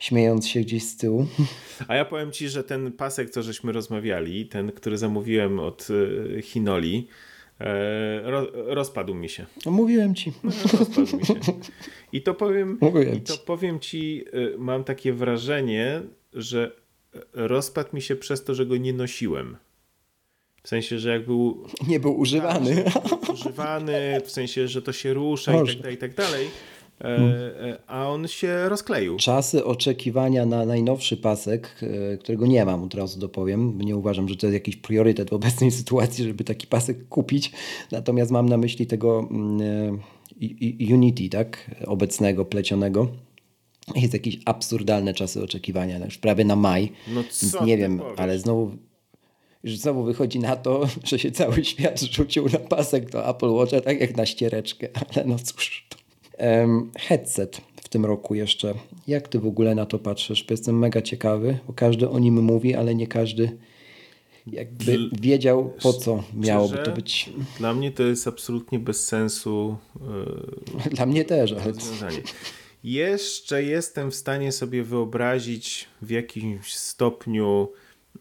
śmiejąc 0.00 0.48
się 0.48 0.60
gdzieś 0.60 0.82
z 0.82 0.96
tyłu. 0.96 1.26
A 1.88 1.94
ja 1.94 2.04
powiem 2.04 2.32
Ci, 2.32 2.48
że 2.48 2.64
ten 2.64 2.92
pasek, 2.92 3.30
co 3.30 3.42
żeśmy 3.42 3.72
rozmawiali, 3.72 4.46
ten, 4.46 4.72
który 4.72 4.98
zamówiłem 4.98 5.58
od 5.58 5.88
e, 6.38 6.42
Hinoli, 6.42 7.08
e, 7.60 8.20
ro, 8.30 8.46
rozpadł 8.52 9.14
mi 9.14 9.28
się. 9.28 9.46
No, 9.66 9.72
mówiłem 9.72 10.14
Ci. 10.14 10.32
No, 10.44 10.50
rozpadł 10.78 11.16
mi 11.16 11.26
się. 11.26 11.34
I 12.12 12.22
to 12.22 12.34
powiem, 12.34 12.78
i 13.16 13.20
to 13.20 13.38
powiem 13.38 13.80
Ci, 13.80 14.24
mam 14.58 14.84
takie 14.84 15.12
wrażenie, 15.12 16.02
że 16.32 16.72
rozpadł 17.32 17.96
mi 17.96 18.02
się 18.02 18.16
przez 18.16 18.44
to, 18.44 18.54
że 18.54 18.66
go 18.66 18.76
nie 18.76 18.92
nosiłem. 18.92 19.56
W 20.62 20.68
sensie, 20.68 20.98
że 20.98 21.10
jak 21.10 21.26
był. 21.26 21.64
Nie 21.88 22.00
był 22.00 22.18
używany. 22.18 22.84
Tak, 22.84 23.08
był 23.08 23.34
używany, 23.34 24.20
w 24.24 24.30
sensie, 24.30 24.68
że 24.68 24.82
to 24.82 24.92
się 24.92 25.14
rusza 25.14 25.62
i 25.62 25.66
tak 25.66 25.76
dalej, 25.78 25.94
i 25.94 25.98
tak 25.98 26.14
dalej. 26.14 26.46
E, 27.00 27.06
e, 27.06 27.78
a 27.86 28.08
on 28.08 28.28
się 28.28 28.68
rozkleił. 28.68 29.16
Czasy 29.16 29.64
oczekiwania 29.64 30.46
na 30.46 30.66
najnowszy 30.66 31.16
pasek, 31.16 31.82
e, 32.12 32.16
którego 32.16 32.46
nie 32.46 32.64
mam 32.64 32.82
od 32.82 32.94
razu 32.94 33.20
dopowiem. 33.20 33.78
Nie 33.82 33.96
uważam, 33.96 34.28
że 34.28 34.36
to 34.36 34.46
jest 34.46 34.54
jakiś 34.54 34.76
priorytet 34.76 35.30
w 35.30 35.32
obecnej 35.32 35.70
sytuacji, 35.80 36.24
żeby 36.24 36.44
taki 36.44 36.66
pasek 36.66 37.08
kupić. 37.08 37.52
Natomiast 37.90 38.30
mam 38.30 38.48
na 38.48 38.56
myśli 38.56 38.86
tego 38.86 39.28
mm, 39.30 40.00
Unity, 40.92 41.28
tak? 41.28 41.70
Obecnego, 41.86 42.44
plecionego. 42.44 43.08
Jest 43.96 44.12
jakieś 44.12 44.38
absurdalne 44.44 45.14
czasy 45.14 45.42
oczekiwania, 45.42 46.04
już 46.04 46.18
prawie 46.18 46.44
na 46.44 46.56
maj. 46.56 46.92
No 47.14 47.22
co 47.30 47.64
nie 47.64 47.76
wiem, 47.76 47.98
powiesz? 47.98 48.18
ale 48.18 48.38
znowu 48.38 48.76
już 49.64 49.76
znowu 49.76 50.04
wychodzi 50.04 50.38
na 50.38 50.56
to, 50.56 50.88
że 51.08 51.18
się 51.18 51.30
cały 51.30 51.64
świat 51.64 52.00
rzucił 52.00 52.48
na 52.48 52.58
pasek 52.58 53.10
do 53.10 53.28
Apple 53.28 53.50
Watcha, 53.50 53.80
tak 53.80 54.00
jak 54.00 54.16
na 54.16 54.26
ściereczkę, 54.26 54.88
ale 55.14 55.24
no 55.24 55.36
cóż. 55.38 55.88
Headset 56.98 57.60
w 57.76 57.88
tym 57.88 58.04
roku 58.04 58.34
jeszcze. 58.34 58.74
Jak 59.06 59.28
ty 59.28 59.38
w 59.38 59.46
ogóle 59.46 59.74
na 59.74 59.86
to 59.86 59.98
patrzysz? 59.98 60.46
Jestem 60.50 60.78
mega 60.78 61.02
ciekawy, 61.02 61.58
bo 61.66 61.72
każdy 61.72 62.08
o 62.08 62.18
nim 62.18 62.42
mówi, 62.42 62.74
ale 62.74 62.94
nie 62.94 63.06
każdy 63.06 63.58
jakby 64.46 64.98
wiedział 65.20 65.72
po 65.82 65.92
co 65.92 66.24
miałoby 66.34 66.78
to 66.78 66.92
być. 66.92 67.30
Dla 67.58 67.74
mnie 67.74 67.92
to 67.92 68.02
jest 68.02 68.28
absolutnie 68.28 68.78
bez 68.78 69.06
sensu. 69.06 69.76
Yy, 70.84 70.90
Dla 70.96 71.06
mnie 71.06 71.24
też, 71.24 71.52
ale. 71.52 71.72
Jeszcze 72.84 73.62
jestem 73.62 74.10
w 74.10 74.14
stanie 74.14 74.52
sobie 74.52 74.82
wyobrazić 74.82 75.88
w 76.02 76.10
jakimś 76.10 76.74
stopniu 76.74 77.68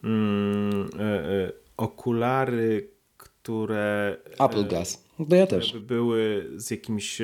mm, 0.03 0.89
e, 0.99 1.03
e, 1.03 1.51
okulary, 1.77 2.89
które. 3.17 4.17
Apple 4.39 4.59
e, 4.59 4.63
Glass. 4.63 5.05
No 5.19 5.35
ja 5.35 5.47
też. 5.47 5.73
By 5.73 5.79
były 5.79 6.51
z 6.55 6.71
jakimś 6.71 7.21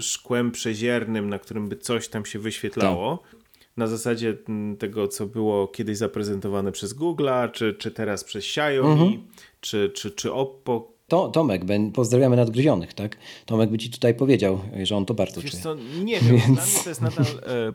szkłem 0.00 0.50
przeziernym, 0.50 1.30
na 1.30 1.38
którym 1.38 1.68
by 1.68 1.76
coś 1.76 2.08
tam 2.08 2.26
się 2.26 2.38
wyświetlało. 2.38 3.18
Tak. 3.18 3.42
Na 3.76 3.86
zasadzie 3.86 4.36
tego, 4.78 5.08
co 5.08 5.26
było 5.26 5.68
kiedyś 5.68 5.98
zaprezentowane 5.98 6.72
przez 6.72 6.96
Google'a, 6.96 7.50
czy, 7.50 7.74
czy 7.74 7.90
teraz 7.90 8.24
przez 8.24 8.44
Xiaomi, 8.44 9.02
mhm. 9.02 9.22
czy, 9.60 9.90
czy, 9.94 10.10
czy 10.10 10.32
Oppo, 10.32 10.92
to, 11.08 11.28
Tomek, 11.28 11.62
pozdrawiamy 11.94 12.36
nadgryzionych, 12.36 12.94
tak? 12.94 13.16
Tomek 13.46 13.70
by 13.70 13.78
ci 13.78 13.90
tutaj 13.90 14.14
powiedział, 14.14 14.60
że 14.82 14.96
on 14.96 15.06
to 15.06 15.14
bardzo 15.14 15.40
Wiesz 15.40 15.50
czuje. 15.50 15.62
Co, 15.62 15.74
nie 16.04 16.20
wiem, 16.20 16.36
Więc... 16.36 16.54
dla 16.54 16.64
mnie 16.64 16.74
to 16.84 16.88
jest 16.88 17.00
nadal 17.00 17.26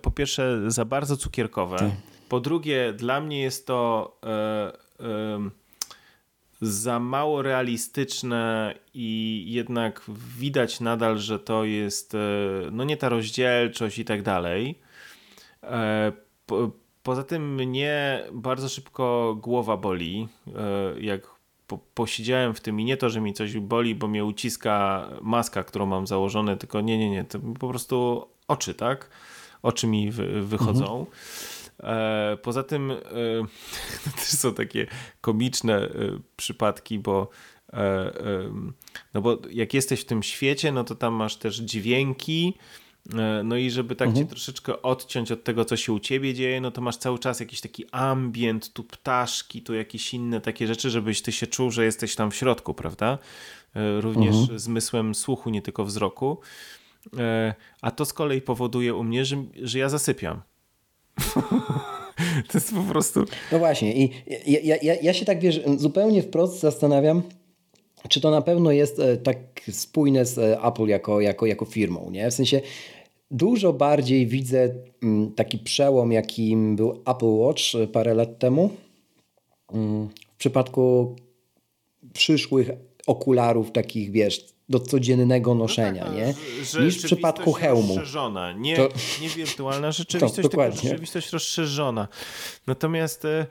po 0.01 0.11
pierwsze 0.11 0.61
za 0.67 0.85
bardzo 0.85 1.17
cukierkowe. 1.17 1.77
Tak. 1.77 1.91
Po 2.29 2.39
drugie, 2.39 2.93
dla 2.93 3.21
mnie 3.21 3.41
jest 3.41 3.67
to 3.67 4.11
e, 4.23 5.05
e, 5.05 5.49
za 6.61 6.99
mało 6.99 7.41
realistyczne 7.41 8.75
i 8.93 9.43
jednak 9.47 10.01
widać 10.37 10.79
nadal, 10.79 11.17
że 11.17 11.39
to 11.39 11.63
jest 11.63 12.15
e, 12.15 12.17
no 12.71 12.83
nie 12.83 12.97
ta 12.97 13.09
rozdzielczość 13.09 13.99
i 13.99 14.05
tak 14.05 14.21
dalej. 14.21 14.79
Po, 16.45 16.71
poza 17.03 17.23
tym 17.23 17.55
mnie 17.55 18.23
bardzo 18.31 18.69
szybko 18.69 19.37
głowa 19.41 19.77
boli, 19.77 20.27
jak 20.99 21.21
po, 21.67 21.77
posiedziałem 21.93 22.53
w 22.53 22.61
tym 22.61 22.79
i 22.79 22.85
nie 22.85 22.97
to, 22.97 23.09
że 23.09 23.21
mi 23.21 23.33
coś 23.33 23.57
boli, 23.57 23.95
bo 23.95 24.07
mnie 24.07 24.25
uciska 24.25 25.07
maska, 25.21 25.63
którą 25.63 25.85
mam 25.85 26.07
założone, 26.07 26.57
tylko 26.57 26.81
nie, 26.81 26.97
nie, 26.97 27.09
nie, 27.09 27.23
to 27.23 27.39
po 27.59 27.69
prostu 27.69 28.27
oczy, 28.47 28.73
tak? 28.73 29.09
Oczy 29.63 29.87
mi 29.87 30.11
wy, 30.11 30.41
wychodzą. 30.41 30.99
Mhm. 30.99 31.05
E, 31.83 32.37
poza 32.41 32.63
tym 32.63 32.91
e, 32.91 32.95
to 34.03 34.11
też 34.17 34.27
są 34.27 34.53
takie 34.53 34.87
komiczne 35.21 35.75
e, 35.75 35.89
przypadki, 36.35 36.99
bo 36.99 37.29
no 39.13 39.21
bo 39.21 39.37
jak 39.51 39.73
jesteś 39.73 40.01
w 40.01 40.05
tym 40.05 40.23
świecie, 40.23 40.71
no 40.71 40.83
to 40.83 40.95
tam 40.95 41.13
masz 41.13 41.35
też 41.35 41.55
dźwięki, 41.55 42.53
no 43.43 43.57
i 43.57 43.69
żeby 43.69 43.95
tak 43.95 44.07
mhm. 44.07 44.25
cię 44.25 44.29
troszeczkę 44.29 44.81
odciąć 44.81 45.31
od 45.31 45.43
tego, 45.43 45.65
co 45.65 45.77
się 45.77 45.93
u 45.93 45.99
ciebie 45.99 46.33
dzieje, 46.33 46.61
no 46.61 46.71
to 46.71 46.81
masz 46.81 46.97
cały 46.97 47.19
czas 47.19 47.39
jakiś 47.39 47.61
taki 47.61 47.85
ambient, 47.91 48.73
tu 48.73 48.83
ptaszki, 48.83 49.61
tu 49.61 49.73
jakieś 49.73 50.13
inne 50.13 50.41
takie 50.41 50.67
rzeczy, 50.67 50.89
żebyś 50.89 51.21
ty 51.21 51.31
się 51.31 51.47
czuł, 51.47 51.71
że 51.71 51.85
jesteś 51.85 52.15
tam 52.15 52.31
w 52.31 52.35
środku, 52.35 52.73
prawda? 52.73 53.17
Również 53.99 54.35
mhm. 54.35 54.59
zmysłem 54.59 55.15
słuchu, 55.15 55.49
nie 55.49 55.61
tylko 55.61 55.85
wzroku. 55.85 56.39
A 57.81 57.91
to 57.91 58.05
z 58.05 58.13
kolei 58.13 58.41
powoduje 58.41 58.95
u 58.95 59.03
mnie, 59.03 59.25
że, 59.25 59.43
że 59.61 59.79
ja 59.79 59.89
zasypiam. 59.89 60.41
To 62.47 62.53
jest 62.53 62.73
po 62.73 62.83
prostu. 62.83 63.25
No 63.51 63.59
właśnie, 63.59 63.95
i 63.95 64.11
ja, 64.47 64.75
ja, 64.81 64.95
ja 65.01 65.13
się 65.13 65.25
tak 65.25 65.39
wiesz, 65.39 65.61
zupełnie 65.77 66.23
wprost 66.23 66.59
zastanawiam, 66.59 67.21
czy 68.09 68.21
to 68.21 68.31
na 68.31 68.41
pewno 68.41 68.71
jest 68.71 68.99
e, 68.99 69.17
tak 69.17 69.37
spójne 69.71 70.25
z 70.25 70.37
e, 70.37 70.61
Apple 70.61 70.87
jako, 70.87 71.21
jako, 71.21 71.45
jako 71.45 71.65
firmą, 71.65 72.09
nie? 72.11 72.31
W 72.31 72.33
sensie 72.33 72.61
dużo 73.31 73.73
bardziej 73.73 74.27
widzę 74.27 74.69
mm, 75.03 75.31
taki 75.33 75.57
przełom, 75.57 76.11
jakim 76.11 76.75
był 76.75 77.01
Apple 77.05 77.25
Watch 77.25 77.75
e, 77.75 77.87
parę 77.87 78.13
lat 78.13 78.39
temu. 78.39 78.69
Mm, 79.73 80.09
w 80.33 80.37
przypadku 80.37 81.15
przyszłych 82.13 82.69
okularów 83.07 83.71
takich, 83.71 84.11
wiesz, 84.11 84.56
do 84.69 84.79
codziennego 84.79 85.53
no 85.53 85.59
noszenia, 85.59 86.03
no 86.05 86.09
tak, 86.09 86.17
nie? 86.17 86.33
Niż 86.85 86.99
w 86.99 87.03
przypadku 87.03 87.53
hełmu. 87.53 87.87
Rozszerzona, 87.87 88.53
nie, 88.53 88.75
to, 88.75 88.89
nie 89.21 89.29
wirtualna 89.29 89.91
rzeczywistość, 90.01 90.35
to, 90.35 90.49
tylko 90.49 90.71
rzeczywistość 90.71 91.31
rozszerzona. 91.31 92.07
Natomiast 92.67 93.25
e, 93.25 93.47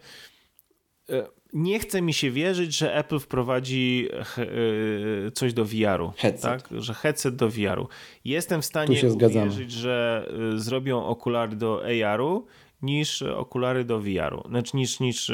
e, 1.11 1.26
nie 1.52 1.79
chce 1.79 2.02
mi 2.02 2.14
się 2.14 2.31
wierzyć, 2.31 2.76
że 2.76 2.94
Apple 2.94 3.18
wprowadzi 3.18 4.09
e, 4.38 5.31
coś 5.31 5.52
do 5.52 5.64
VR-u. 5.64 6.12
Headset. 6.16 6.42
Tak? 6.42 6.81
Że 6.81 6.94
headset 6.94 7.37
do 7.37 7.48
VR-u. 7.48 7.88
Jestem 8.24 8.62
w 8.62 8.64
stanie 8.64 9.00
uwierzyć, 9.26 9.72
że 9.72 10.26
e, 10.55 10.59
zrobią 10.59 11.05
okulary 11.05 11.57
do 11.57 11.83
AR-u 11.85 12.46
niż 12.83 13.22
okulary 13.22 13.85
do 13.85 14.00
VR-u. 14.00 14.48
Znaczy 14.48 14.76
niż, 14.76 15.00
niż 15.00 15.33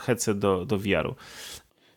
headset 0.00 0.38
do, 0.38 0.66
do 0.66 0.78
VR-u. 0.78 1.14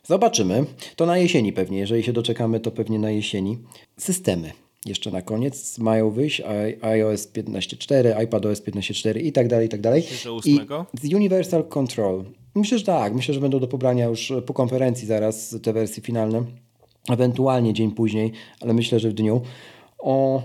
Zobaczymy. 0.08 0.66
To 0.96 1.06
na 1.06 1.18
jesieni 1.18 1.54
pewnie. 1.54 1.80
Jeżeli 1.80 2.04
się 2.04 2.14
doczekamy, 2.14 2.60
to 2.60 2.72
pewnie 2.72 3.00
na 3.00 3.12
jesieni. 3.12 3.58
Systemy. 3.98 4.52
Jeszcze 4.86 5.12
na 5.12 5.22
koniec 5.22 5.78
mają 5.78 6.12
wyjść 6.12 6.42
iOS 6.82 7.28
15.4, 7.34 8.24
iPadOS 8.24 8.62
15.4 8.62 9.22
i 9.22 9.32
tak 9.32 9.48
dalej, 9.48 9.66
i 9.66 9.70
tak 9.70 9.82
dalej. 9.82 10.04
I 10.46 10.60
z 11.08 11.14
Universal 11.14 11.68
Control. 11.68 12.24
Myślę, 12.56 12.80
że 12.80 12.86
tak. 12.86 13.14
Myślę, 13.14 13.34
że 13.34 13.40
będą 13.40 13.60
do 13.60 13.68
pobrania 13.68 14.06
już 14.06 14.34
po 14.46 14.54
konferencji 14.54 15.08
zaraz 15.08 15.56
te 15.64 15.74
wersje 15.74 16.04
finalne. 16.04 16.44
Ewentualnie 17.10 17.74
dzień 17.74 17.92
później, 17.92 18.32
ale 18.62 18.74
myślę, 18.74 19.00
że 19.00 19.10
w 19.10 19.14
dniu. 19.14 19.42
O 20.00 20.44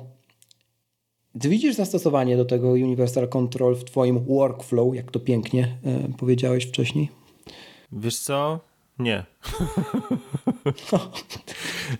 ty 1.40 1.48
widzisz 1.48 1.74
zastosowanie 1.74 2.36
do 2.36 2.44
tego 2.44 2.68
Universal 2.68 3.28
Control 3.28 3.76
w 3.76 3.84
Twoim 3.84 4.24
workflow, 4.24 4.94
jak 4.94 5.10
to 5.10 5.20
pięknie 5.20 5.78
e, 5.84 6.08
powiedziałeś 6.18 6.64
wcześniej? 6.64 7.08
Wiesz 7.92 8.18
co? 8.18 8.67
Nie. 8.98 9.24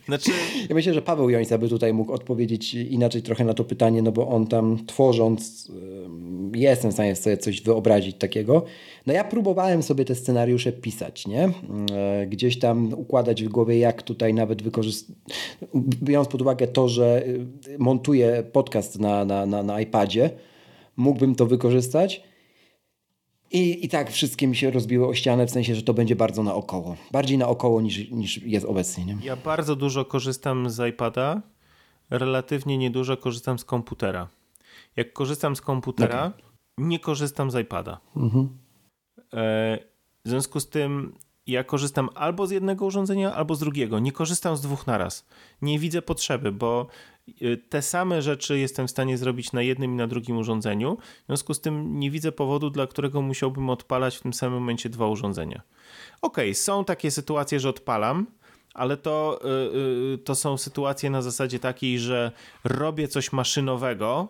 znaczy... 0.06 0.30
Ja 0.68 0.74
myślę, 0.74 0.94
że 0.94 1.02
Paweł 1.02 1.30
Jońca 1.30 1.58
by 1.58 1.68
tutaj 1.68 1.92
mógł 1.92 2.12
odpowiedzieć 2.12 2.74
inaczej 2.74 3.22
trochę 3.22 3.44
na 3.44 3.54
to 3.54 3.64
pytanie, 3.64 4.02
no 4.02 4.12
bo 4.12 4.28
on 4.28 4.46
tam 4.46 4.87
tworząc, 4.87 5.72
jestem 6.54 6.90
w 6.90 6.94
stanie 6.94 7.16
sobie 7.16 7.37
coś 7.37 7.61
wyobrazić 7.61 8.16
takiego. 8.16 8.64
No 9.06 9.12
ja 9.12 9.24
próbowałem 9.24 9.82
sobie 9.82 10.04
te 10.04 10.14
scenariusze 10.14 10.72
pisać, 10.72 11.26
nie? 11.26 11.50
E, 11.92 12.26
gdzieś 12.26 12.58
tam 12.58 12.94
układać 12.94 13.44
w 13.44 13.48
głowie, 13.48 13.78
jak 13.78 14.02
tutaj 14.02 14.34
nawet 14.34 14.62
wykorzystać, 14.62 15.16
biorąc 16.02 16.28
pod 16.28 16.42
uwagę 16.42 16.66
to, 16.66 16.88
że 16.88 17.26
y, 17.26 17.46
montuję 17.78 18.42
podcast 18.52 18.98
na, 18.98 19.24
na, 19.24 19.46
na, 19.46 19.62
na 19.62 19.80
iPadzie, 19.80 20.30
mógłbym 20.96 21.34
to 21.34 21.46
wykorzystać, 21.46 22.27
i, 23.50 23.84
I 23.84 23.88
tak 23.88 24.11
wszystkie 24.11 24.46
mi 24.46 24.56
się 24.56 24.70
rozbiły 24.70 25.06
o 25.06 25.14
ścianę, 25.14 25.46
w 25.46 25.50
sensie, 25.50 25.74
że 25.74 25.82
to 25.82 25.94
będzie 25.94 26.16
bardzo 26.16 26.42
naokoło. 26.42 26.96
Bardziej 27.12 27.38
naokoło 27.38 27.80
niż, 27.80 28.11
niż 28.11 28.42
jest 28.42 28.66
obecnie. 28.66 29.05
Nie? 29.05 29.16
Ja 29.22 29.36
bardzo 29.36 29.76
dużo 29.76 30.05
korzystam 30.05 30.70
z 30.70 30.88
iPada, 30.88 31.42
relatywnie 32.11 32.78
niedużo 32.78 33.16
korzystam 33.16 33.59
z 33.59 33.64
komputera. 33.64 34.28
Jak 34.96 35.12
korzystam 35.12 35.57
z 35.57 35.61
komputera, 35.61 36.26
okay. 36.26 36.42
nie 36.78 36.99
korzystam 36.99 37.51
z 37.51 37.55
iPada. 37.55 38.01
Mhm. 38.16 38.49
E, 39.34 39.78
w 40.24 40.28
związku 40.28 40.61
z 40.61 40.68
tym 40.68 41.12
ja 41.46 41.64
korzystam 41.64 42.09
albo 42.14 42.46
z 42.46 42.51
jednego 42.51 42.86
urządzenia, 42.86 43.34
albo 43.34 43.55
z 43.55 43.59
drugiego. 43.59 43.99
Nie 43.99 44.12
korzystam 44.12 44.57
z 44.57 44.61
dwóch 44.61 44.86
naraz. 44.86 45.26
Nie 45.62 45.78
widzę 45.78 46.03
potrzeby, 46.03 46.53
bo 46.53 46.86
te 47.68 47.83
same 47.83 48.22
rzeczy 48.22 48.59
jestem 48.59 48.87
w 48.87 48.91
stanie 48.91 49.18
zrobić 49.18 49.53
na 49.53 49.62
jednym 49.62 49.93
i 49.93 49.97
na 49.97 50.07
drugim 50.07 50.37
urządzeniu. 50.37 50.97
W 51.22 51.26
związku 51.26 51.55
z 51.55 51.61
tym 51.61 52.01
nie 52.01 52.11
widzę 52.11 52.33
powodu, 52.33 52.70
dla 52.70 52.87
którego 52.87 53.22
musiałbym 53.22 53.70
odpalać 53.70 54.16
w 54.16 54.20
tym 54.20 54.33
samym 54.33 54.59
momencie 54.59 54.89
dwa 54.89 55.07
urządzenia. 55.07 55.62
Okej, 56.22 56.45
okay, 56.51 56.55
są 56.55 56.85
takie 56.85 57.11
sytuacje, 57.11 57.61
że 57.61 57.68
odpalam, 57.68 58.26
ale 58.74 58.97
to, 58.97 59.41
yy, 59.72 60.18
to 60.18 60.35
są 60.35 60.59
sytuacje 60.59 61.11
na 61.11 61.22
zasadzie 61.22 61.59
takiej, 61.59 61.99
że 61.99 62.33
robię 62.64 63.09
coś 63.09 63.33
maszynowego 63.33 64.29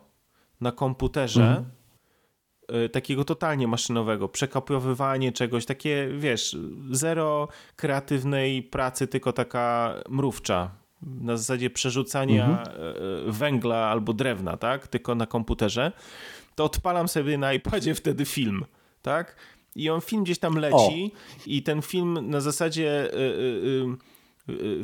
na 0.60 0.72
komputerze. 0.72 1.48
Mhm 1.48 1.78
Y, 2.72 2.88
takiego 2.88 3.24
totalnie 3.24 3.68
maszynowego, 3.68 4.28
przekopiowywanie 4.28 5.32
czegoś, 5.32 5.66
takie 5.66 6.08
wiesz, 6.18 6.56
zero 6.90 7.48
kreatywnej 7.76 8.62
pracy, 8.62 9.06
tylko 9.06 9.32
taka 9.32 9.94
mrówcza. 10.08 10.70
Na 11.02 11.36
zasadzie 11.36 11.70
przerzucania 11.70 12.46
mhm. 12.46 12.86
Y, 13.28 13.32
węgla 13.32 13.76
albo 13.76 14.12
drewna, 14.12 14.56
tak? 14.56 14.88
Tylko 14.88 15.14
na 15.14 15.26
komputerze. 15.26 15.92
To 16.54 16.64
odpalam 16.64 17.08
sobie 17.08 17.38
na 17.38 17.52
iPadzie 17.52 17.94
wtedy 17.94 18.24
film, 18.24 18.64
tak? 19.02 19.36
I 19.74 19.90
on 19.90 20.00
film 20.00 20.24
gdzieś 20.24 20.38
tam 20.38 20.56
leci 20.56 21.12
o. 21.14 21.18
i 21.46 21.62
ten 21.62 21.82
film 21.82 22.30
na 22.30 22.40
zasadzie. 22.40 23.10
Yy, 23.12 23.18
yy, 23.20 23.88
Y, 23.94 24.17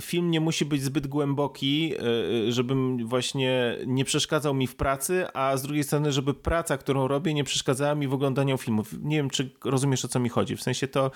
film 0.01 0.31
nie 0.31 0.41
musi 0.41 0.65
być 0.65 0.83
zbyt 0.83 1.07
głęboki, 1.07 1.95
y, 1.95 2.49
y, 2.49 2.53
żebym 2.53 3.09
właśnie 3.09 3.79
nie 3.87 4.05
przeszkadzał 4.05 4.55
mi 4.55 4.67
w 4.67 4.77
pracy, 4.77 5.27
a 5.35 5.57
z 5.57 5.62
drugiej 5.62 5.85
strony, 5.85 6.12
żeby 6.12 6.35
praca, 6.35 6.79
którą 6.79 7.09
robię, 7.09 7.35
nie 7.35 7.45
przeszkadzała 7.45 7.95
mi 7.95 8.09
w 8.09 8.15
oglądaniu 8.15 8.59
filmów. 8.59 8.95
Nie 9.03 9.17
wiem, 9.17 9.31
czy 9.31 9.51
rozumiesz 9.65 10.05
o 10.05 10.09
co 10.09 10.21
mi 10.21 10.29
chodzi. 10.29 10.57
W 10.57 10.62
sensie 10.62 10.89
to 10.89 11.11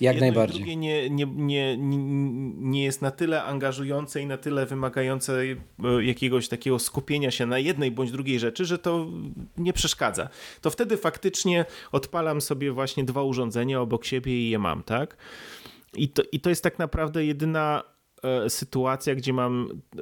jak 0.00 0.20
najbardziej. 0.20 0.56
drugie 0.56 0.76
nie, 0.76 1.10
nie, 1.10 1.26
nie, 1.26 1.76
nie 2.58 2.84
jest 2.84 3.02
na 3.02 3.10
tyle 3.10 3.42
angażujące 3.42 4.20
i 4.20 4.26
na 4.26 4.36
tyle 4.36 4.66
wymagające 4.66 5.44
jakiegoś 6.00 6.48
takiego 6.48 6.78
skupienia 6.78 7.30
się 7.30 7.46
na 7.46 7.58
jednej 7.58 7.90
bądź 7.90 8.10
drugiej 8.10 8.38
rzeczy, 8.38 8.64
że 8.64 8.78
to 8.78 9.06
nie 9.58 9.72
przeszkadza. 9.72 10.28
To 10.60 10.70
wtedy 10.70 10.96
faktycznie 10.96 11.64
odpalam 11.92 12.40
sobie 12.40 12.72
właśnie 12.72 13.04
dwa 13.04 13.22
urządzenia 13.22 13.80
obok 13.80 14.04
siebie 14.04 14.32
i 14.32 14.50
je 14.50 14.58
mam, 14.58 14.82
tak? 14.82 15.16
I 15.96 16.08
to, 16.08 16.22
I 16.32 16.40
to 16.40 16.50
jest 16.50 16.62
tak 16.62 16.78
naprawdę 16.78 17.24
jedyna 17.24 17.82
e, 18.22 18.50
sytuacja, 18.50 19.14
gdzie 19.14 19.32
mam 19.32 19.68
e, 19.70 20.00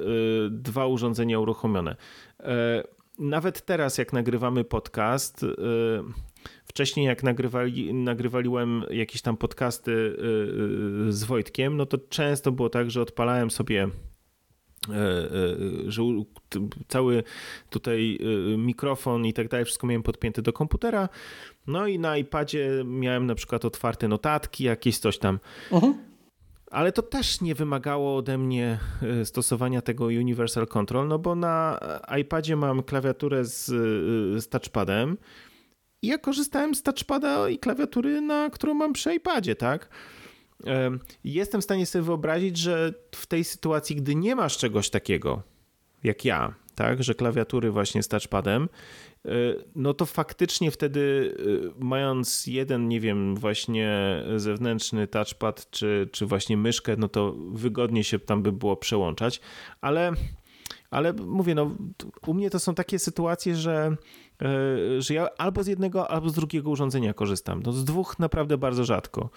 dwa 0.49 0.85
urządzenia 0.85 1.39
uruchomione. 1.39 1.95
E, 2.39 2.83
nawet 3.19 3.65
teraz, 3.65 3.97
jak 3.97 4.13
nagrywamy 4.13 4.63
podcast, 4.63 5.45
wcześniej 6.65 7.05
jak 7.05 7.23
nagrywali, 7.23 7.93
nagrywaliłem 7.93 8.83
jakieś 8.89 9.21
tam 9.21 9.37
podcasty 9.37 10.17
z 11.09 11.23
Wojtkiem, 11.23 11.77
no 11.77 11.85
to 11.85 11.97
często 11.97 12.51
było 12.51 12.69
tak, 12.69 12.91
że 12.91 13.01
odpalałem 13.01 13.51
sobie 13.51 13.89
że 15.87 16.01
cały 16.87 17.23
tutaj 17.69 18.19
mikrofon 18.57 19.25
i 19.25 19.33
tak 19.33 19.47
dalej, 19.47 19.65
wszystko 19.65 19.87
miałem 19.87 20.03
podpięte 20.03 20.41
do 20.41 20.53
komputera. 20.53 21.09
No 21.67 21.87
i 21.87 21.99
na 21.99 22.17
iPadzie 22.17 22.83
miałem 22.85 23.25
na 23.25 23.35
przykład 23.35 23.65
otwarte 23.65 24.07
notatki, 24.07 24.63
jakieś 24.63 24.99
coś 24.99 25.17
tam. 25.17 25.39
Uh 25.71 25.83
-huh. 25.83 25.93
Ale 26.71 26.91
to 26.91 27.01
też 27.01 27.41
nie 27.41 27.55
wymagało 27.55 28.17
ode 28.17 28.37
mnie 28.37 28.79
e, 29.03 29.25
stosowania 29.25 29.81
tego 29.81 30.05
Universal 30.05 30.67
Control, 30.67 31.07
no 31.07 31.19
bo 31.19 31.35
na 31.35 31.79
iPadzie 32.21 32.55
mam 32.55 32.83
klawiaturę 32.83 33.45
z, 33.45 33.69
e, 33.69 34.41
z 34.41 34.49
touchpadem 34.49 35.17
i 36.01 36.07
ja 36.07 36.17
korzystałem 36.17 36.75
z 36.75 36.83
touchpada 36.83 37.49
i 37.49 37.59
klawiatury, 37.59 38.21
na 38.21 38.49
którą 38.49 38.73
mam 38.73 38.93
przy 38.93 39.13
iPadzie, 39.13 39.55
tak? 39.55 39.89
Jestem 41.23 41.61
w 41.61 41.63
stanie 41.63 41.85
sobie 41.85 42.03
wyobrazić, 42.03 42.57
że 42.57 42.93
w 43.15 43.25
tej 43.25 43.43
sytuacji, 43.43 43.95
gdy 43.95 44.15
nie 44.15 44.35
masz 44.35 44.57
czegoś 44.57 44.89
takiego, 44.89 45.43
jak 46.03 46.25
ja, 46.25 46.53
tak, 46.75 47.03
że 47.03 47.15
klawiatury 47.15 47.71
właśnie 47.71 48.03
z 48.03 48.07
touchpadem, 48.07 48.69
e, 49.25 49.29
no 49.75 49.93
to 49.93 50.05
faktycznie 50.05 50.71
wtedy 50.71 51.35
e, 51.39 51.83
mając 51.85 52.47
jeden, 52.47 52.87
nie 52.87 52.99
wiem, 52.99 53.35
właśnie 53.35 54.23
zewnętrzny 54.35 55.07
touchpad 55.07 55.69
czy, 55.71 56.09
czy 56.11 56.25
właśnie 56.25 56.57
myszkę, 56.57 56.95
no 56.97 57.07
to 57.07 57.35
wygodnie 57.51 58.03
się 58.03 58.19
tam 58.19 58.43
by 58.43 58.51
było 58.51 58.77
przełączać, 58.77 59.41
ale 59.81 60.13
ale 60.91 61.13
mówię, 61.13 61.55
no 61.55 61.71
u 62.27 62.33
mnie 62.33 62.49
to 62.49 62.59
są 62.59 62.75
takie 62.75 62.99
sytuacje, 62.99 63.55
że, 63.55 63.97
e, 64.41 65.01
że 65.01 65.13
ja 65.13 65.27
albo 65.37 65.63
z 65.63 65.67
jednego, 65.67 66.11
albo 66.11 66.29
z 66.29 66.33
drugiego 66.33 66.69
urządzenia 66.69 67.13
korzystam. 67.13 67.63
No 67.65 67.71
z 67.71 67.85
dwóch 67.85 68.19
naprawdę 68.19 68.57
bardzo 68.57 68.85
rzadko. 68.85 69.29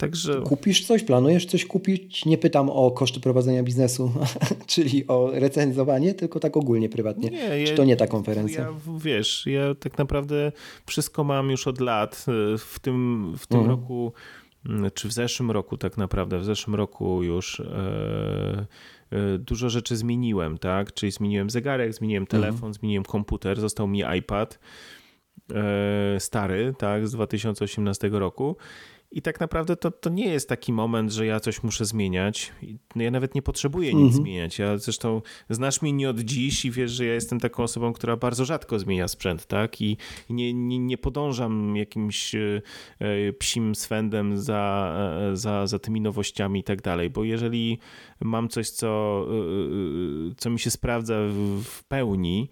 Także... 0.00 0.40
Kupisz 0.40 0.86
coś, 0.86 1.02
planujesz 1.02 1.46
coś 1.46 1.64
kupić? 1.64 2.24
Nie 2.24 2.38
pytam 2.38 2.70
o 2.70 2.90
koszty 2.90 3.20
prowadzenia 3.20 3.62
biznesu, 3.62 4.12
czyli 4.66 5.06
o 5.06 5.30
recenzowanie, 5.32 6.14
tylko 6.14 6.40
tak 6.40 6.56
ogólnie, 6.56 6.88
prywatnie. 6.88 7.30
Nie, 7.30 7.66
Czy 7.66 7.74
to 7.74 7.84
nie 7.84 7.96
ta 7.96 8.06
konferencja? 8.06 8.60
Ja, 8.60 8.72
wiesz, 8.98 9.46
ja 9.46 9.74
tak 9.74 9.98
naprawdę 9.98 10.52
wszystko 10.86 11.24
mam 11.24 11.50
już 11.50 11.66
od 11.66 11.80
lat. 11.80 12.26
W 12.58 12.78
tym, 12.80 13.32
w 13.38 13.46
tym 13.46 13.60
mhm. 13.60 13.80
roku, 13.80 14.12
mm, 14.66 14.90
czy 14.94 15.08
w 15.08 15.12
zeszłym 15.12 15.50
roku 15.50 15.76
tak 15.76 15.96
naprawdę, 15.96 16.38
w 16.38 16.44
zeszłym 16.44 16.74
roku 16.74 17.22
już 17.22 17.60
e, 17.60 18.66
e, 19.10 19.38
dużo 19.38 19.70
rzeczy 19.70 19.96
zmieniłem, 19.96 20.58
tak? 20.58 20.94
Czyli 20.94 21.12
zmieniłem 21.12 21.50
zegarek, 21.50 21.94
zmieniłem 21.94 22.22
mhm. 22.22 22.42
telefon, 22.42 22.56
mhm. 22.56 22.74
zmieniłem 22.74 23.04
komputer, 23.04 23.60
został 23.60 23.88
mi 23.88 24.02
iPad 24.18 24.58
e, 25.54 26.20
stary, 26.20 26.74
tak, 26.78 27.08
z 27.08 27.12
2018 27.12 28.08
roku 28.12 28.56
i 29.12 29.22
tak 29.22 29.40
naprawdę 29.40 29.76
to, 29.76 29.90
to 29.90 30.10
nie 30.10 30.28
jest 30.28 30.48
taki 30.48 30.72
moment, 30.72 31.12
że 31.12 31.26
ja 31.26 31.40
coś 31.40 31.62
muszę 31.62 31.84
zmieniać. 31.84 32.52
No 32.96 33.02
ja 33.02 33.10
nawet 33.10 33.34
nie 33.34 33.42
potrzebuję 33.42 33.94
nic 33.94 34.06
mhm. 34.06 34.22
zmieniać. 34.22 34.58
Ja 34.58 34.78
zresztą 34.78 35.22
znasz 35.50 35.82
mnie 35.82 35.92
nie 35.92 36.10
od 36.10 36.20
dziś 36.20 36.64
i 36.64 36.70
wiesz, 36.70 36.90
że 36.90 37.04
ja 37.04 37.14
jestem 37.14 37.40
taką 37.40 37.62
osobą, 37.62 37.92
która 37.92 38.16
bardzo 38.16 38.44
rzadko 38.44 38.78
zmienia 38.78 39.08
sprzęt, 39.08 39.46
tak? 39.46 39.80
I, 39.80 39.96
nie, 40.30 40.54
nie, 40.54 40.78
nie 40.78 40.98
podążam 40.98 41.76
jakimś 41.76 42.34
e, 42.34 42.62
e, 42.98 43.32
psim 43.32 43.74
swędem 43.74 44.38
za, 44.38 44.94
e, 45.32 45.36
za, 45.36 45.66
za 45.66 45.78
tymi 45.78 46.00
nowościami 46.00 46.60
i 46.60 46.64
tak 46.64 46.82
dalej, 46.82 47.10
bo 47.10 47.24
jeżeli 47.24 47.78
mam 48.20 48.48
coś, 48.48 48.70
co, 48.70 49.26
co 50.36 50.50
mi 50.50 50.60
się 50.60 50.70
sprawdza 50.70 51.14
w 51.64 51.84
pełni, 51.84 52.48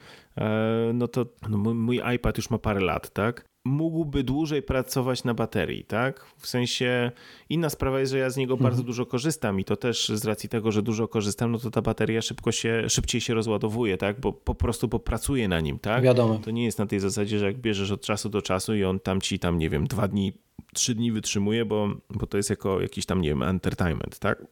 no 0.95 1.09
to 1.09 1.27
no 1.49 1.59
mój 1.59 2.01
iPad 2.15 2.37
już 2.37 2.51
ma 2.51 2.59
parę 2.59 2.81
lat, 2.81 3.11
tak? 3.11 3.49
mógłby 3.69 4.23
dłużej 4.23 4.63
pracować 4.63 5.25
na 5.25 5.35
baterii, 5.35 5.85
tak? 5.85 6.27
W 6.39 6.47
sensie 6.47 7.11
inna 7.49 7.71
sprawa 7.71 8.01
jest, 8.01 8.13
że 8.13 8.19
ja 8.19 8.31
z 8.31 8.37
niego 8.37 8.55
mhm. 8.55 8.71
bardzo 8.71 8.83
dużo 8.83 9.07
korzystam 9.07 9.61
i 9.61 9.65
to 9.65 9.77
też 9.77 10.09
z 10.09 10.25
racji 10.25 10.49
tego, 10.49 10.73
że 10.73 10.83
dużo 10.83 11.09
korzystam, 11.09 11.53
no 11.53 11.59
to 11.59 11.71
ta 11.71 11.83
bateria 11.83 12.23
szybko 12.23 12.53
się, 12.53 12.85
szybciej 12.89 13.21
się 13.21 13.35
rozładowuje, 13.35 13.97
tak? 13.97 14.21
Bo 14.21 14.33
po 14.33 14.55
prostu 14.55 14.89
popracuję 14.89 15.49
na 15.49 15.61
nim, 15.61 15.79
tak? 15.79 16.03
Wiadomo. 16.03 16.39
To 16.39 16.51
nie 16.51 16.65
jest 16.65 16.79
na 16.79 16.87
tej 16.87 17.01
zasadzie, 17.01 17.39
że 17.39 17.47
jak 17.47 17.59
bierzesz 17.59 17.91
od 17.91 18.01
czasu 18.01 18.29
do 18.29 18.43
czasu 18.43 18.75
i 18.75 18.85
on 18.85 19.01
tam 19.01 19.21
ci 19.21 19.39
tam, 19.39 19.59
nie 19.59 19.71
wiem, 19.71 19.87
dwa 19.87 20.09
dni, 20.09 20.33
trzy 20.75 20.95
dni 20.95 21.13
wytrzymuje, 21.13 21.65
bo, 21.65 21.89
bo 22.11 22.27
to 22.27 22.37
jest 22.37 22.51
jako 22.51 22.81
jakiś 22.81 23.07
tam, 23.07 23.21
nie 23.21 23.29
wiem, 23.29 23.43
entertainment, 23.43 24.19
tak? 24.19 24.45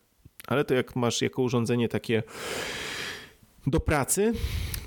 Ale 0.47 0.65
to 0.65 0.75
jak 0.75 0.97
masz 0.97 1.23
jako 1.23 1.43
urządzenie 1.43 1.89
takie 1.89 2.23
do 3.67 3.81
pracy, 3.81 4.33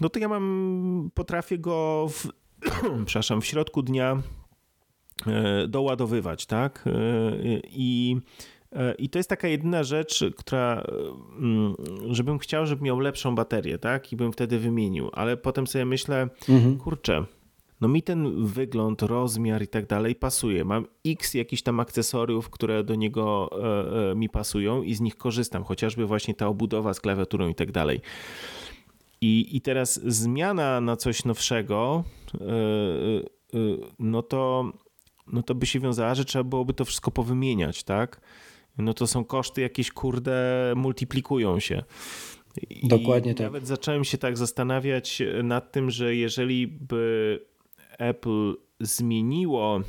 no 0.01 0.09
to 0.09 0.19
ja 0.19 0.27
mam, 0.27 1.11
potrafię 1.13 1.57
go 1.57 2.07
w 2.09 2.27
przepraszam, 3.05 3.41
w 3.41 3.45
środku 3.45 3.81
dnia 3.81 4.21
e, 5.27 5.67
doładowywać, 5.67 6.45
tak? 6.45 6.83
E, 6.87 6.91
I, 7.63 8.17
e, 8.71 8.93
I 8.93 9.09
to 9.09 9.19
jest 9.19 9.29
taka 9.29 9.47
jedyna 9.47 9.83
rzecz, 9.83 10.23
która, 10.37 10.83
mm, 11.39 11.75
żebym 12.09 12.39
chciał, 12.39 12.65
żeby 12.65 12.83
miał 12.83 12.99
lepszą 12.99 13.35
baterię, 13.35 13.77
tak? 13.77 14.11
I 14.13 14.15
bym 14.15 14.33
wtedy 14.33 14.59
wymienił, 14.59 15.09
ale 15.13 15.37
potem 15.37 15.67
sobie 15.67 15.85
myślę, 15.85 16.29
mhm. 16.49 16.77
kurczę, 16.77 17.25
no 17.81 17.87
mi 17.87 18.03
ten 18.03 18.45
wygląd, 18.45 19.01
rozmiar 19.01 19.63
i 19.63 19.67
tak 19.67 19.85
dalej 19.85 20.15
pasuje. 20.15 20.65
Mam 20.65 20.85
x 21.05 21.33
jakichś 21.33 21.61
tam 21.61 21.79
akcesoriów, 21.79 22.49
które 22.49 22.83
do 22.83 22.95
niego 22.95 23.49
mi 24.15 24.29
pasują 24.29 24.83
i 24.83 24.95
z 24.95 25.01
nich 25.01 25.17
korzystam, 25.17 25.63
chociażby 25.63 26.05
właśnie 26.05 26.33
ta 26.33 26.47
obudowa 26.47 26.93
z 26.93 26.99
klawiaturą 26.99 27.47
i 27.47 27.55
tak 27.55 27.71
dalej. 27.71 28.01
I, 29.21 29.57
I 29.57 29.61
teraz 29.61 30.01
zmiana 30.05 30.81
na 30.81 30.95
coś 30.95 31.25
nowszego, 31.25 32.03
e, 32.33 32.45
e, 32.45 32.49
e, 33.53 33.59
no 33.99 34.21
to, 34.21 34.71
no 35.27 35.43
to 35.43 35.55
by 35.55 35.65
się 35.65 35.79
wiązała, 35.79 36.15
że 36.15 36.25
trzeba 36.25 36.43
byłoby 36.43 36.73
to 36.73 36.85
wszystko 36.85 37.11
powymieniać, 37.11 37.83
tak? 37.83 38.21
No 38.77 38.93
to 38.93 39.07
są 39.07 39.25
koszty 39.25 39.61
jakieś, 39.61 39.91
kurde, 39.91 40.73
multiplikują 40.75 41.59
się. 41.59 41.83
I 42.69 42.87
Dokładnie 42.87 43.35
tak. 43.35 43.45
Nawet 43.45 43.67
zacząłem 43.67 44.03
się 44.03 44.17
tak 44.17 44.37
zastanawiać 44.37 45.21
nad 45.43 45.71
tym, 45.71 45.89
że 45.89 46.15
jeżeli 46.15 46.67
by 46.67 47.39
Apple 47.97 48.55
zmieniło, 48.79 49.81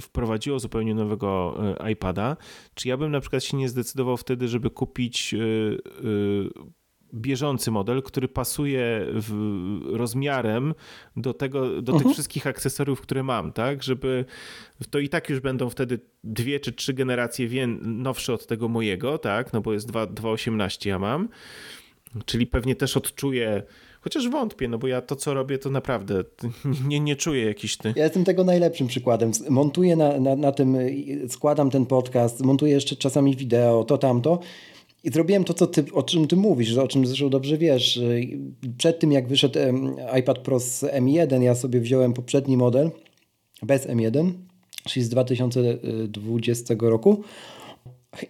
wprowadziło 0.00 0.58
zupełnie 0.58 0.94
nowego 0.94 1.58
iPada, 1.92 2.36
czy 2.74 2.88
ja 2.88 2.96
bym 2.96 3.12
na 3.12 3.20
przykład 3.20 3.44
się 3.44 3.56
nie 3.56 3.68
zdecydował 3.68 4.16
wtedy, 4.16 4.48
żeby 4.48 4.70
kupić 4.70 5.34
bieżący 7.14 7.70
model, 7.70 8.02
który 8.02 8.28
pasuje 8.28 9.06
w, 9.08 9.80
rozmiarem 9.92 10.74
do 11.16 11.34
tego, 11.34 11.68
do 11.82 11.92
tych 11.92 11.94
Mhm. 11.94 12.12
wszystkich 12.14 12.46
akcesoriów, 12.46 13.00
które 13.00 13.22
mam, 13.22 13.52
tak? 13.52 13.82
Żeby 13.82 14.24
to 14.90 14.98
i 14.98 15.08
tak 15.08 15.28
już 15.30 15.40
będą 15.40 15.70
wtedy 15.70 16.00
dwie 16.24 16.60
czy 16.60 16.72
trzy 16.72 16.94
generacje 16.94 17.48
wie, 17.48 17.66
nowsze 17.82 18.34
od 18.34 18.46
tego 18.46 18.68
mojego, 18.68 19.18
tak? 19.18 19.52
No 19.52 19.60
bo 19.60 19.72
jest 19.72 19.88
2 19.88 20.06
2.18 20.06 20.88
ja 20.88 20.98
mam. 20.98 21.28
Czyli 22.26 22.46
pewnie 22.46 22.76
też 22.76 22.96
odczuję, 22.96 23.62
chociaż 24.00 24.28
wątpię, 24.28 24.68
no 24.68 24.78
bo 24.78 24.86
ja 24.86 25.00
to 25.00 25.16
co 25.16 25.34
robię 25.34 25.58
to 25.58 25.70
naprawdę 25.70 26.24
nie, 26.88 27.00
nie 27.00 27.16
czuję 27.16 27.44
jakiś 27.44 27.76
ty. 27.76 27.92
Ja 27.96 28.04
jestem 28.04 28.24
tego 28.24 28.44
najlepszym 28.44 28.86
przykładem. 28.86 29.30
Montuję 29.50 29.96
na, 29.96 30.20
na, 30.20 30.36
na 30.36 30.52
tym, 30.52 30.76
składam 31.28 31.70
ten 31.70 31.86
podcast, 31.86 32.44
montuję 32.44 32.72
jeszcze 32.72 32.96
czasami 32.96 33.36
wideo, 33.36 33.84
to 33.84 33.98
tamto. 33.98 34.38
I 35.06 35.10
zrobiłem 35.10 35.44
to, 35.44 35.54
co 35.54 35.66
ty, 35.66 35.84
o 35.92 36.02
czym 36.02 36.28
ty 36.28 36.36
mówisz, 36.36 36.76
o 36.76 36.88
czym 36.88 37.06
zresztą 37.06 37.30
dobrze 37.30 37.58
wiesz. 37.58 38.00
Przed 38.78 38.98
tym, 38.98 39.12
jak 39.12 39.28
wyszedł 39.28 39.58
iPad 40.18 40.38
Pro 40.38 40.60
z 40.60 40.82
M1, 40.82 41.42
ja 41.42 41.54
sobie 41.54 41.80
wziąłem 41.80 42.12
poprzedni 42.12 42.56
model 42.56 42.90
bez 43.62 43.86
M1, 43.88 44.32
czyli 44.88 45.04
z 45.04 45.08
2020 45.08 46.74
roku. 46.80 47.22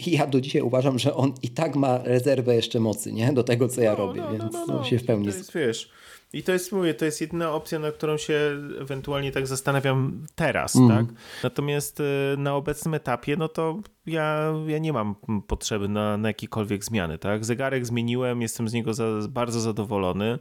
I 0.06 0.10
ja 0.10 0.26
do 0.26 0.40
dzisiaj 0.40 0.62
uważam, 0.62 0.98
że 0.98 1.14
on 1.14 1.32
i 1.42 1.48
tak 1.48 1.76
ma 1.76 1.98
rezerwę 2.04 2.54
jeszcze 2.54 2.80
mocy, 2.80 3.12
nie? 3.12 3.32
Do 3.32 3.44
tego, 3.44 3.68
co 3.68 3.80
ja 3.80 3.94
robię, 3.94 4.22
więc 4.32 4.52
no, 4.68 4.84
się 4.84 4.98
w 4.98 5.04
pełni... 5.04 5.28
To 5.28 5.36
jest, 5.36 5.54
wiesz, 5.54 5.90
i 6.38 6.42
to 6.42 6.52
jest, 6.52 6.72
mówię, 6.72 6.94
to 6.94 7.04
jest 7.04 7.20
jedyna 7.20 7.52
opcja, 7.52 7.78
na 7.78 7.92
którą 7.92 8.16
się 8.16 8.40
ewentualnie 8.80 9.32
tak 9.32 9.46
zastanawiam 9.46 10.26
teraz, 10.34 10.76
Mm. 10.76 10.88
tak? 10.88 11.06
Natomiast 11.42 12.00
y, 12.00 12.04
na 12.38 12.54
obecnym 12.56 12.94
etapie, 12.94 13.36
no 13.36 13.48
to 13.48 13.80
ja, 14.06 14.52
ja 14.66 14.78
nie 14.78 14.92
mam 14.92 15.14
potrzeby 15.46 15.88
na, 15.88 16.16
na 16.16 16.28
jakiekolwiek 16.28 16.84
zmiany, 16.84 17.18
tak? 17.18 17.44
Zegarek 17.44 17.86
zmieniłem, 17.86 18.42
jestem 18.42 18.68
z 18.68 18.72
niego 18.72 18.94
za, 18.94 19.04
bardzo 19.28 19.60
zadowolony. 19.60 20.38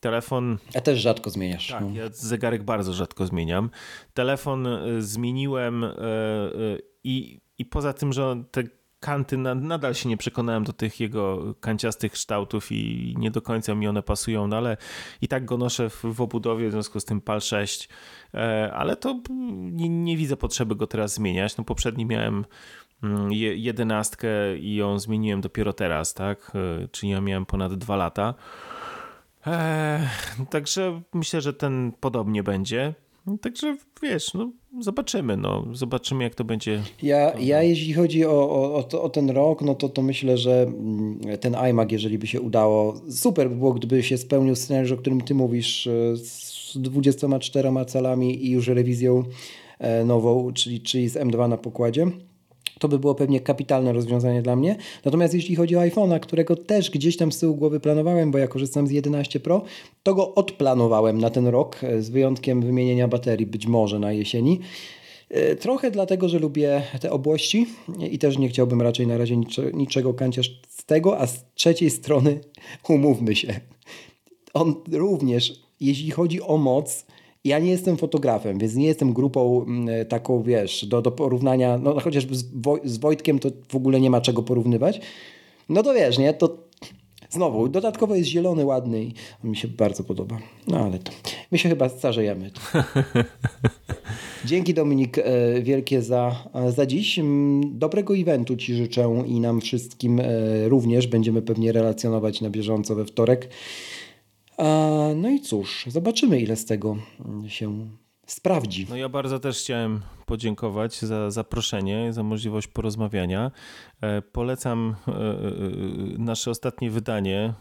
Telefon 0.00 0.58
Ja 0.74 0.80
też 0.80 0.98
rzadko 1.00 1.30
zmieniasz. 1.30 1.68
tak, 1.68 1.80
no. 1.80 1.90
ja 1.94 2.08
zegarek 2.12 2.62
bardzo 2.62 2.92
rzadko 2.92 3.26
zmieniam. 3.26 3.70
Telefon 4.14 4.66
y, 4.66 5.02
zmieniłem 5.02 5.84
y, 5.84 5.90
i, 7.04 7.40
i 7.58 7.64
poza 7.64 7.92
tym, 7.92 8.12
że 8.12 8.42
te 8.50 8.62
kanty, 9.00 9.36
na, 9.36 9.54
nadal 9.54 9.94
się 9.94 10.08
nie 10.08 10.16
przekonałem 10.16 10.64
do 10.64 10.72
tych 10.72 11.00
jego 11.00 11.54
kanciastych 11.60 12.12
kształtów 12.12 12.72
i 12.72 13.14
nie 13.18 13.30
do 13.30 13.42
końca 13.42 13.74
mi 13.74 13.88
one 13.88 14.02
pasują, 14.02 14.46
no 14.46 14.56
ale 14.56 14.76
i 15.20 15.28
tak 15.28 15.44
go 15.44 15.56
noszę 15.56 15.90
w, 15.90 16.20
obudowie, 16.20 16.68
w 16.68 16.72
związku 16.72 17.00
z 17.00 17.04
tym 17.04 17.20
PAL 17.20 17.40
6, 17.40 17.88
e, 18.34 18.72
ale 18.74 18.96
to 18.96 19.20
nie, 19.50 19.88
nie 19.88 20.16
widzę 20.16 20.36
potrzeby 20.36 20.76
go 20.76 20.86
teraz 20.86 21.14
zmieniać. 21.14 21.56
No 21.56 21.64
poprzedni 21.64 22.06
miałem 22.06 22.44
mm, 23.02 23.32
je- 23.32 23.56
jedenastkę 23.56 24.28
i 24.58 24.74
ją 24.74 24.98
zmieniłem 24.98 25.40
dopiero 25.40 25.72
teraz, 25.72 26.14
tak? 26.14 26.52
E, 26.84 26.88
Czyli 26.88 27.12
ja 27.12 27.20
miałem 27.20 27.46
ponad 27.46 27.74
dwa 27.74 27.96
lata. 27.96 28.34
Eee, 29.46 30.00
także 30.50 31.02
myślę, 31.14 31.40
że 31.40 31.52
ten 31.52 31.92
podobnie 32.00 32.42
będzie. 32.42 32.94
Także 33.40 33.76
wiesz, 34.02 34.34
no 34.34 34.52
zobaczymy, 34.80 35.36
no 35.36 35.66
zobaczymy 35.72 36.24
jak 36.24 36.34
to 36.34 36.44
będzie. 36.44 36.82
Ja, 37.02 37.38
ja 37.38 37.62
jeśli 37.62 37.92
chodzi 37.92 38.24
o, 38.24 38.50
o, 38.50 39.02
o 39.02 39.08
ten 39.08 39.30
rok, 39.30 39.62
no 39.62 39.74
to, 39.74 39.88
to 39.88 40.02
myślę, 40.02 40.38
że 40.38 40.62
mm, 40.62 41.20
ten 41.40 41.54
iMac, 41.54 41.92
jeżeli 41.92 42.18
by 42.18 42.26
się 42.26 42.40
udało, 42.40 43.00
super 43.10 43.50
by 43.50 43.56
było, 43.56 43.72
gdyby 43.72 44.02
się 44.02 44.18
spełnił 44.18 44.56
scenariusz, 44.56 44.92
o 44.92 44.96
którym 44.96 45.20
ty 45.20 45.34
mówisz, 45.34 45.86
e, 45.86 46.16
z 46.16 46.78
24 46.78 47.70
calami 47.86 48.46
i 48.46 48.50
już 48.50 48.68
rewizją 48.68 49.24
e, 49.78 50.04
nową, 50.04 50.52
czyli, 50.52 50.80
czyli 50.80 51.08
z 51.08 51.14
M2 51.14 51.48
na 51.48 51.56
pokładzie. 51.56 52.06
To 52.78 52.88
by 52.88 52.98
było 52.98 53.14
pewnie 53.14 53.40
kapitalne 53.40 53.92
rozwiązanie 53.92 54.42
dla 54.42 54.56
mnie. 54.56 54.76
Natomiast 55.04 55.34
jeśli 55.34 55.56
chodzi 55.56 55.76
o 55.76 55.80
iPhone'a, 55.80 56.20
którego 56.20 56.56
też 56.56 56.90
gdzieś 56.90 57.16
tam 57.16 57.32
z 57.32 57.38
tyłu 57.38 57.54
głowy 57.54 57.80
planowałem, 57.80 58.30
bo 58.30 58.38
ja 58.38 58.48
korzystam 58.48 58.86
z 58.86 58.90
11 58.90 59.40
Pro, 59.40 59.62
to 60.02 60.14
go 60.14 60.34
odplanowałem 60.34 61.18
na 61.18 61.30
ten 61.30 61.46
rok, 61.46 61.84
e, 61.84 62.02
z 62.02 62.10
wyjątkiem 62.10 62.62
wymienienia 62.62 63.08
baterii, 63.08 63.46
być 63.46 63.66
może 63.66 63.98
na 63.98 64.12
jesieni. 64.12 64.60
E, 65.30 65.56
Trochę 65.56 65.90
dlatego, 65.90 66.28
że 66.28 66.38
lubię 66.38 66.82
te 67.00 67.10
obłości 67.10 67.66
i 68.10 68.18
też 68.18 68.38
nie 68.38 68.48
chciałbym 68.48 68.82
raczej 68.82 69.06
na 69.06 69.18
razie 69.18 69.36
nicze, 69.36 69.72
niczego 69.72 70.14
kanciać 70.14 70.50
z 70.68 70.84
tego, 70.84 71.18
a 71.18 71.26
z 71.26 71.44
trzeciej 71.54 71.90
strony 71.90 72.40
umówmy 72.88 73.36
się. 73.36 73.60
On 74.54 74.74
również, 74.92 75.60
jeśli 75.80 76.10
chodzi 76.10 76.42
o 76.42 76.56
moc, 76.56 77.06
ja 77.44 77.58
nie 77.58 77.70
jestem 77.70 77.96
fotografem, 77.96 78.58
więc 78.58 78.74
nie 78.74 78.86
jestem 78.86 79.12
grupą 79.12 79.62
mm, 79.62 80.06
taką, 80.06 80.42
wiesz, 80.42 80.86
do, 80.86 81.02
do 81.02 81.10
porównania, 81.10 81.78
no 81.78 82.00
chociażby 82.00 82.34
z, 82.34 82.44
Woj, 82.54 82.80
z 82.84 82.98
Wojtkiem 82.98 83.38
to 83.38 83.48
w 83.68 83.76
ogóle 83.76 84.00
nie 84.00 84.10
ma 84.10 84.20
czego 84.20 84.42
porównywać. 84.42 85.00
No 85.68 85.82
to 85.82 85.94
wiesz, 85.94 86.18
nie, 86.18 86.34
to 86.34 86.56
znowu, 87.30 87.68
dodatkowo 87.68 88.14
jest 88.14 88.28
zielony, 88.28 88.64
ładny 88.64 89.04
i 89.04 89.14
on 89.44 89.50
mi 89.50 89.56
się 89.56 89.68
bardzo 89.68 90.04
podoba. 90.04 90.38
No 90.68 90.78
ale 90.78 90.98
to, 90.98 91.12
my 91.52 91.58
się 91.58 91.68
chyba 91.68 91.88
starzejemy. 91.88 92.50
Dzięki 94.44 94.74
Dominik 94.74 95.18
e, 95.18 95.22
wielkie 95.62 96.02
za, 96.02 96.48
za 96.76 96.86
dziś. 96.86 97.18
Mm, 97.18 97.78
Dobrego 97.78 98.16
eventu 98.16 98.56
Ci 98.56 98.74
życzę 98.74 99.22
i 99.26 99.40
nam 99.40 99.60
wszystkim 99.60 100.20
e, 100.20 100.24
również. 100.68 101.06
Będziemy 101.06 101.42
pewnie 101.42 101.72
relacjonować 101.72 102.40
na 102.40 102.50
bieżąco 102.50 102.94
we 102.94 103.04
wtorek. 103.04 103.48
No 105.16 105.30
i 105.30 105.40
cóż, 105.40 105.84
zobaczymy 105.88 106.40
ile 106.40 106.56
z 106.56 106.64
tego 106.64 106.96
się 107.48 107.90
sprawdzi. 108.26 108.86
No 108.90 108.96
ja 108.96 109.08
bardzo 109.08 109.38
też 109.38 109.58
chciałem 109.58 110.00
podziękować 110.26 110.98
za 111.00 111.30
zaproszenie, 111.30 112.12
za 112.12 112.22
możliwość 112.22 112.68
porozmawiania. 112.68 113.50
E, 114.00 114.22
Polecam 114.22 114.94
e, 115.08 115.12
e, 115.12 115.14
nasze 116.18 116.50
ostatnie 116.50 116.90
wydanie 116.90 117.54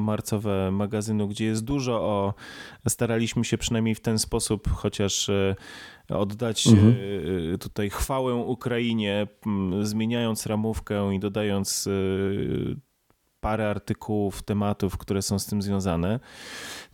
marcowe 0.00 0.70
magazynu, 0.70 1.28
gdzie 1.28 1.44
jest 1.44 1.64
dużo 1.64 1.94
o. 1.94 2.34
Staraliśmy 2.88 3.44
się 3.44 3.58
przynajmniej 3.58 3.94
w 3.94 4.00
ten 4.00 4.18
sposób 4.18 4.68
chociaż 4.70 5.30
oddać 6.08 6.66
e, 6.66 7.58
tutaj 7.58 7.90
chwałę 7.90 8.34
Ukrainie, 8.34 9.26
zmieniając 9.82 10.46
ramówkę 10.46 11.14
i 11.14 11.20
dodając 11.20 11.88
parę 13.46 13.70
artykułów, 13.70 14.42
tematów, 14.42 14.98
które 14.98 15.22
są 15.22 15.38
z 15.38 15.46
tym 15.46 15.62
związane. 15.62 16.20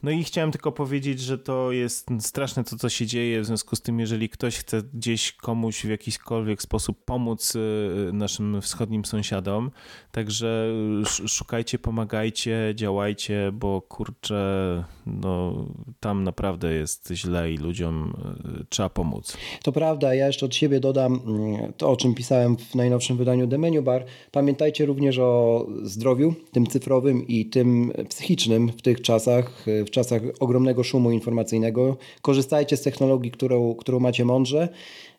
No 0.02 0.10
i 0.10 0.24
chciałem 0.24 0.52
tylko 0.52 0.72
powiedzieć, 0.72 1.20
że 1.20 1.38
to 1.38 1.72
jest 1.72 2.08
straszne 2.20 2.64
to, 2.64 2.76
co 2.76 2.88
się 2.88 3.06
dzieje, 3.06 3.40
w 3.40 3.44
związku 3.44 3.76
z 3.76 3.82
tym, 3.82 4.00
jeżeli 4.00 4.28
ktoś 4.28 4.56
chce 4.56 4.82
gdzieś 4.94 5.32
komuś 5.32 5.82
w 5.82 5.88
jakikolwiek 5.88 6.62
sposób 6.62 7.04
pomóc 7.04 7.54
y, 7.54 8.10
naszym 8.12 8.62
wschodnim 8.62 9.04
sąsiadom, 9.04 9.70
także 10.10 10.66
sz- 11.02 11.30
szukajcie, 11.30 11.78
pomagajcie, 11.78 12.72
działajcie, 12.74 13.50
bo 13.52 13.80
kurczę, 13.80 14.84
no 15.06 15.64
tam 16.00 16.24
naprawdę 16.24 16.74
jest 16.74 17.12
źle 17.14 17.52
i 17.52 17.56
ludziom 17.56 18.12
y, 18.60 18.64
trzeba 18.68 18.88
pomóc. 18.88 19.36
To 19.62 19.72
prawda, 19.72 20.14
ja 20.14 20.26
jeszcze 20.26 20.46
od 20.46 20.54
siebie 20.54 20.80
dodam 20.80 21.20
mm, 21.26 21.72
to, 21.72 21.90
o 21.90 21.96
czym 21.96 22.14
pisałem 22.14 22.56
w 22.56 22.74
najnowszym 22.74 23.16
wydaniu 23.16 23.48
The 23.48 23.58
Menu 23.58 23.82
Bar. 23.82 24.04
Pamiętajcie 24.32 24.86
również 24.86 25.18
o 25.18 25.66
zdrowiu, 25.82 26.34
tym 26.52 26.66
cyfrowym 26.66 27.26
i 27.28 27.46
tym 27.46 27.92
psychicznym 28.08 28.68
w 28.68 28.82
tych 28.82 29.00
czasach, 29.00 29.64
w 29.86 29.90
czasach 29.90 30.22
ogromnego 30.40 30.84
szumu 30.84 31.10
informacyjnego. 31.10 31.96
Korzystajcie 32.22 32.76
z 32.76 32.82
technologii, 32.82 33.30
którą, 33.30 33.74
którą 33.74 34.00
macie 34.00 34.24
mądrze. 34.24 34.68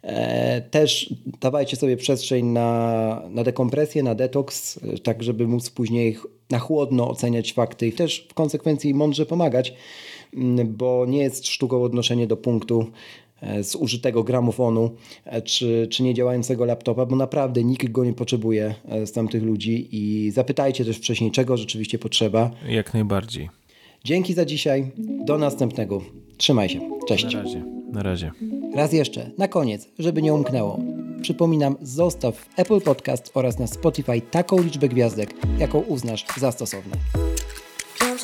E, 0.01 0.61
Też 0.61 1.13
dawajcie 1.41 1.77
sobie 1.77 1.97
przestrzeń 1.97 2.45
na, 2.45 3.21
na 3.29 3.43
dekompresję, 3.43 4.03
na 4.03 4.15
detoks, 4.15 4.77
e, 4.77 4.97
tak 4.97 5.23
żeby 5.23 5.47
móc 5.47 5.69
później 5.69 6.17
na 6.49 6.59
chłodno 6.59 7.09
oceniać 7.09 7.53
fakty 7.53 7.87
i 7.87 7.91
też 7.91 8.27
w 8.29 8.33
konsekwencji 8.33 8.93
mądrze 8.93 9.25
pomagać, 9.25 9.73
mm, 10.33 10.73
bo 10.77 11.05
nie 11.05 11.19
jest 11.19 11.47
sztuką 11.47 11.83
odnoszenie 11.83 12.27
do 12.27 12.37
punktu 12.37 12.87
e, 13.43 13.63
z 13.63 13.75
użytego 13.75 14.23
gramofonu 14.23 14.91
e, 15.25 15.41
czy, 15.41 15.87
czy 15.91 16.03
niedziałającego 16.03 16.65
laptopa, 16.65 17.05
bo 17.05 17.15
naprawdę 17.15 17.63
nikt 17.63 17.91
go 17.91 18.05
nie 18.05 18.13
potrzebuje 18.13 18.75
e, 18.89 19.07
z 19.07 19.11
tamtych 19.11 19.43
ludzi 19.43 19.87
i 19.91 20.31
zapytajcie 20.31 20.85
też 20.85 20.97
wcześniej, 20.97 21.31
czego 21.31 21.57
rzeczywiście 21.57 21.99
potrzeba. 21.99 22.51
Jak 22.67 22.93
najbardziej. 22.93 23.49
Dzięki 24.03 24.33
za 24.33 24.45
dzisiaj, 24.45 24.91
do 24.97 25.37
następnego. 25.37 26.01
Trzymaj 26.37 26.69
się, 26.69 26.79
cześć. 27.07 27.23
Na 27.23 27.43
razie. 27.43 27.65
Na 27.91 28.03
razie. 28.03 28.31
Raz 28.75 28.93
jeszcze, 28.93 29.31
na 29.37 29.47
koniec, 29.47 29.89
żeby 29.99 30.21
nie 30.21 30.33
umknęło. 30.33 30.79
Przypominam, 31.21 31.75
zostaw 31.81 32.35
w 32.35 32.59
Apple 32.59 32.81
Podcast 32.81 33.31
oraz 33.33 33.59
na 33.59 33.67
Spotify 33.67 34.21
taką 34.31 34.61
liczbę 34.61 34.89
gwiazdek, 34.89 35.33
jaką 35.59 35.79
uznasz 35.79 36.25
za 36.37 36.51
stosowne. 36.51 36.95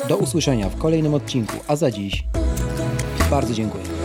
Do 0.08 0.16
usłyszenia 0.16 0.68
w 0.68 0.76
kolejnym 0.76 1.14
odcinku, 1.14 1.56
a 1.68 1.76
za 1.76 1.90
dziś 1.90 2.24
bardzo 3.30 3.54
dziękuję. 3.54 3.99